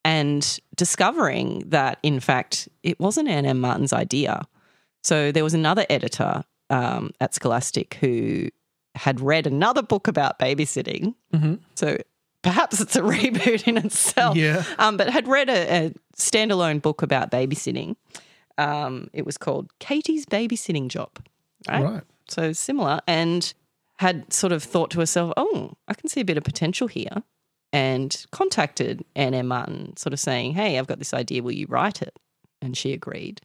And 0.05 0.59
discovering 0.77 1.65
that, 1.69 1.99
in 2.03 2.21
fact, 2.21 2.69
it 2.83 2.99
wasn't 2.99 3.29
Anne 3.29 3.45
M. 3.45 3.61
Martin's 3.61 3.93
idea. 3.93 4.47
So 5.03 5.33
there 5.33 5.45
was 5.45 5.55
another 5.55 5.85
editor 5.91 6.45
um, 6.71 7.11
at 7.21 7.35
Scholastic 7.35 7.95
who 8.01 8.49
had 8.95 9.21
read 9.21 9.47
another 9.47 9.83
book 9.83 10.09
about 10.09 10.39
babysitting. 10.39 11.15
So 11.75 11.99
perhaps 12.43 12.81
it's 12.81 12.97
a 12.97 13.01
reboot 13.03 13.69
in 13.69 13.77
itself 13.77 14.37
Yeah. 14.37 14.65
um, 14.79 14.97
but 14.97 15.11
had 15.11 15.29
read 15.29 15.49
a, 15.51 15.87
a 15.87 15.93
standalone 16.17 16.81
book 16.83 17.03
about 17.03 17.31
babysitting. 17.31 17.97
Um, 18.57 19.09
it 19.13 19.25
was 19.25 19.39
called 19.39 19.71
Katie's 19.79 20.27
Babysitting 20.27 20.89
Job, 20.89 21.25
right? 21.67 21.85
Right. 21.85 22.03
So 22.29 22.53
similar, 22.53 23.01
and 23.07 23.53
had 23.99 24.33
sort 24.33 24.53
of 24.53 24.63
thought 24.63 24.91
to 24.91 25.01
herself, 25.01 25.33
oh, 25.37 25.73
I 25.89 25.95
can 25.95 26.09
see 26.09 26.21
a 26.21 26.25
bit 26.25 26.39
of 26.39 26.45
potential 26.45 26.87
here. 26.87 27.23
And 27.73 28.25
contacted 28.31 29.05
Anne 29.15 29.35
M. 29.35 29.49
Martin, 29.49 29.97
sort 29.97 30.15
of 30.15 30.21
saying, 30.21 30.55
hey, 30.55 30.79
I've 30.79 30.87
got 30.87 30.99
this 30.99 31.13
idea. 31.13 31.43
Will 31.43 31.53
you 31.53 31.67
write 31.69 32.01
it? 32.01 32.19
And 32.63 32.77
she 32.77 32.93
agreed. 32.95 33.43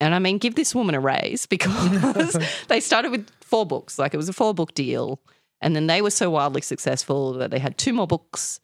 And 0.00 0.14
I 0.14 0.18
mean, 0.18 0.38
give 0.38 0.56
this 0.56 0.74
woman 0.74 0.94
a 0.94 1.00
raise 1.00 1.46
because 1.56 2.36
they 2.68 2.80
started 2.80 3.12
with 3.12 3.28
four 3.40 3.64
books. 3.64 3.98
Like 3.98 4.14
it 4.14 4.16
was 4.16 4.28
a 4.28 4.32
four 4.32 4.52
book 4.52 4.74
deal. 4.74 5.20
And 5.60 5.76
then 5.76 5.86
they 5.86 6.02
were 6.02 6.10
so 6.10 6.28
wildly 6.30 6.60
successful 6.60 7.34
that 7.34 7.50
they 7.50 7.58
had 7.58 7.78
two 7.78 7.92
more 7.92 8.06
books 8.06 8.60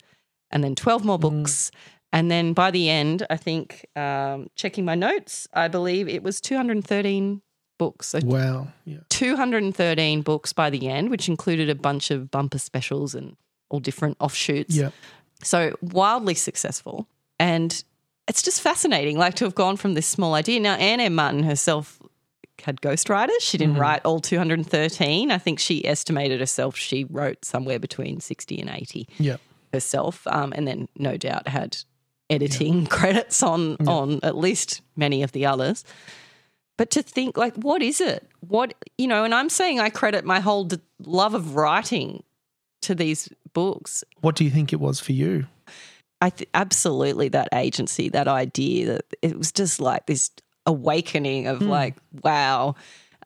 and 0.50 0.62
then 0.64 0.74
12 0.74 1.04
more 1.04 1.18
books. 1.18 1.70
And 2.12 2.30
then 2.30 2.52
by 2.52 2.70
the 2.70 2.90
end, 2.90 3.26
I 3.30 3.36
think, 3.36 3.86
um, 3.96 4.48
checking 4.56 4.84
my 4.84 4.94
notes, 4.94 5.48
I 5.54 5.68
believe 5.68 6.08
it 6.08 6.22
was 6.22 6.40
213 6.40 7.40
books. 7.82 8.08
So 8.08 8.18
Wow. 8.22 8.68
Yeah. 8.84 8.98
213 9.08 10.22
books 10.22 10.52
by 10.52 10.70
the 10.70 10.88
end, 10.88 11.10
which 11.10 11.28
included 11.28 11.68
a 11.70 11.74
bunch 11.74 12.10
of 12.10 12.30
bumper 12.30 12.58
specials 12.58 13.14
and 13.14 13.36
all 13.70 13.80
different 13.80 14.16
offshoots. 14.20 14.74
Yeah. 14.74 14.90
So 15.42 15.74
wildly 15.80 16.34
successful. 16.34 17.06
And 17.38 17.82
it's 18.28 18.42
just 18.42 18.60
fascinating, 18.60 19.18
like 19.18 19.34
to 19.34 19.44
have 19.44 19.54
gone 19.54 19.76
from 19.76 19.94
this 19.94 20.06
small 20.06 20.34
idea. 20.34 20.60
Now, 20.60 20.74
Anne 20.74 21.00
M. 21.00 21.14
Martin 21.14 21.42
herself 21.42 21.98
had 22.62 22.80
ghostwriters. 22.80 23.40
She 23.40 23.58
didn't 23.58 23.76
write 23.78 24.02
all 24.04 24.20
213. 24.20 25.30
I 25.32 25.38
think 25.38 25.58
she 25.58 25.84
estimated 25.84 26.38
herself 26.40 26.76
she 26.76 27.04
wrote 27.04 27.44
somewhere 27.44 27.80
between 27.80 28.20
60 28.20 28.60
and 28.60 28.70
80 28.70 29.08
Yeah. 29.18 29.38
herself. 29.72 30.24
Um, 30.28 30.52
and 30.54 30.68
then 30.68 30.88
no 30.96 31.16
doubt 31.16 31.48
had 31.48 31.78
editing 32.30 32.86
credits 32.98 33.42
on 33.42 33.76
on 33.88 34.20
at 34.22 34.36
least 34.36 34.80
many 34.96 35.22
of 35.24 35.32
the 35.32 35.44
others. 35.46 35.84
But 36.76 36.90
to 36.92 37.02
think 37.02 37.36
like, 37.36 37.54
what 37.56 37.82
is 37.82 38.00
it? 38.00 38.26
What 38.40 38.74
you 38.98 39.06
know? 39.06 39.24
And 39.24 39.34
I'm 39.34 39.48
saying 39.48 39.78
I 39.80 39.90
credit 39.90 40.24
my 40.24 40.40
whole 40.40 40.64
d- 40.64 40.78
love 41.04 41.34
of 41.34 41.54
writing 41.54 42.22
to 42.82 42.94
these 42.94 43.28
books. 43.52 44.02
What 44.20 44.34
do 44.36 44.44
you 44.44 44.50
think 44.50 44.72
it 44.72 44.80
was 44.80 44.98
for 44.98 45.12
you? 45.12 45.46
I 46.20 46.30
th- 46.30 46.48
absolutely 46.54 47.28
that 47.28 47.48
agency, 47.52 48.08
that 48.10 48.28
idea 48.28 48.86
that 48.86 49.04
it 49.22 49.36
was 49.36 49.52
just 49.52 49.80
like 49.80 50.06
this 50.06 50.30
awakening 50.66 51.46
of 51.48 51.60
like, 51.62 51.96
wow, 52.22 52.74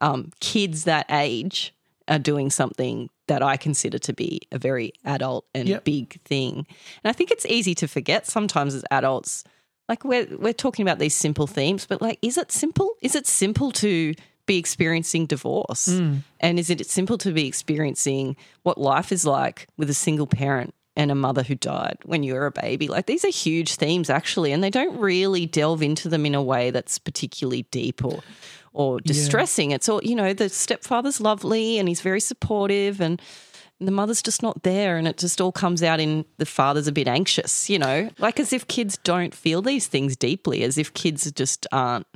um, 0.01 0.30
kids 0.40 0.84
that 0.84 1.07
age 1.11 1.74
are 2.09 2.18
doing 2.18 2.51
something 2.51 3.11
that 3.28 3.42
I 3.42 3.57
consider 3.57 3.99
to 3.99 4.12
be 4.12 4.40
a 4.53 4.59
very 4.59 4.92
adult 5.05 5.44
and 5.55 5.68
Yep. 5.68 5.84
big 5.84 6.20
thing. 6.22 6.66
And 7.05 7.11
I 7.11 7.12
think 7.12 7.30
it's 7.30 7.47
easy 7.47 7.74
to 7.76 7.88
forget 7.88 8.26
sometimes 8.26 8.74
as 8.74 8.84
adults. 8.90 9.44
Like 9.89 10.05
we're 10.05 10.26
we're 10.39 10.53
talking 10.53 10.84
about 10.84 10.99
these 10.99 11.14
simple 11.14 11.47
themes, 11.47 11.87
but 11.87 12.03
like, 12.03 12.18
is 12.22 12.37
it 12.37 12.51
simple? 12.51 12.97
Is 13.01 13.14
it 13.14 13.26
simple 13.26 13.70
to 13.72 14.14
be 14.47 14.59
experiencing 14.59 15.26
divorce? 15.26 15.87
Hmm. 15.87 16.18
And 16.41 16.59
is 16.59 16.70
it 16.70 16.84
simple 16.87 17.18
to 17.18 17.32
be 17.32 17.47
experiencing 17.47 18.37
what 18.62 18.78
life 18.78 19.12
is 19.12 19.26
like 19.26 19.66
with 19.76 19.91
a 19.91 19.95
single 19.95 20.26
parent 20.26 20.74
and 20.97 21.11
a 21.11 21.14
mother 21.14 21.43
who 21.43 21.55
died 21.55 21.99
when 22.05 22.22
you 22.22 22.34
were 22.34 22.47
a 22.47 22.53
baby? 22.53 22.89
Like 22.89 23.07
these 23.07 23.24
are 23.24 23.30
huge 23.30 23.76
themes 23.76 24.11
actually, 24.11 24.53
and 24.53 24.62
they 24.62 24.70
don't 24.70 24.99
really 24.99 25.47
delve 25.47 25.82
into 25.82 26.09
them 26.09 26.26
in 26.26 26.34
a 26.34 26.43
way 26.43 26.70
that's 26.70 26.99
particularly 26.99 27.62
deep 27.70 28.05
or 28.05 28.22
or 28.72 29.01
distressing. 29.01 29.70
It's 29.70 29.89
all, 29.89 30.03
you 30.05 30.14
know, 30.14 30.34
the 30.34 30.51
stepfather's 30.51 31.18
lovely 31.18 31.78
and 31.78 31.89
he's 31.89 32.03
very 32.03 32.20
supportive 32.20 33.01
and 33.01 33.22
the 33.81 33.91
mother's 33.91 34.22
just 34.22 34.43
not 34.43 34.62
there 34.62 34.97
and 34.97 35.07
it 35.07 35.18
just 35.18 35.41
all 35.41 35.53
comes 35.53 35.83
out 35.83 36.01
in 36.01 36.24
the 36.39 36.47
father's 36.47 36.89
a 36.89 36.93
bit 36.93 37.07
anxious, 37.09 37.68
you 37.68 37.79
know, 37.79 38.09
like 38.18 38.41
as 38.41 38.53
if 38.53 38.66
kids 38.68 38.99
don't 39.05 39.35
feel 39.35 39.61
these 39.62 39.87
things 39.87 40.16
deeply, 40.16 40.62
as 40.62 40.79
if 40.79 40.95
kids 40.95 41.31
just 41.33 41.66
aren't 41.72 42.07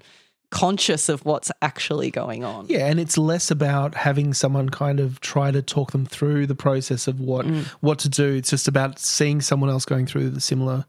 conscious 0.51 1.09
of 1.09 1.25
what's 1.25 1.53
actually 1.63 2.11
going 2.11 2.43
on. 2.43 2.67
Yeah, 2.69 2.87
and 2.87 2.99
it's 2.99 3.17
less 3.17 3.53
about 3.53 3.95
having 3.95 4.35
someone 4.35 4.69
kind 4.69 4.99
of 4.99 5.21
try 5.21 5.53
to 5.53 5.63
talk 5.63 5.93
them 5.93 6.05
through 6.05 6.49
the 6.49 6.57
process 6.57 7.07
of 7.07 7.21
what 7.21 7.47
Mm. 7.47 7.67
what 7.81 8.01
to 8.01 8.09
do. 8.09 8.35
It's 8.35 8.51
just 8.51 8.67
about 8.67 8.99
seeing 8.99 9.41
someone 9.41 9.71
else 9.71 9.85
going 9.85 10.07
through 10.07 10.31
the 10.31 10.41
similar 10.41 10.87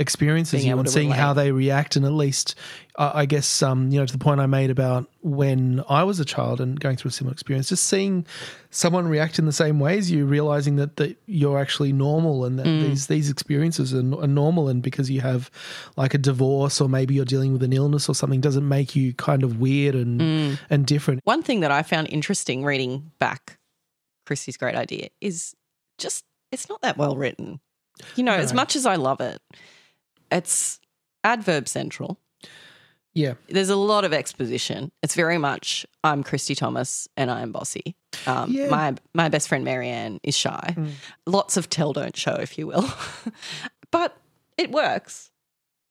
experiences 0.00 0.64
you 0.64 0.76
and 0.76 0.90
seeing 0.90 1.10
how 1.12 1.32
they 1.32 1.52
react. 1.52 1.94
And 1.94 2.04
at 2.04 2.12
least, 2.12 2.56
I 2.96 3.26
guess, 3.26 3.60
um, 3.60 3.90
you 3.90 3.98
know, 3.98 4.06
to 4.06 4.12
the 4.12 4.18
point 4.22 4.40
I 4.40 4.46
made 4.46 4.70
about 4.70 5.10
when 5.20 5.82
I 5.88 6.04
was 6.04 6.20
a 6.20 6.24
child 6.24 6.60
and 6.60 6.78
going 6.78 6.96
through 6.96 7.08
a 7.08 7.12
similar 7.12 7.32
experience, 7.32 7.68
just 7.68 7.88
seeing 7.88 8.24
someone 8.70 9.08
react 9.08 9.40
in 9.40 9.46
the 9.46 9.52
same 9.52 9.80
way 9.80 9.98
as 9.98 10.12
you, 10.12 10.24
realizing 10.26 10.76
that, 10.76 10.94
that 10.96 11.16
you're 11.26 11.58
actually 11.58 11.92
normal 11.92 12.44
and 12.44 12.56
that 12.60 12.66
Mm. 12.66 12.82
these 12.82 13.08
these 13.08 13.30
experiences 13.30 13.92
are, 13.92 13.98
are 14.22 14.28
normal, 14.28 14.68
and 14.68 14.80
because 14.80 15.10
you 15.10 15.22
have 15.22 15.50
like 15.96 16.14
a 16.14 16.18
divorce 16.18 16.80
or 16.80 16.88
maybe 16.88 17.14
you're 17.14 17.24
dealing 17.24 17.52
with 17.52 17.64
an 17.64 17.72
illness 17.72 18.08
or 18.08 18.14
something, 18.14 18.40
doesn't 18.40 18.68
make 18.68 18.94
you 18.94 19.12
kind 19.14 19.42
of 19.42 19.58
weird 19.58 19.96
and 19.96 20.20
Mm. 20.20 20.58
and 20.70 20.86
different. 20.86 21.20
One 21.24 21.42
thing 21.42 21.60
that 21.60 21.72
I 21.72 21.82
found 21.82 22.08
interesting 22.10 22.64
reading 22.64 23.10
back 23.18 23.58
Kristy's 24.24 24.56
great 24.56 24.76
idea 24.76 25.08
is 25.20 25.54
just 25.98 26.24
it's 26.52 26.68
not 26.68 26.80
that 26.82 26.96
well 26.96 27.16
written. 27.16 27.58
You 28.14 28.22
know, 28.22 28.34
as 28.34 28.52
much 28.54 28.76
as 28.76 28.86
I 28.86 28.94
love 28.96 29.20
it, 29.20 29.42
it's 30.30 30.78
adverb 31.24 31.66
central. 31.68 32.20
Yeah. 33.14 33.34
There's 33.48 33.70
a 33.70 33.76
lot 33.76 34.04
of 34.04 34.12
exposition. 34.12 34.90
It's 35.02 35.14
very 35.14 35.38
much 35.38 35.86
I'm 36.02 36.24
Kristy 36.24 36.56
Thomas 36.56 37.08
and 37.16 37.30
I 37.30 37.42
am 37.42 37.52
bossy. 37.52 37.94
Um, 38.26 38.50
Yeah. 38.50 38.68
My 38.68 38.94
my 39.12 39.28
best 39.28 39.48
friend 39.48 39.64
Mary 39.64 39.88
Anne 39.88 40.20
is 40.22 40.36
shy. 40.36 40.74
Mm. 40.76 40.90
Lots 41.26 41.56
of 41.56 41.70
tell 41.70 41.92
don't 41.92 42.16
show, 42.16 42.34
if 42.34 42.58
you 42.58 42.66
will, 42.66 42.88
but 43.90 44.16
it 44.58 44.70
works. 44.70 45.30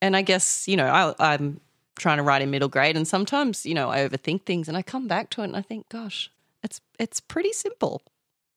And 0.01 0.15
I 0.17 0.21
guess 0.21 0.67
you 0.67 0.75
know 0.75 0.87
I, 0.87 1.33
I'm 1.33 1.61
trying 1.95 2.17
to 2.17 2.23
write 2.23 2.41
in 2.41 2.51
middle 2.51 2.69
grade, 2.69 2.97
and 2.97 3.07
sometimes 3.07 3.65
you 3.65 3.73
know 3.73 3.89
I 3.89 3.99
overthink 3.99 4.43
things, 4.45 4.67
and 4.67 4.75
I 4.75 4.81
come 4.81 5.07
back 5.07 5.29
to 5.31 5.41
it, 5.41 5.45
and 5.45 5.55
I 5.55 5.61
think, 5.61 5.87
gosh, 5.89 6.29
it's 6.61 6.81
it's 6.99 7.21
pretty 7.21 7.53
simple. 7.53 8.01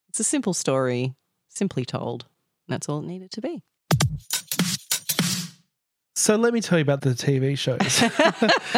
It's 0.09 0.19
a 0.19 0.23
simple 0.25 0.53
story, 0.53 1.15
simply 1.47 1.85
told. 1.85 2.25
And 2.67 2.73
that's 2.73 2.89
all 2.89 2.99
it 2.99 3.05
needed 3.05 3.31
to 3.31 3.41
be. 3.41 3.63
So 6.17 6.35
let 6.35 6.51
me 6.51 6.61
tell 6.61 6.79
you 6.79 6.81
about 6.81 7.01
the 7.01 7.11
TV 7.11 7.55
shows. 7.55 8.01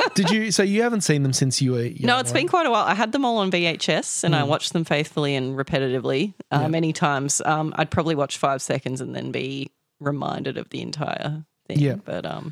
Did 0.14 0.30
you? 0.30 0.52
So 0.52 0.62
you 0.62 0.82
haven't 0.84 1.02
seen 1.02 1.24
them 1.24 1.32
since 1.32 1.62
you 1.62 1.72
were 1.72 1.84
young, 1.84 2.06
No, 2.06 2.20
it's 2.20 2.32
right? 2.34 2.42
been 2.42 2.50
quite 2.50 2.66
a 2.66 2.70
while. 2.70 2.84
I 2.84 2.94
had 2.94 3.14
them 3.14 3.24
all 3.24 3.38
on 3.38 3.50
VHS 3.50 4.26
and 4.26 4.36
I 4.36 4.44
watched 4.44 4.74
them 4.74 4.84
faithfully 4.84 5.36
and 5.36 5.58
repetitively 5.58 6.34
uh, 6.52 6.60
Yeah. 6.64 6.68
many 6.68 6.92
times. 6.92 7.42
Um, 7.46 7.74
I'd 7.78 7.90
probably 7.92 8.14
watch 8.16 8.38
five 8.38 8.62
seconds 8.62 9.00
and 9.00 9.16
then 9.16 9.32
be 9.32 9.72
reminded 10.02 10.58
of 10.58 10.70
the 10.70 10.82
entire 10.82 11.46
thing. 11.70 11.80
Yeah. 11.80 11.96
But 12.04 12.26
um, 12.26 12.52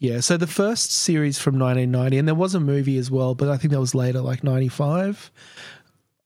Yeah. 0.00 0.18
So 0.18 0.36
the 0.36 0.48
first 0.48 0.90
series 0.90 1.38
from 1.38 1.56
1990, 1.56 2.18
and 2.18 2.26
there 2.26 2.34
was 2.34 2.56
a 2.56 2.60
movie 2.60 2.98
as 2.98 3.12
well, 3.12 3.36
but 3.36 3.48
I 3.48 3.56
think 3.56 3.70
that 3.72 3.78
was 3.78 3.94
later, 3.94 4.20
like 4.20 4.42
95. 4.42 5.30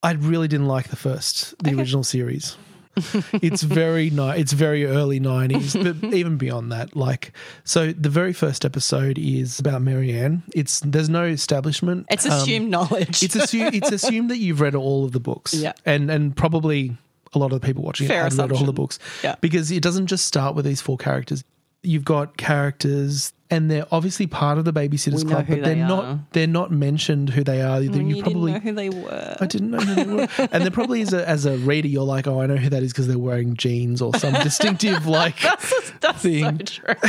I 0.03 0.13
really 0.13 0.49
didn't 0.49 0.67
like 0.69 0.89
the 0.89 0.97
first, 0.97 1.55
the 1.63 1.77
original 1.77 2.05
series. 2.05 2.57
it's 3.43 3.63
very 3.63 4.11
ni- 4.11 4.37
It's 4.39 4.53
very 4.53 4.85
early 4.87 5.21
90s, 5.21 5.83
but 6.03 6.15
even 6.15 6.37
beyond 6.37 6.73
that, 6.73 6.97
like 6.97 7.33
so, 7.65 7.93
the 7.93 8.09
very 8.11 8.33
first 8.33 8.65
episode 8.65 9.19
is 9.19 9.59
about 9.59 9.83
Mary 9.83 10.13
Anne. 10.13 10.43
It's 10.55 10.81
there's 10.81 11.09
no 11.09 11.25
establishment. 11.25 12.07
it's 12.11 12.27
Um, 12.27 12.33
assumed 12.33 12.71
knowledge. 12.71 13.23
it's 13.23 13.35
assumed 13.37 13.75
it's 13.81 13.91
assumed 13.93 14.31
that 14.31 14.39
you've 14.39 14.61
read 14.61 14.75
all 14.75 15.05
of 15.05 15.13
the 15.13 15.21
books. 15.21 15.55
Yeah. 15.55 15.73
And 15.87 16.11
and 16.11 16.37
probably 16.37 16.97
a 17.35 17.39
lot 17.39 17.53
of 17.53 17.61
the 17.61 17.67
people 17.67 17.83
watching 17.83 18.09
Fair 18.09 18.21
it 18.27 18.33
have 18.33 18.39
read 18.39 18.53
all 18.53 18.65
the 18.65 18.73
books. 18.73 18.99
Yeah. 19.23 19.35
Because 19.41 19.71
it 19.71 19.83
doesn't 19.83 20.07
just 20.07 20.27
start 20.27 20.55
with 20.55 20.65
these 20.65 20.81
four 20.81 20.97
characters. 20.97 21.45
You've 21.83 22.05
got 22.05 22.37
characters 22.37 23.33
and 23.51 23.71
they're 23.71 23.87
obviously 23.91 24.27
part 24.27 24.59
of 24.59 24.65
the 24.65 24.73
babysitters 24.73 25.27
club, 25.27 25.47
but 25.49 25.63
they're 25.63 25.75
they 25.75 25.81
not 25.81 26.05
are. 26.05 26.21
they're 26.33 26.47
not 26.47 26.71
mentioned 26.71 27.31
who 27.31 27.43
they 27.43 27.63
are. 27.63 27.81
you 27.81 27.91
you 27.91 28.23
probably 28.23 28.53
didn't 28.53 28.65
know 28.65 28.71
who 28.71 28.73
they 28.75 28.91
were. 28.91 29.37
I 29.41 29.47
didn't 29.47 29.71
know 29.71 29.79
who 29.79 29.95
they 29.95 30.05
were. 30.05 30.29
and 30.53 30.65
then 30.65 30.73
probably 30.73 31.01
is 31.01 31.13
a, 31.13 31.27
as 31.29 31.47
a 31.47 31.57
reader, 31.59 31.89
you're 31.89 32.05
like, 32.05 32.27
oh, 32.27 32.41
I 32.41 32.47
know 32.47 32.57
who 32.57 32.69
that 32.71 32.83
is 32.83 32.93
because 32.93 33.09
they're 33.09 33.19
wearing 33.19 33.55
jeans 33.57 34.03
or 34.03 34.15
some 34.17 34.33
distinctive 34.43 35.07
like. 35.07 35.41
That's, 35.41 35.91
that's 36.01 36.23
so 36.23 36.29
thing. 36.29 36.59
true. 36.59 36.95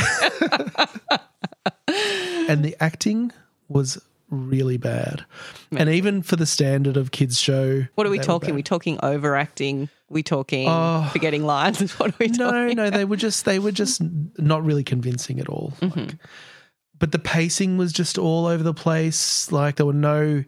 And 2.48 2.64
the 2.64 2.76
acting 2.80 3.32
was 3.68 4.02
really 4.30 4.76
bad, 4.78 5.24
and 5.76 5.88
even 5.88 6.22
for 6.22 6.36
the 6.36 6.46
standard 6.46 6.96
of 6.96 7.10
kids 7.10 7.38
show. 7.38 7.84
What 7.94 8.06
are 8.06 8.10
we 8.10 8.18
talking? 8.18 8.54
we 8.54 8.62
talking 8.62 8.98
overacting? 9.02 9.88
we 10.08 10.22
talking 10.24 10.66
Oh. 10.68 11.08
forgetting 11.12 11.44
lines? 11.44 11.92
What 11.98 12.10
are 12.10 12.16
we 12.18 12.26
No, 12.28 12.50
talking? 12.50 12.76
no, 12.76 12.90
they 12.90 13.04
were 13.04 13.16
just 13.16 13.44
they 13.44 13.58
were 13.58 13.70
just 13.72 14.02
not 14.38 14.64
really 14.64 14.82
convincing 14.84 15.38
at 15.38 15.48
all. 15.48 15.72
Mm-hmm. 15.80 16.00
Like, 16.00 16.14
but 16.98 17.12
the 17.12 17.18
pacing 17.18 17.78
was 17.78 17.92
just 17.92 18.18
all 18.18 18.46
over 18.46 18.62
the 18.62 18.74
place. 18.74 19.50
Like 19.52 19.76
there 19.76 19.86
were 19.86 19.92
no 19.92 20.44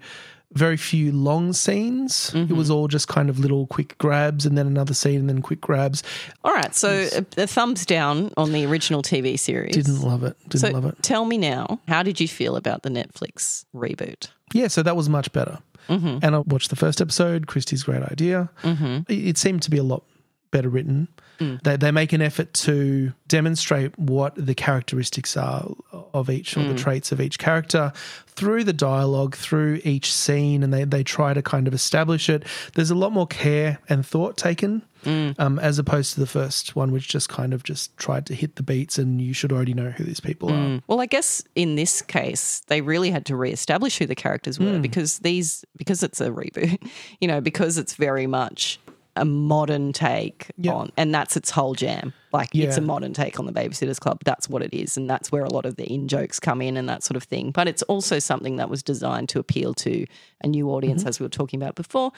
very 0.54 0.76
few 0.76 1.12
long 1.12 1.52
scenes. 1.52 2.28
It 2.34 2.38
Mm-hmm. 2.38 2.56
was 2.56 2.70
all 2.70 2.88
just 2.88 3.08
kind 3.08 3.30
of 3.30 3.38
little 3.38 3.66
quick 3.66 3.96
grabs 3.98 4.44
and 4.46 4.56
then 4.58 4.66
another 4.66 4.94
scene 4.94 5.20
and 5.20 5.28
then 5.28 5.40
quick 5.42 5.60
grabs. 5.60 6.02
All 6.44 6.52
right, 6.52 6.74
so 6.74 7.08
a, 7.36 7.42
a 7.42 7.46
thumbs 7.46 7.86
down 7.86 8.32
on 8.36 8.52
the 8.52 8.64
original 8.66 9.02
TV 9.02 9.38
series. 9.38 9.74
Didn't 9.74 10.00
love 10.02 10.24
it. 10.24 10.36
Didn't 10.48 10.60
so 10.60 10.70
love 10.70 10.84
it. 10.84 11.02
tell 11.02 11.24
me 11.24 11.38
now, 11.38 11.80
how 11.88 12.02
did 12.02 12.20
you 12.20 12.28
feel 12.28 12.56
about 12.56 12.82
the 12.82 12.90
Netflix 12.90 13.64
reboot? 13.74 14.28
Yeah, 14.52 14.68
so 14.68 14.82
that 14.82 14.96
was 14.96 15.08
much 15.08 15.32
better. 15.32 15.58
Mm-hmm. 15.88 16.18
And 16.22 16.34
I 16.36 16.38
watched 16.40 16.70
the 16.70 16.76
first 16.76 17.00
episode, 17.00 17.46
Kristy's 17.46 17.82
great 17.82 18.02
idea. 18.04 18.50
Mm-hmm. 18.62 19.10
It, 19.12 19.28
it 19.28 19.38
seemed 19.38 19.62
to 19.62 19.70
be 19.70 19.78
a 19.78 19.82
lot 19.82 20.02
better 20.50 20.68
written. 20.68 21.08
Mm. 21.42 21.62
They, 21.62 21.76
they 21.76 21.90
make 21.90 22.12
an 22.12 22.22
effort 22.22 22.52
to 22.54 23.12
demonstrate 23.28 23.98
what 23.98 24.34
the 24.36 24.54
characteristics 24.54 25.36
are 25.36 25.70
of 26.14 26.30
each 26.30 26.56
or 26.56 26.62
the 26.64 26.74
traits 26.74 27.12
of 27.12 27.20
each 27.20 27.38
character 27.38 27.92
through 28.26 28.64
the 28.64 28.72
dialogue, 28.72 29.36
through 29.36 29.80
each 29.84 30.12
scene, 30.12 30.62
and 30.62 30.72
they, 30.72 30.84
they 30.84 31.02
try 31.02 31.34
to 31.34 31.42
kind 31.42 31.66
of 31.68 31.74
establish 31.74 32.28
it. 32.28 32.44
There's 32.74 32.90
a 32.90 32.94
lot 32.94 33.12
more 33.12 33.26
care 33.26 33.78
and 33.88 34.04
thought 34.04 34.36
taken 34.36 34.82
um, 35.06 35.58
as 35.58 35.78
opposed 35.78 36.14
to 36.14 36.20
the 36.20 36.26
first 36.26 36.76
one, 36.76 36.92
which 36.92 37.08
just 37.08 37.28
kind 37.28 37.52
of 37.52 37.62
just 37.62 37.96
tried 37.96 38.26
to 38.26 38.34
hit 38.34 38.56
the 38.56 38.62
beats 38.62 38.98
and 38.98 39.20
you 39.20 39.32
should 39.32 39.52
already 39.52 39.74
know 39.74 39.90
who 39.90 40.04
these 40.04 40.20
people 40.20 40.50
are. 40.50 40.80
Well, 40.86 41.00
I 41.00 41.06
guess 41.06 41.42
in 41.54 41.76
this 41.76 42.02
case, 42.02 42.60
they 42.68 42.80
really 42.80 43.10
had 43.10 43.26
to 43.26 43.36
reestablish 43.36 43.98
who 43.98 44.06
the 44.06 44.14
characters 44.14 44.58
were 44.58 44.78
because 44.78 45.18
these 45.20 45.64
because 45.76 46.02
it's 46.02 46.20
a 46.20 46.30
reboot, 46.30 46.78
you 47.20 47.28
know, 47.28 47.40
because 47.40 47.78
it's 47.78 47.94
very 47.94 48.26
much 48.26 48.78
a 49.16 49.24
modern 49.24 49.92
take 49.92 50.50
Yeah. 50.56 50.72
on, 50.72 50.90
and 50.96 51.14
that's 51.14 51.36
its 51.36 51.50
whole 51.50 51.74
jam. 51.74 52.12
Like 52.32 52.48
it's 52.54 52.78
a 52.78 52.80
modern 52.80 53.12
take 53.12 53.38
on 53.38 53.44
the 53.46 53.52
Babysitters 53.52 54.00
Club. 54.00 54.20
That's 54.24 54.48
what 54.48 54.62
it 54.62 54.72
is, 54.72 54.96
and 54.96 55.08
that's 55.08 55.30
where 55.30 55.44
a 55.44 55.50
lot 55.52 55.66
of 55.66 55.76
the 55.76 55.84
in 55.84 56.08
jokes 56.08 56.40
come 56.40 56.62
in 56.62 56.76
and 56.78 56.88
that 56.88 57.02
sort 57.02 57.16
of 57.16 57.24
thing. 57.24 57.50
But 57.50 57.68
it's 57.68 57.82
also 57.82 58.18
something 58.18 58.56
that 58.56 58.70
was 58.70 58.82
designed 58.82 59.28
to 59.30 59.38
appeal 59.38 59.74
to 59.74 60.06
a 60.42 60.46
new 60.46 60.70
audience, 60.70 61.04
as 61.04 61.20
we 61.20 61.24
were 61.24 61.30
talking 61.30 61.60
about 61.62 61.74
before, 61.74 62.12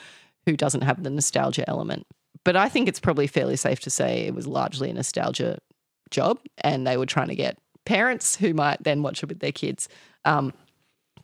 who 0.46 0.56
doesn't 0.56 0.82
have 0.82 1.02
the 1.02 1.10
nostalgia 1.10 1.68
element. 1.68 2.06
But 2.44 2.54
I 2.56 2.68
think 2.68 2.88
it's 2.88 3.00
probably 3.00 3.26
fairly 3.26 3.56
safe 3.56 3.80
to 3.80 3.90
say 3.90 4.26
it 4.26 4.34
was 4.34 4.46
largely 4.46 4.90
a 4.90 4.92
nostalgia 4.94 5.58
job, 6.10 6.38
and 6.58 6.86
they 6.86 6.96
were 6.96 7.06
trying 7.06 7.28
to 7.28 7.34
get 7.34 7.58
parents 7.84 8.36
who 8.36 8.54
might 8.54 8.82
then 8.84 9.02
watch 9.02 9.22
it 9.22 9.28
with 9.28 9.40
their 9.40 9.52
kids. 9.52 9.88
Um, 10.24 10.52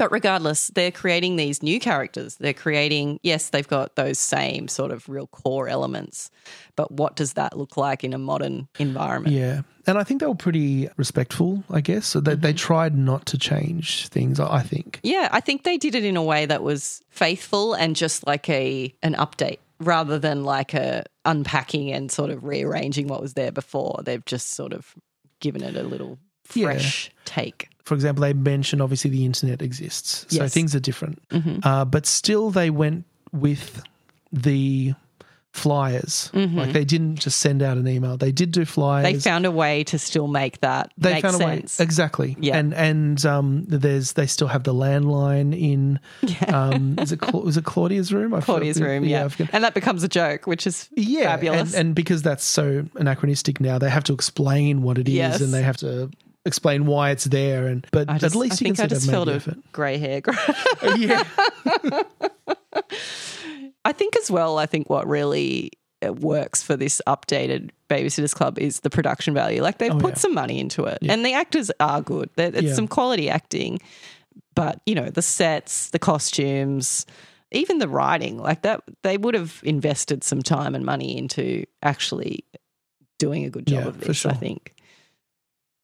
but 0.01 0.11
regardless, 0.11 0.69
they're 0.69 0.91
creating 0.91 1.37
these 1.37 1.63
new 1.63 1.79
characters. 1.79 2.37
They're 2.37 2.55
creating, 2.55 3.21
yes, 3.23 3.51
they've 3.51 3.69
got 3.69 3.97
those 3.97 4.19
same 4.19 4.67
sort 4.67 4.93
of 4.93 5.07
real 5.11 5.27
core 5.27 5.69
elements, 5.69 6.31
but 6.75 6.91
what 6.91 7.17
does 7.17 7.35
that 7.35 7.59
look 7.59 7.77
like 7.77 8.03
in 8.03 8.15
a 8.15 8.19
modern 8.19 8.69
environment? 8.79 9.37
Yeah. 9.37 9.61
And 9.87 9.99
I 9.99 10.05
think 10.05 10.21
they 10.21 10.27
were 10.27 10.35
pretty 10.35 10.89
respectful, 10.97 11.65
I 11.69 11.83
guess. 11.83 12.07
So 12.07 12.21
they, 12.21 12.35
they 12.35 12.49
mm-hmm. 12.49 12.57
tried 12.57 12.97
not 12.97 13.27
to 13.27 13.37
change 13.37 14.09
things, 14.09 14.41
I 14.41 14.63
think. 14.63 15.01
Yeah, 15.03 15.29
I 15.33 15.41
think 15.41 15.65
they 15.65 15.77
did 15.77 15.95
it 15.95 16.05
in 16.05 16.17
a 16.17 16.23
way 16.23 16.47
that 16.47 16.63
was 16.63 17.03
faithful 17.11 17.75
and 17.75 17.95
just 17.95 18.27
like 18.27 18.49
a 18.49 18.95
an 19.03 19.15
update 19.17 19.59
rather 19.81 20.19
than 20.19 20.45
like 20.45 20.73
a 20.73 21.05
unpacking 21.27 21.93
and 21.93 22.11
sort 22.11 22.31
of 22.31 22.45
rearranging 22.45 23.07
what 23.07 23.21
was 23.21 23.35
there 23.35 23.53
before. 23.53 24.01
They've 24.03 24.25
just 24.25 24.53
sort 24.53 24.73
of 24.73 24.95
given 25.41 25.63
it 25.63 25.77
a 25.77 25.83
little 25.83 26.19
Yeah. 26.55 26.67
fresh 26.67 27.11
take. 27.27 27.69
For 27.85 27.95
example, 27.95 28.23
they 28.23 28.33
mentioned 28.33 28.83
obviously 28.83 29.11
the 29.11 29.25
internet 29.25 29.63
exists. 29.63 30.27
So 30.29 30.43
Yes. 30.43 30.55
things 30.55 30.75
are 30.75 30.81
different. 30.81 31.27
Mm-hmm. 31.31 31.59
Uh, 31.63 31.85
but 31.85 32.07
still, 32.07 32.51
they 32.51 32.71
went 32.71 33.05
with 33.33 33.83
the 34.33 34.95
flyers. 35.53 36.31
Like 36.33 36.73
they 36.73 36.85
didn't 36.85 37.17
just 37.17 37.41
send 37.41 37.61
out 37.61 37.77
an 37.77 37.89
email, 37.89 38.17
they 38.17 38.31
did 38.31 38.53
do 38.53 38.65
flyers. 38.65 39.05
Mm-hmm. 39.07 39.15
They 39.17 39.21
found 39.21 39.47
a 39.47 39.51
way 39.51 39.83
to 39.85 39.99
still 39.99 40.29
make 40.29 40.61
that 40.61 40.93
they 40.97 41.15
make 41.15 41.23
found 41.23 41.37
sense. 41.39 41.79
a 41.79 41.83
way 41.83 41.85
exactly 41.85 42.37
Yeah. 42.39 42.57
and 42.57 42.73
and 42.73 43.27
um 43.27 43.65
there's 43.67 44.13
they 44.13 44.27
still 44.29 44.47
have 44.47 44.63
the 44.63 44.73
landline 44.73 45.53
in 45.61 45.99
um 46.55 46.95
is 47.01 47.11
it 47.11 47.19
Cla- 47.21 47.41
was 47.41 47.57
it 47.57 47.65
claudia's 47.65 48.13
room 48.13 48.33
I 48.33 48.41
Claudia's 48.43 48.77
forgot- 48.79 48.91
room, 48.91 49.05
yeah. 49.05 49.27
Forget. 49.27 49.51
And 49.53 49.65
that 49.65 49.75
becomes 49.75 50.05
a 50.05 50.09
joke, 50.09 50.47
which 50.47 50.69
is 50.69 50.89
yeah 50.95 51.25
fabulous. 51.25 51.75
and, 51.75 51.87
and 51.89 51.95
because 51.97 52.23
that's 52.23 52.45
so 52.45 52.85
anachronistic 52.95 53.61
now 53.61 53.77
they 53.79 53.91
have 53.91 54.05
to 54.05 54.13
explain 54.13 54.83
what 54.83 54.99
it 54.99 55.09
is 55.09 55.15
Yes. 55.15 55.41
and 55.41 55.53
they 55.53 55.63
have 55.63 55.77
to 55.79 56.11
explain 56.47 56.87
why 56.87 57.11
it's 57.11 57.25
there 57.25 57.67
and 57.67 57.87
but 57.93 58.09
just, 58.19 58.25
at 58.25 58.35
least 58.35 58.53
I 58.53 58.55
you 58.55 58.67
think 58.67 58.77
can 58.77 58.85
I 58.87 58.89
just 58.89 59.11
felt 59.11 59.29
a 59.29 59.57
grey 59.73 59.99
hair. 59.99 60.23
yeah 60.97 61.25
I 63.85 63.93
think 63.93 64.17
as 64.17 64.31
well, 64.31 64.59
I 64.59 64.67
think 64.67 64.91
what 64.91 65.07
really 65.09 65.73
uh, 66.07 66.13
works 66.13 66.63
for 66.63 66.77
this 66.77 67.01
updated 67.07 67.71
Babysitters 67.89 68.35
Club 68.35 68.59
is 68.59 68.81
the 68.81 68.91
production 68.91 69.35
value. 69.35 69.63
Like 69.63 69.79
they've 69.79 69.93
Oh, 69.93 69.99
put 69.99 70.11
yeah. 70.11 70.19
some 70.19 70.35
money 70.35 70.59
into 70.61 70.85
it, 70.85 70.99
and 71.03 71.25
the 71.25 71.33
actors 71.33 71.71
are 71.81 72.01
good. 72.03 72.31
It's 72.37 72.63
Yeah. 72.63 72.75
some 72.75 72.89
quality 72.89 73.29
acting, 73.31 73.81
but 74.55 74.81
you 74.87 74.95
know 74.95 75.09
the 75.11 75.23
sets, 75.23 75.91
the 75.91 75.99
costumes, 75.99 77.07
even 77.53 77.79
the 77.79 77.89
writing, 77.89 78.39
like 78.39 78.63
that, 78.63 78.83
they 79.03 79.17
would 79.17 79.35
have 79.35 79.61
invested 79.65 80.23
some 80.25 80.43
time 80.43 80.75
and 80.75 80.85
money 80.85 81.17
into 81.17 81.65
actually 81.83 82.45
doing 83.19 83.45
a 83.45 83.51
good 83.51 83.67
job 83.67 83.83
Yeah, 83.83 83.89
of 83.89 84.01
this. 84.01 84.27
I 84.27 84.33
think, 84.35 84.75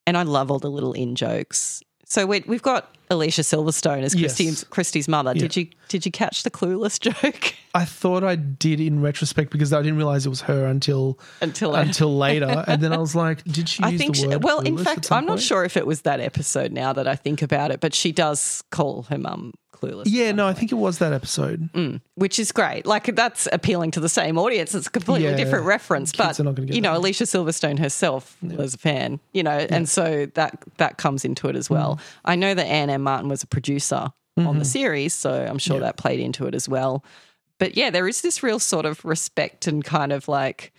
and 0.06 0.16
I 0.16 0.22
love 0.22 0.50
all 0.50 0.58
the 0.58 0.70
little 0.70 0.92
in 0.92 1.14
jokes. 1.14 1.82
So 2.04 2.26
we, 2.26 2.44
we've 2.46 2.62
got 2.62 2.94
Alicia 3.10 3.42
Silverstone 3.42 4.02
as 4.02 4.14
Yes. 4.14 4.34
Kristy's, 4.36 4.64
Kristy's 4.64 5.08
mother. 5.08 5.32
Yeah. 5.34 5.40
Did 5.42 5.56
you 5.56 5.66
did 5.88 6.04
you 6.06 6.12
catch 6.12 6.42
the 6.42 6.50
clueless 6.50 6.98
joke? 7.24 7.54
i 7.74 7.84
thought 7.84 8.24
i 8.24 8.34
did 8.36 8.80
in 8.80 9.02
retrospect 9.02 9.50
because 9.52 9.70
i 9.72 9.82
didn't 9.82 9.98
realize 9.98 10.24
it 10.24 10.30
was 10.30 10.40
her 10.40 10.64
until 10.66 11.18
Until 11.42 11.76
I- 11.76 11.82
until 11.82 12.16
later 12.16 12.64
and 12.66 12.80
then 12.82 12.92
i 12.92 12.96
was 12.96 13.14
like 13.14 13.44
did 13.44 13.68
she 13.68 13.82
I 13.82 13.90
use 13.90 14.00
think, 14.00 14.16
she, 14.16 14.26
well, 14.28 14.60
in 14.60 14.78
fact, 14.78 15.12
I'm 15.12 15.26
not 15.26 15.40
sure 15.40 15.62
if 15.64 15.76
it 15.76 15.86
was 15.86 16.00
that 16.02 16.18
episode 16.18 16.72
now 16.72 16.92
that 16.94 17.06
I 17.06 17.16
think 17.16 17.42
about 17.42 17.70
it, 17.70 17.80
but 17.80 17.92
she 17.94 18.12
does 18.12 18.64
call 18.70 19.02
her 19.10 19.18
mum 19.18 19.52
clueless. 19.72 20.04
yeah 20.06 20.32
no 20.32 20.46
i 20.48 20.54
think 20.54 20.72
it 20.72 20.76
was 20.76 20.98
that 21.00 21.12
episode 21.12 21.68
which 22.14 22.38
is 22.38 22.50
great. 22.50 22.86
Like 22.86 23.14
that's 23.14 23.46
appealing 23.52 23.90
to 23.90 24.00
the 24.00 24.08
same 24.08 24.38
audience. 24.38 24.74
It's 24.74 24.86
a 24.86 24.90
completely 24.90 25.28
Yeah. 25.28 25.36
different 25.36 25.66
reference, 25.66 26.12
but 26.12 26.38
you 26.38 26.80
know, 26.80 26.92
that. 26.94 26.98
Alicia 27.00 27.24
Silverstone 27.24 27.78
herself 27.78 28.38
was 28.42 28.72
a 28.72 28.78
fan, 28.78 29.20
you 29.34 29.42
know, 29.42 29.50
and 29.50 29.86
so 29.86 30.24
that 30.32 30.56
that 30.78 30.96
comes 30.96 31.26
into 31.26 31.46
it 31.48 31.56
as 31.56 31.68
well. 31.68 31.96
Mm. 31.96 32.00
I 32.24 32.34
know 32.36 32.54
that 32.54 32.64
Anne 32.64 32.88
M. 32.96 33.02
Martin 33.02 33.28
was 33.28 33.42
a 33.42 33.46
producer 33.46 34.10
Mm-hmm. 34.38 34.48
on 34.48 34.58
the 34.58 34.66
series, 34.66 35.14
so 35.14 35.32
I'm 35.32 35.56
sure 35.56 35.80
that 35.80 35.96
played 35.96 36.20
into 36.20 36.46
it 36.46 36.54
as 36.54 36.68
well. 36.68 37.02
But 37.58 37.74
yeah, 37.74 37.88
there 37.88 38.06
is 38.06 38.20
this 38.20 38.42
real 38.42 38.58
sort 38.58 38.84
of 38.84 39.02
respect 39.02 39.66
and 39.66 39.82
kind 39.82 40.12
of 40.12 40.28
like 40.28 40.74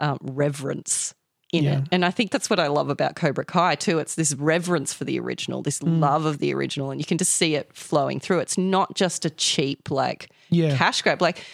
um, 0.00 0.18
reverence 0.22 1.14
in 1.52 1.62
Yeah. 1.62 1.78
it. 1.78 1.84
And 1.92 2.04
I 2.04 2.10
think 2.10 2.32
that's 2.32 2.50
what 2.50 2.58
I 2.58 2.66
love 2.66 2.90
about 2.90 3.14
Cobra 3.14 3.44
Kai 3.44 3.76
too. 3.76 4.00
It's 4.00 4.16
this 4.16 4.34
reverence 4.34 4.92
for 4.92 5.04
the 5.04 5.20
original, 5.20 5.62
this 5.62 5.78
Mm. 5.78 6.00
love 6.00 6.24
of 6.24 6.38
the 6.38 6.52
original, 6.52 6.90
and 6.90 7.00
you 7.00 7.04
can 7.06 7.16
just 7.16 7.34
see 7.34 7.54
it 7.54 7.70
flowing 7.76 8.18
through. 8.18 8.40
It's 8.40 8.58
not 8.58 8.96
just 8.96 9.24
a 9.24 9.30
cheap 9.30 9.88
like 9.88 10.28
Yeah. 10.50 10.76
cash 10.76 11.00
grab. 11.02 11.22
Like 11.22 11.44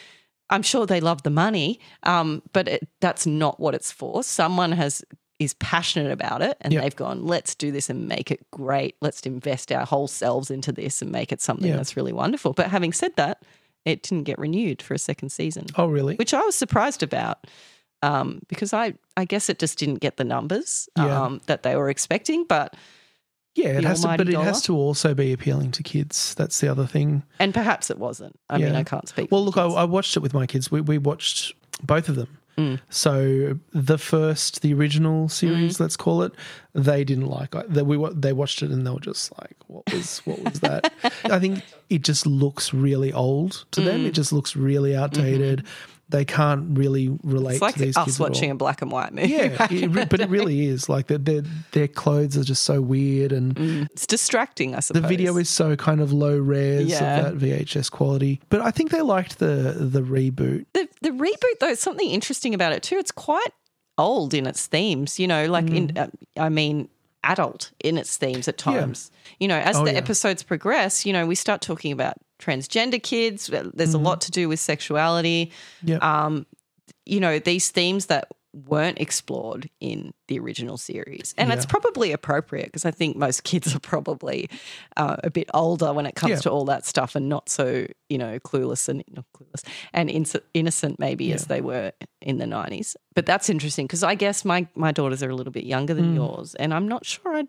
I'm 0.49 0.63
sure 0.63 0.87
they 0.87 1.01
love 1.01 1.23
the 1.23 1.31
money, 1.31 1.81
um, 2.03 2.43
but 2.55 2.67
it, 2.67 2.89
that's 3.03 3.27
not 3.27 3.61
what 3.61 3.75
it's 3.75 3.93
for. 3.93 4.23
Someone 4.23 4.73
has 4.73 5.03
is 5.45 5.55
passionate 5.55 6.11
about 6.13 6.43
it, 6.43 6.57
and 6.61 6.73
Yeah. 6.73 6.81
they've 6.83 6.97
gone, 6.97 7.25
let's 7.27 7.55
do 7.55 7.71
this 7.73 7.89
and 7.91 8.09
make 8.09 8.31
it 8.31 8.41
great. 8.51 8.97
Let's 9.01 9.21
invest 9.23 9.71
our 9.73 9.85
whole 9.87 10.09
selves 10.09 10.51
into 10.51 10.73
this 10.73 11.03
and 11.03 11.11
make 11.13 11.33
it 11.33 11.41
something 11.41 11.69
Yeah. 11.69 11.77
that's 11.77 11.97
really 11.97 12.13
wonderful. 12.13 12.53
But 12.53 12.69
having 12.69 12.93
said 12.93 13.17
that, 13.17 13.43
it 13.85 14.03
didn't 14.03 14.25
get 14.25 14.39
renewed 14.39 14.81
for 14.81 14.95
a 14.95 14.99
second 14.99 15.31
season 15.31 15.67
oh 15.77 15.87
really 15.87 16.15
which 16.15 16.33
I 16.33 16.41
was 16.43 16.55
surprised 16.55 17.03
about 17.03 17.49
um, 18.01 18.41
because 18.49 18.73
I, 18.73 18.95
I 19.17 19.25
guess 19.25 19.49
it 19.49 19.59
just 19.59 19.77
didn't 19.79 19.97
get 20.01 20.17
the 20.19 20.25
numbers 20.25 20.89
Yeah. 20.97 21.23
um, 21.25 21.41
that 21.47 21.63
they 21.65 21.75
were 21.77 21.91
expecting. 21.91 22.45
But 22.45 22.75
Yeah, 23.57 23.79
it 23.79 23.85
has 23.85 24.01
to, 24.03 24.15
but 24.17 24.29
it 24.29 24.35
has 24.39 24.63
to 24.63 24.75
also 24.77 25.15
be 25.15 25.33
appealing 25.33 25.73
to 25.73 25.83
kids. 25.83 26.35
That's 26.37 26.61
the 26.61 26.69
other 26.69 26.87
thing. 26.87 27.23
and 27.41 27.53
perhaps 27.53 27.91
it 27.91 27.99
wasn't. 27.99 28.39
I 28.49 28.59
mean, 28.59 28.75
I 28.75 28.83
can't 28.85 29.09
speak. 29.09 29.31
Well, 29.33 29.45
look, 29.45 29.57
I. 29.57 29.65
I 29.67 29.85
watched 29.85 30.17
it 30.17 30.21
with 30.21 30.33
my 30.35 30.47
kids. 30.47 30.71
We 30.71 30.81
we 30.81 30.99
watched 30.99 31.53
both 31.83 32.09
of 32.09 32.15
them. 32.17 32.29
Mm. 32.59 32.81
So 32.91 33.59
the 33.73 33.97
first, 33.99 34.61
the 34.63 34.75
original 34.75 35.29
series, 35.29 35.81
let's 35.81 35.97
call 35.97 36.23
it, 36.23 36.33
they 36.75 37.03
didn't 37.05 37.27
like. 37.29 37.55
it. 37.55 37.73
They, 37.73 37.83
we 37.83 37.97
they 38.15 38.33
watched 38.33 38.63
it 38.63 38.71
and 38.71 38.87
they 38.87 38.91
were 38.91 39.01
just 39.01 39.33
like, 39.41 39.57
"What 39.69 39.85
was 39.93 40.19
what 40.27 40.39
was 40.41 40.61
that?" 40.61 40.93
I 41.25 41.39
think 41.39 41.63
it 41.89 42.03
just 42.03 42.27
looks 42.27 42.75
really 42.75 43.13
old 43.13 43.65
to 43.73 43.81
Mm. 43.81 43.85
them. 43.85 44.07
It 44.07 44.13
just 44.13 44.33
looks 44.33 44.55
really 44.55 44.95
outdated. 44.95 45.65
They 46.13 46.25
can't 46.25 46.79
really 46.79 47.09
relate 47.25 47.55
it's 47.55 47.63
like 47.63 47.75
to 47.75 47.81
these 47.81 47.97
us 47.97 48.05
kids 48.05 48.21
watching 48.21 48.51
a 48.53 48.55
black 48.55 48.81
and 48.83 48.93
white 48.93 49.13
movie. 49.13 49.29
Yeah, 49.31 49.67
it, 49.71 50.09
but 50.09 50.21
it 50.21 50.29
really 50.29 50.67
is 50.67 50.89
like 50.89 51.09
their 51.09 51.19
their 51.19 51.43
their 51.73 51.89
clothes 51.89 52.37
are 52.37 52.45
just 52.45 52.63
so 52.63 52.81
weird 52.81 53.33
and. 53.33 53.59
it's 53.93 54.07
distracting. 54.07 54.75
I 54.77 54.81
suppose 54.81 55.03
The 55.03 55.09
video 55.09 55.37
is 55.39 55.51
so 55.51 55.75
kind 55.75 56.01
of 56.01 56.13
low 56.13 56.39
res 56.39 56.89
Yeah. 56.89 57.27
of 57.27 57.41
that 57.41 57.47
VHS 57.47 57.91
quality, 57.91 58.41
but 58.51 58.61
I 58.61 58.71
think 58.71 58.91
they 58.91 59.03
liked 59.03 59.39
the 59.41 59.75
the 59.79 60.03
reboot. 60.03 60.67
the 60.75 60.89
the 61.01 61.11
reboot 61.11 61.59
though. 61.61 61.75
Something 61.75 62.11
interesting 62.11 62.55
about 62.55 62.73
it 62.73 62.83
too. 62.85 62.99
It's 62.99 63.11
quite 63.11 63.51
old 63.99 64.35
in 64.35 64.47
its 64.47 64.67
themes. 64.67 65.19
You 65.19 65.27
know, 65.27 65.47
like 65.47 65.69
in 65.71 65.97
uh, 65.99 66.07
I 66.37 66.49
mean. 66.49 66.89
Adult 67.25 67.71
in 67.85 67.99
its 67.99 68.17
themes 68.17 68.49
at 68.49 68.61
Yeah. 68.67 68.81
times. 68.81 69.13
You 69.39 69.47
know, 69.47 69.57
as 69.57 69.77
Oh, 69.77 69.85
the 69.85 69.93
yeah. 69.93 69.99
episodes 69.99 70.43
progress, 70.43 71.07
you 71.07 71.13
know, 71.13 71.25
we 71.25 71.37
start 71.37 71.61
talking 71.63 71.93
about 71.93 72.15
transgender 72.43 73.03
kids. 73.03 73.51
There's 73.75 73.95
a 73.95 73.99
lot 73.99 74.21
to 74.23 74.31
do 74.31 74.49
with 74.49 74.61
sexuality. 74.61 75.53
Yeah, 75.83 75.99
um, 75.99 76.47
you 77.07 77.21
know, 77.21 77.39
these 77.39 77.71
themes 77.71 78.07
that 78.07 78.29
weren't 78.67 79.01
explored 79.01 79.71
in 79.81 80.13
the 80.29 80.39
original 80.39 80.77
series. 80.77 81.35
And 81.39 81.51
it's 81.51 81.65
probably 81.65 82.13
appropriate 82.13 82.67
because 82.67 82.85
I 82.85 82.91
think 82.91 83.17
most 83.17 83.45
kids 83.45 83.75
are 83.75 83.79
probably 83.81 84.51
uh, 84.99 85.17
a 85.25 85.31
bit 85.31 85.49
older 85.55 85.91
when 85.95 86.05
it 86.05 86.15
comes 86.15 86.33
Yeah. 86.33 86.37
to 86.41 86.51
all 86.51 86.67
that 86.67 86.85
stuff 86.85 87.15
and 87.17 87.31
not 87.31 87.49
so, 87.49 87.87
you 88.11 88.19
know, 88.19 88.39
clueless 88.41 88.91
and 88.91 89.03
not 89.11 89.25
clueless 89.35 89.65
and 89.95 90.11
inso- 90.11 90.43
innocent 90.53 90.99
maybe 90.99 91.33
as 91.33 91.47
they 91.47 91.63
were 91.63 91.93
in 92.21 92.37
the 92.37 92.45
90s. 92.45 92.95
But 93.15 93.25
that's 93.25 93.49
interesting 93.49 93.87
because 93.87 94.03
I 94.03 94.15
guess 94.15 94.45
my, 94.45 94.67
my 94.75 94.93
daughters 94.93 95.23
are 95.23 95.31
a 95.31 95.35
little 95.35 95.53
bit 95.53 95.65
younger 95.65 95.95
than 95.95 96.13
Mm. 96.13 96.17
yours 96.17 96.55
and 96.57 96.75
I'm 96.75 96.87
not 96.87 97.07
sure 97.07 97.35
I'd 97.35 97.49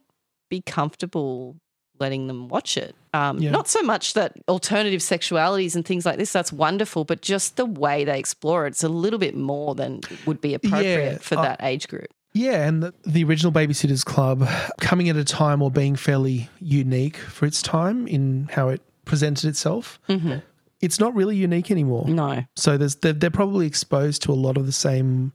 be 0.50 0.62
comfortable 0.62 1.58
letting 2.00 2.28
them 2.28 2.48
watch 2.48 2.78
it. 2.78 2.96
Um, 3.14 3.38
Yeah. 3.40 3.52
Not 3.52 3.68
so 3.68 3.82
much 3.84 4.14
that 4.14 4.34
alternative 4.48 5.00
sexualities 5.02 5.76
and 5.76 5.86
things 5.86 6.06
like 6.06 6.18
this, 6.18 6.32
that's 6.34 6.52
wonderful, 6.52 7.06
but 7.06 7.22
just 7.22 7.56
the 7.58 7.66
way 7.66 8.04
they 8.04 8.18
explore 8.20 8.66
it, 8.66 8.70
it's 8.72 8.84
a 8.84 8.90
little 8.90 9.20
bit 9.20 9.36
more 9.36 9.76
than 9.76 10.02
would 10.26 10.42
be 10.42 10.54
appropriate 10.54 11.12
Yeah, 11.14 11.18
for 11.20 11.38
I- 11.40 11.42
that 11.44 11.60
age 11.64 11.88
group. 11.88 12.08
Yeah, 12.36 12.68
and 12.68 12.82
the, 12.82 12.94
the 13.06 13.24
original 13.26 13.52
Babysitters 13.52 14.04
Club 14.04 14.48
coming 14.82 15.08
at 15.08 15.16
a 15.16 15.24
time 15.24 15.62
or 15.62 15.70
being 15.70 15.96
fairly 15.96 16.50
unique 16.60 17.18
for 17.18 17.46
its 17.46 17.62
time 17.62 18.08
in 18.08 18.50
how 18.52 18.70
it 18.70 18.82
presented 19.06 19.48
itself. 19.48 20.00
Mm-hmm. 20.10 20.38
It's 20.82 21.00
not 21.00 21.14
really 21.14 21.36
unique 21.38 21.70
anymore. 21.70 22.06
No. 22.08 22.44
So 22.56 22.76
there's 22.76 22.96
they're, 22.96 23.14
they're 23.14 23.30
probably 23.30 23.68
exposed 23.68 24.24
to 24.24 24.32
a 24.32 24.34
lot 24.34 24.58
of 24.58 24.66
the 24.66 24.72
same 24.72 25.32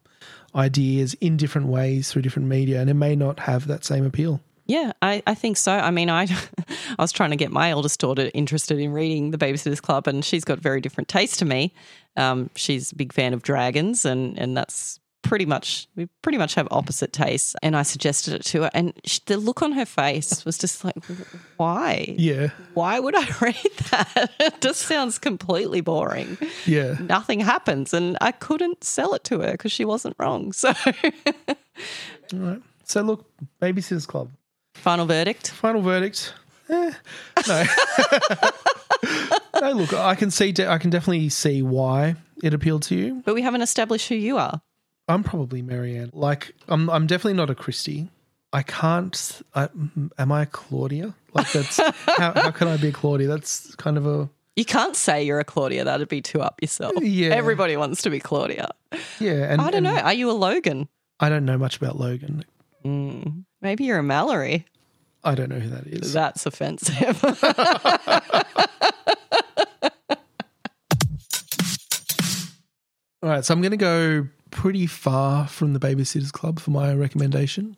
ideas 0.56 1.14
in 1.20 1.36
different 1.36 1.68
ways 1.68 2.10
through 2.10 2.22
different 2.22 2.48
media, 2.48 2.80
and 2.80 2.90
it 2.90 2.94
may 2.94 3.14
not 3.14 3.38
have 3.40 3.66
that 3.68 3.84
same 3.84 4.04
appeal. 4.04 4.40
Yeah, 4.68 4.92
I, 5.02 5.22
I 5.26 5.34
think 5.34 5.56
so. 5.56 5.72
I 5.72 5.90
mean, 5.90 6.10
I 6.10 6.24
I 6.98 7.02
was 7.02 7.10
trying 7.10 7.30
to 7.30 7.36
get 7.36 7.50
my 7.50 7.70
eldest 7.70 7.98
daughter 8.00 8.30
interested 8.34 8.78
in 8.78 8.92
reading 8.92 9.30
The 9.32 9.38
Babysitters 9.38 9.82
Club, 9.82 10.06
and 10.06 10.24
she's 10.24 10.44
got 10.44 10.58
very 10.60 10.80
different 10.80 11.08
taste 11.08 11.38
to 11.40 11.44
me. 11.44 11.72
Um, 12.16 12.50
she's 12.54 12.92
a 12.92 12.94
big 12.94 13.12
fan 13.12 13.32
of 13.34 13.42
dragons, 13.42 14.04
and 14.04 14.38
and 14.38 14.56
that's 14.56 15.00
pretty 15.22 15.46
much 15.46 15.88
we 15.96 16.06
pretty 16.22 16.38
much 16.38 16.54
have 16.54 16.68
opposite 16.70 17.12
tastes. 17.12 17.56
And 17.62 17.76
I 17.76 17.82
suggested 17.82 18.34
it 18.34 18.44
to 18.46 18.62
her, 18.62 18.70
and 18.74 18.92
she, 19.04 19.20
the 19.26 19.38
look 19.38 19.62
on 19.62 19.72
her 19.72 19.86
face 19.86 20.44
was 20.44 20.58
just 20.58 20.84
like, 20.84 20.96
why? 21.56 22.14
Yeah, 22.18 22.50
Why 22.74 23.00
would 23.00 23.14
I 23.16 23.26
read 23.40 23.72
that? 23.90 24.30
It 24.38 24.60
just 24.60 24.82
sounds 24.82 25.18
completely 25.18 25.80
boring. 25.80 26.36
yeah. 26.66 26.96
Nothing 27.00 27.40
happens, 27.40 27.94
and 27.94 28.18
I 28.20 28.32
couldn't 28.32 28.84
sell 28.84 29.14
it 29.14 29.24
to 29.24 29.40
her 29.40 29.52
because 29.52 29.72
she 29.72 29.84
wasn't 29.86 30.14
wrong. 30.18 30.52
So, 30.58 30.72
All 32.34 32.38
right. 32.38 32.62
So 32.84 33.02
look, 33.02 33.24
Babysitters 33.62 34.06
Club. 34.06 34.30
Final 34.80 35.06
verdict. 35.06 35.50
Final 35.50 35.82
verdict. 35.82 36.32
Eh, 36.68 36.92
no. 37.46 37.64
no, 39.60 39.72
look, 39.72 39.92
I 39.94 40.14
can 40.14 40.30
see. 40.30 40.54
I 40.66 40.78
can 40.78 40.90
definitely 40.90 41.28
see 41.28 41.62
why 41.62 42.16
it 42.42 42.54
appealed 42.54 42.82
to 42.84 42.94
you. 42.94 43.22
But 43.24 43.34
we 43.34 43.42
haven't 43.42 43.62
established 43.62 44.08
who 44.08 44.14
you 44.14 44.38
are. 44.38 44.60
I'm 45.08 45.24
probably 45.24 45.62
Mary 45.62 45.96
Anne. 45.96 46.10
Like, 46.12 46.54
I'm. 46.68 46.90
I'm 46.90 47.06
definitely 47.06 47.34
not 47.34 47.50
a 47.50 47.54
Kristy. 47.54 48.08
I 48.52 48.62
can't. 48.62 49.42
I, 49.54 49.68
am 50.18 50.32
I 50.32 50.42
a 50.42 50.46
Claudia? 50.46 51.14
Like, 51.34 51.50
that's 51.52 51.76
how, 52.06 52.32
how 52.34 52.50
can 52.50 52.68
I 52.68 52.76
be 52.76 52.88
a 52.88 52.92
Claudia? 52.92 53.28
That's 53.28 53.74
kind 53.76 53.96
of 53.96 54.06
a 54.06 54.28
You 54.56 54.64
can't 54.64 54.96
say 54.96 55.24
you're 55.24 55.40
a 55.40 55.44
Claudia. 55.44 55.84
That'd 55.84 56.08
be 56.08 56.22
too 56.22 56.40
up 56.40 56.60
yourself. 56.62 56.94
Yeah. 57.02 57.30
Everybody 57.30 57.76
wants 57.76 58.02
to 58.02 58.10
be 58.10 58.20
Claudia. 58.20 58.70
yeah. 59.18 59.52
And 59.52 59.60
I 59.60 59.70
don't 59.70 59.82
know. 59.82 59.96
Are 59.96 60.14
you 60.14 60.30
a 60.30 60.32
Logan? 60.32 60.88
I 61.20 61.28
don't 61.28 61.44
know 61.44 61.58
much 61.58 61.76
about 61.76 61.98
Logan. 61.98 62.44
Mm, 62.84 63.44
maybe 63.60 63.84
you're 63.84 63.98
a 63.98 64.02
Mallory. 64.02 64.66
I 65.24 65.34
don't 65.34 65.48
know 65.50 65.58
who 65.58 65.70
that 65.70 65.86
is. 65.86 66.12
That's 66.12 66.46
offensive. 66.46 67.22
All 73.22 73.28
right, 73.30 73.44
so 73.44 73.52
I'm 73.52 73.60
going 73.60 73.72
to 73.72 73.76
go 73.76 74.28
pretty 74.50 74.86
far 74.86 75.48
from 75.48 75.72
the 75.72 75.80
Babysitters 75.80 76.32
Club 76.32 76.60
for 76.60 76.70
my 76.70 76.94
recommendation. 76.94 77.74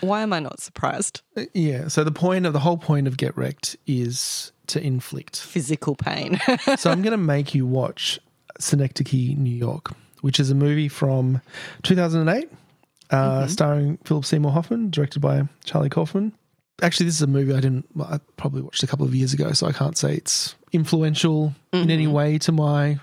Why 0.00 0.22
am 0.22 0.32
I 0.32 0.40
not 0.40 0.60
surprised? 0.60 1.20
Uh, 1.36 1.44
Yeah. 1.52 1.88
So 1.88 2.02
the 2.02 2.12
point 2.12 2.46
of 2.46 2.52
the 2.54 2.60
whole 2.60 2.78
point 2.78 3.06
of 3.06 3.16
Get 3.18 3.36
Rec'd 3.36 3.76
is 3.86 4.52
to 4.68 4.82
inflict. 4.82 5.38
Physical 5.38 5.96
pain. 5.96 6.40
so 6.78 6.90
I'm 6.90 7.02
going 7.02 7.12
to 7.12 7.18
make 7.18 7.54
you 7.54 7.66
watch 7.66 8.18
Synecdoche, 8.58 9.36
New 9.36 9.54
York, 9.54 9.92
which 10.22 10.40
is 10.40 10.50
a 10.50 10.54
movie 10.54 10.88
from 10.88 11.42
2008, 11.82 12.48
uh, 13.10 13.46
starring 13.46 13.98
Philip 14.04 14.24
Seymour 14.24 14.52
Hoffman, 14.52 14.90
directed 14.90 15.20
by 15.20 15.42
Charlie 15.64 15.88
Kaufman. 15.88 16.32
Actually, 16.82 17.06
this 17.06 17.16
is 17.16 17.22
a 17.22 17.26
movie 17.26 17.52
I 17.52 17.60
didn't. 17.60 17.86
I 18.00 18.20
probably 18.36 18.62
watched 18.62 18.82
a 18.82 18.86
couple 18.86 19.04
of 19.04 19.14
years 19.14 19.34
ago, 19.34 19.52
so 19.52 19.66
I 19.66 19.72
can't 19.72 19.98
say 19.98 20.14
it's 20.14 20.54
influential 20.72 21.54
in 21.72 21.90
any 21.90 22.06
way 22.06 22.38
to 22.38 22.52
my 22.52 22.98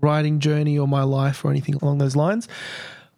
writing 0.00 0.38
journey 0.38 0.78
or 0.78 0.86
my 0.86 1.02
life 1.02 1.44
or 1.44 1.50
anything 1.50 1.74
along 1.76 1.98
those 1.98 2.14
lines. 2.14 2.48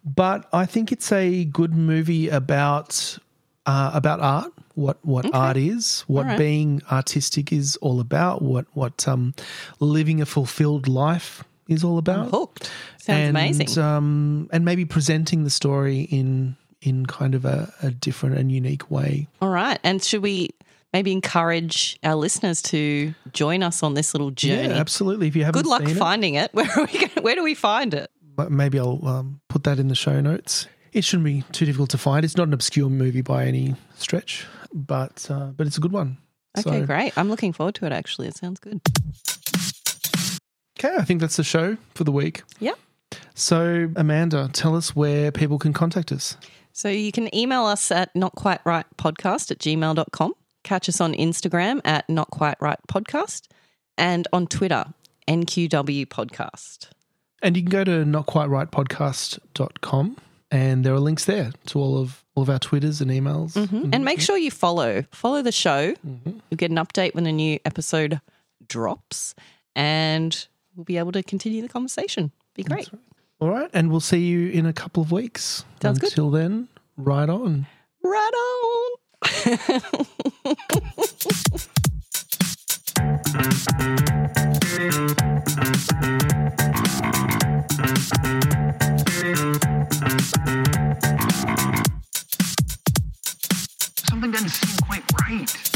But 0.03 0.47
I 0.51 0.65
think 0.65 0.91
it's 0.91 1.11
a 1.11 1.45
good 1.45 1.73
movie 1.73 2.29
about 2.29 3.17
uh, 3.65 3.91
about 3.93 4.19
art, 4.19 4.51
what 4.75 4.97
what 5.05 5.33
art 5.33 5.57
is, 5.57 6.01
what 6.07 6.25
right. 6.25 6.37
being 6.37 6.81
artistic 6.91 7.53
is 7.53 7.77
all 7.77 7.99
about, 7.99 8.41
what 8.41 8.65
what 8.73 9.07
um, 9.07 9.33
living 9.79 10.21
a 10.21 10.25
fulfilled 10.25 10.87
life 10.87 11.43
is 11.67 11.83
all 11.83 11.97
about. 11.97 12.29
Hooked. 12.29 12.63
Sounds 12.97 13.19
and, 13.19 13.29
amazing. 13.29 13.77
Um, 13.81 14.49
and 14.51 14.65
maybe 14.65 14.85
presenting 14.85 15.43
the 15.43 15.49
story 15.49 16.01
in 16.01 16.55
in 16.81 17.05
kind 17.05 17.33
of 17.33 17.45
a, 17.45 17.73
a 17.81 17.91
different 17.91 18.37
and 18.37 18.51
unique 18.51 18.91
way. 18.91 19.27
All 19.41 19.49
right. 19.49 19.79
And 19.83 20.03
should 20.03 20.21
we 20.21 20.49
maybe 20.91 21.11
encourage 21.11 21.97
our 22.03 22.15
listeners 22.15 22.61
to 22.61 23.13
join 23.31 23.63
us 23.63 23.83
on 23.83 23.93
this 23.93 24.13
little 24.13 24.31
journey? 24.31 24.69
Yeah, 24.69 24.75
absolutely. 24.75 25.27
If 25.27 25.35
you 25.35 25.45
haven't 25.45 25.63
Good 25.63 25.69
luck 25.69 25.87
finding 25.97 26.35
it. 26.35 26.51
Where 26.53 26.69
are 26.69 26.85
we? 26.85 26.99
Going, 27.07 27.23
where 27.23 27.35
do 27.35 27.43
we 27.43 27.55
find 27.55 27.93
it? 27.93 28.11
it, 28.37 28.51
maybe 28.51 28.79
I'll 28.79 28.99
um, 29.07 29.41
put 29.47 29.63
that 29.63 29.79
in 29.79 29.87
the 29.87 29.95
show 29.95 30.19
notes. 30.19 30.67
It 30.91 31.03
shouldn't 31.03 31.25
be 31.25 31.43
too 31.51 31.65
difficult 31.65 31.89
to 31.91 31.97
find. 31.97 32.23
It's 32.23 32.37
not 32.37 32.47
an 32.47 32.53
obscure 32.53 32.89
movie 32.89 33.21
by 33.21 33.45
any 33.45 33.75
stretch, 33.95 34.45
but 34.73 35.25
uh, 35.29 35.47
but 35.55 35.65
it's 35.65 35.77
a 35.77 35.81
good 35.81 35.91
one. 35.91 36.17
Okay, 36.57 36.81
So- 36.81 36.85
great. 36.85 37.17
I'm 37.17 37.29
looking 37.29 37.53
forward 37.53 37.75
to 37.75 37.85
it. 37.85 37.91
Actually, 37.91 38.27
it 38.27 38.35
sounds 38.35 38.59
good. 38.59 38.81
Okay, 40.83 40.95
I 40.97 41.03
think 41.03 41.21
that's 41.21 41.37
the 41.37 41.43
show 41.43 41.77
for 41.93 42.03
the 42.03 42.11
week. 42.11 42.41
Yep. 42.59 42.77
So, 43.35 43.89
Amanda, 43.95 44.49
tell 44.51 44.75
us 44.75 44.93
where 44.95 45.31
people 45.31 45.57
can 45.57 45.71
contact 45.71 46.11
us. 46.11 46.35
So 46.73 46.89
you 46.89 47.13
can 47.13 47.33
email 47.33 47.63
us 47.65 47.89
at 47.91 48.13
notquiterightpodcast 48.15 49.51
at 49.51 49.59
gmail.com. 49.59 50.33
Catch 50.63 50.89
us 50.89 50.99
on 50.99 51.13
Instagram 51.13 51.79
at 51.85 52.05
notquiterightpodcast 52.09 53.47
and 53.97 54.27
on 54.33 54.47
Twitter, 54.47 54.85
NQW 55.27 56.07
Podcast. 56.07 56.89
And 57.41 57.55
you 57.55 57.63
can 57.63 57.69
go 57.69 57.85
to 57.85 58.03
notquiterightpodcast.com 58.03 60.17
and 60.51 60.85
there 60.85 60.93
are 60.93 60.99
links 60.99 61.23
there 61.25 61.51
to 61.67 61.79
all 61.79 61.97
of 61.97 62.25
all 62.35 62.43
of 62.43 62.49
our 62.49 62.59
Twitters 62.59 62.99
and 62.99 63.09
emails. 63.11 63.53
Mm-hmm. 63.53 63.75
And 63.75 63.93
mm-hmm. 63.93 64.03
make 64.03 64.19
sure 64.19 64.37
you 64.37 64.51
follow. 64.51 65.05
Follow 65.11 65.41
the 65.41 65.51
show. 65.51 65.93
Mm-hmm. 65.93 66.39
You'll 66.49 66.57
get 66.57 66.71
an 66.71 66.77
update 66.77 67.15
when 67.15 67.25
a 67.25 67.31
new 67.31 67.59
episode 67.65 68.19
drops 68.67 69.35
and 69.75 70.47
we'll 70.75 70.83
be 70.83 70.97
able 70.97 71.11
to 71.11 71.23
continue 71.23 71.61
the 71.61 71.69
conversation. 71.69 72.31
Be 72.55 72.63
great. 72.63 72.91
Right. 72.91 73.01
All 73.39 73.49
right. 73.49 73.69
And 73.73 73.89
we'll 73.89 73.99
see 73.99 74.19
you 74.19 74.49
in 74.49 74.65
a 74.65 74.73
couple 74.73 75.03
of 75.03 75.11
weeks. 75.11 75.65
Sounds 75.81 76.01
Until 76.01 76.29
good. 76.29 76.45
Until 76.45 76.57
then, 76.57 76.67
right 76.97 77.29
on. 77.29 77.67
Right 78.03 78.31
on. 78.33 78.97
Something 94.09 94.31
doesn't 94.31 94.49
seem 94.49 94.77
quite 94.87 95.03
right. 95.21 95.72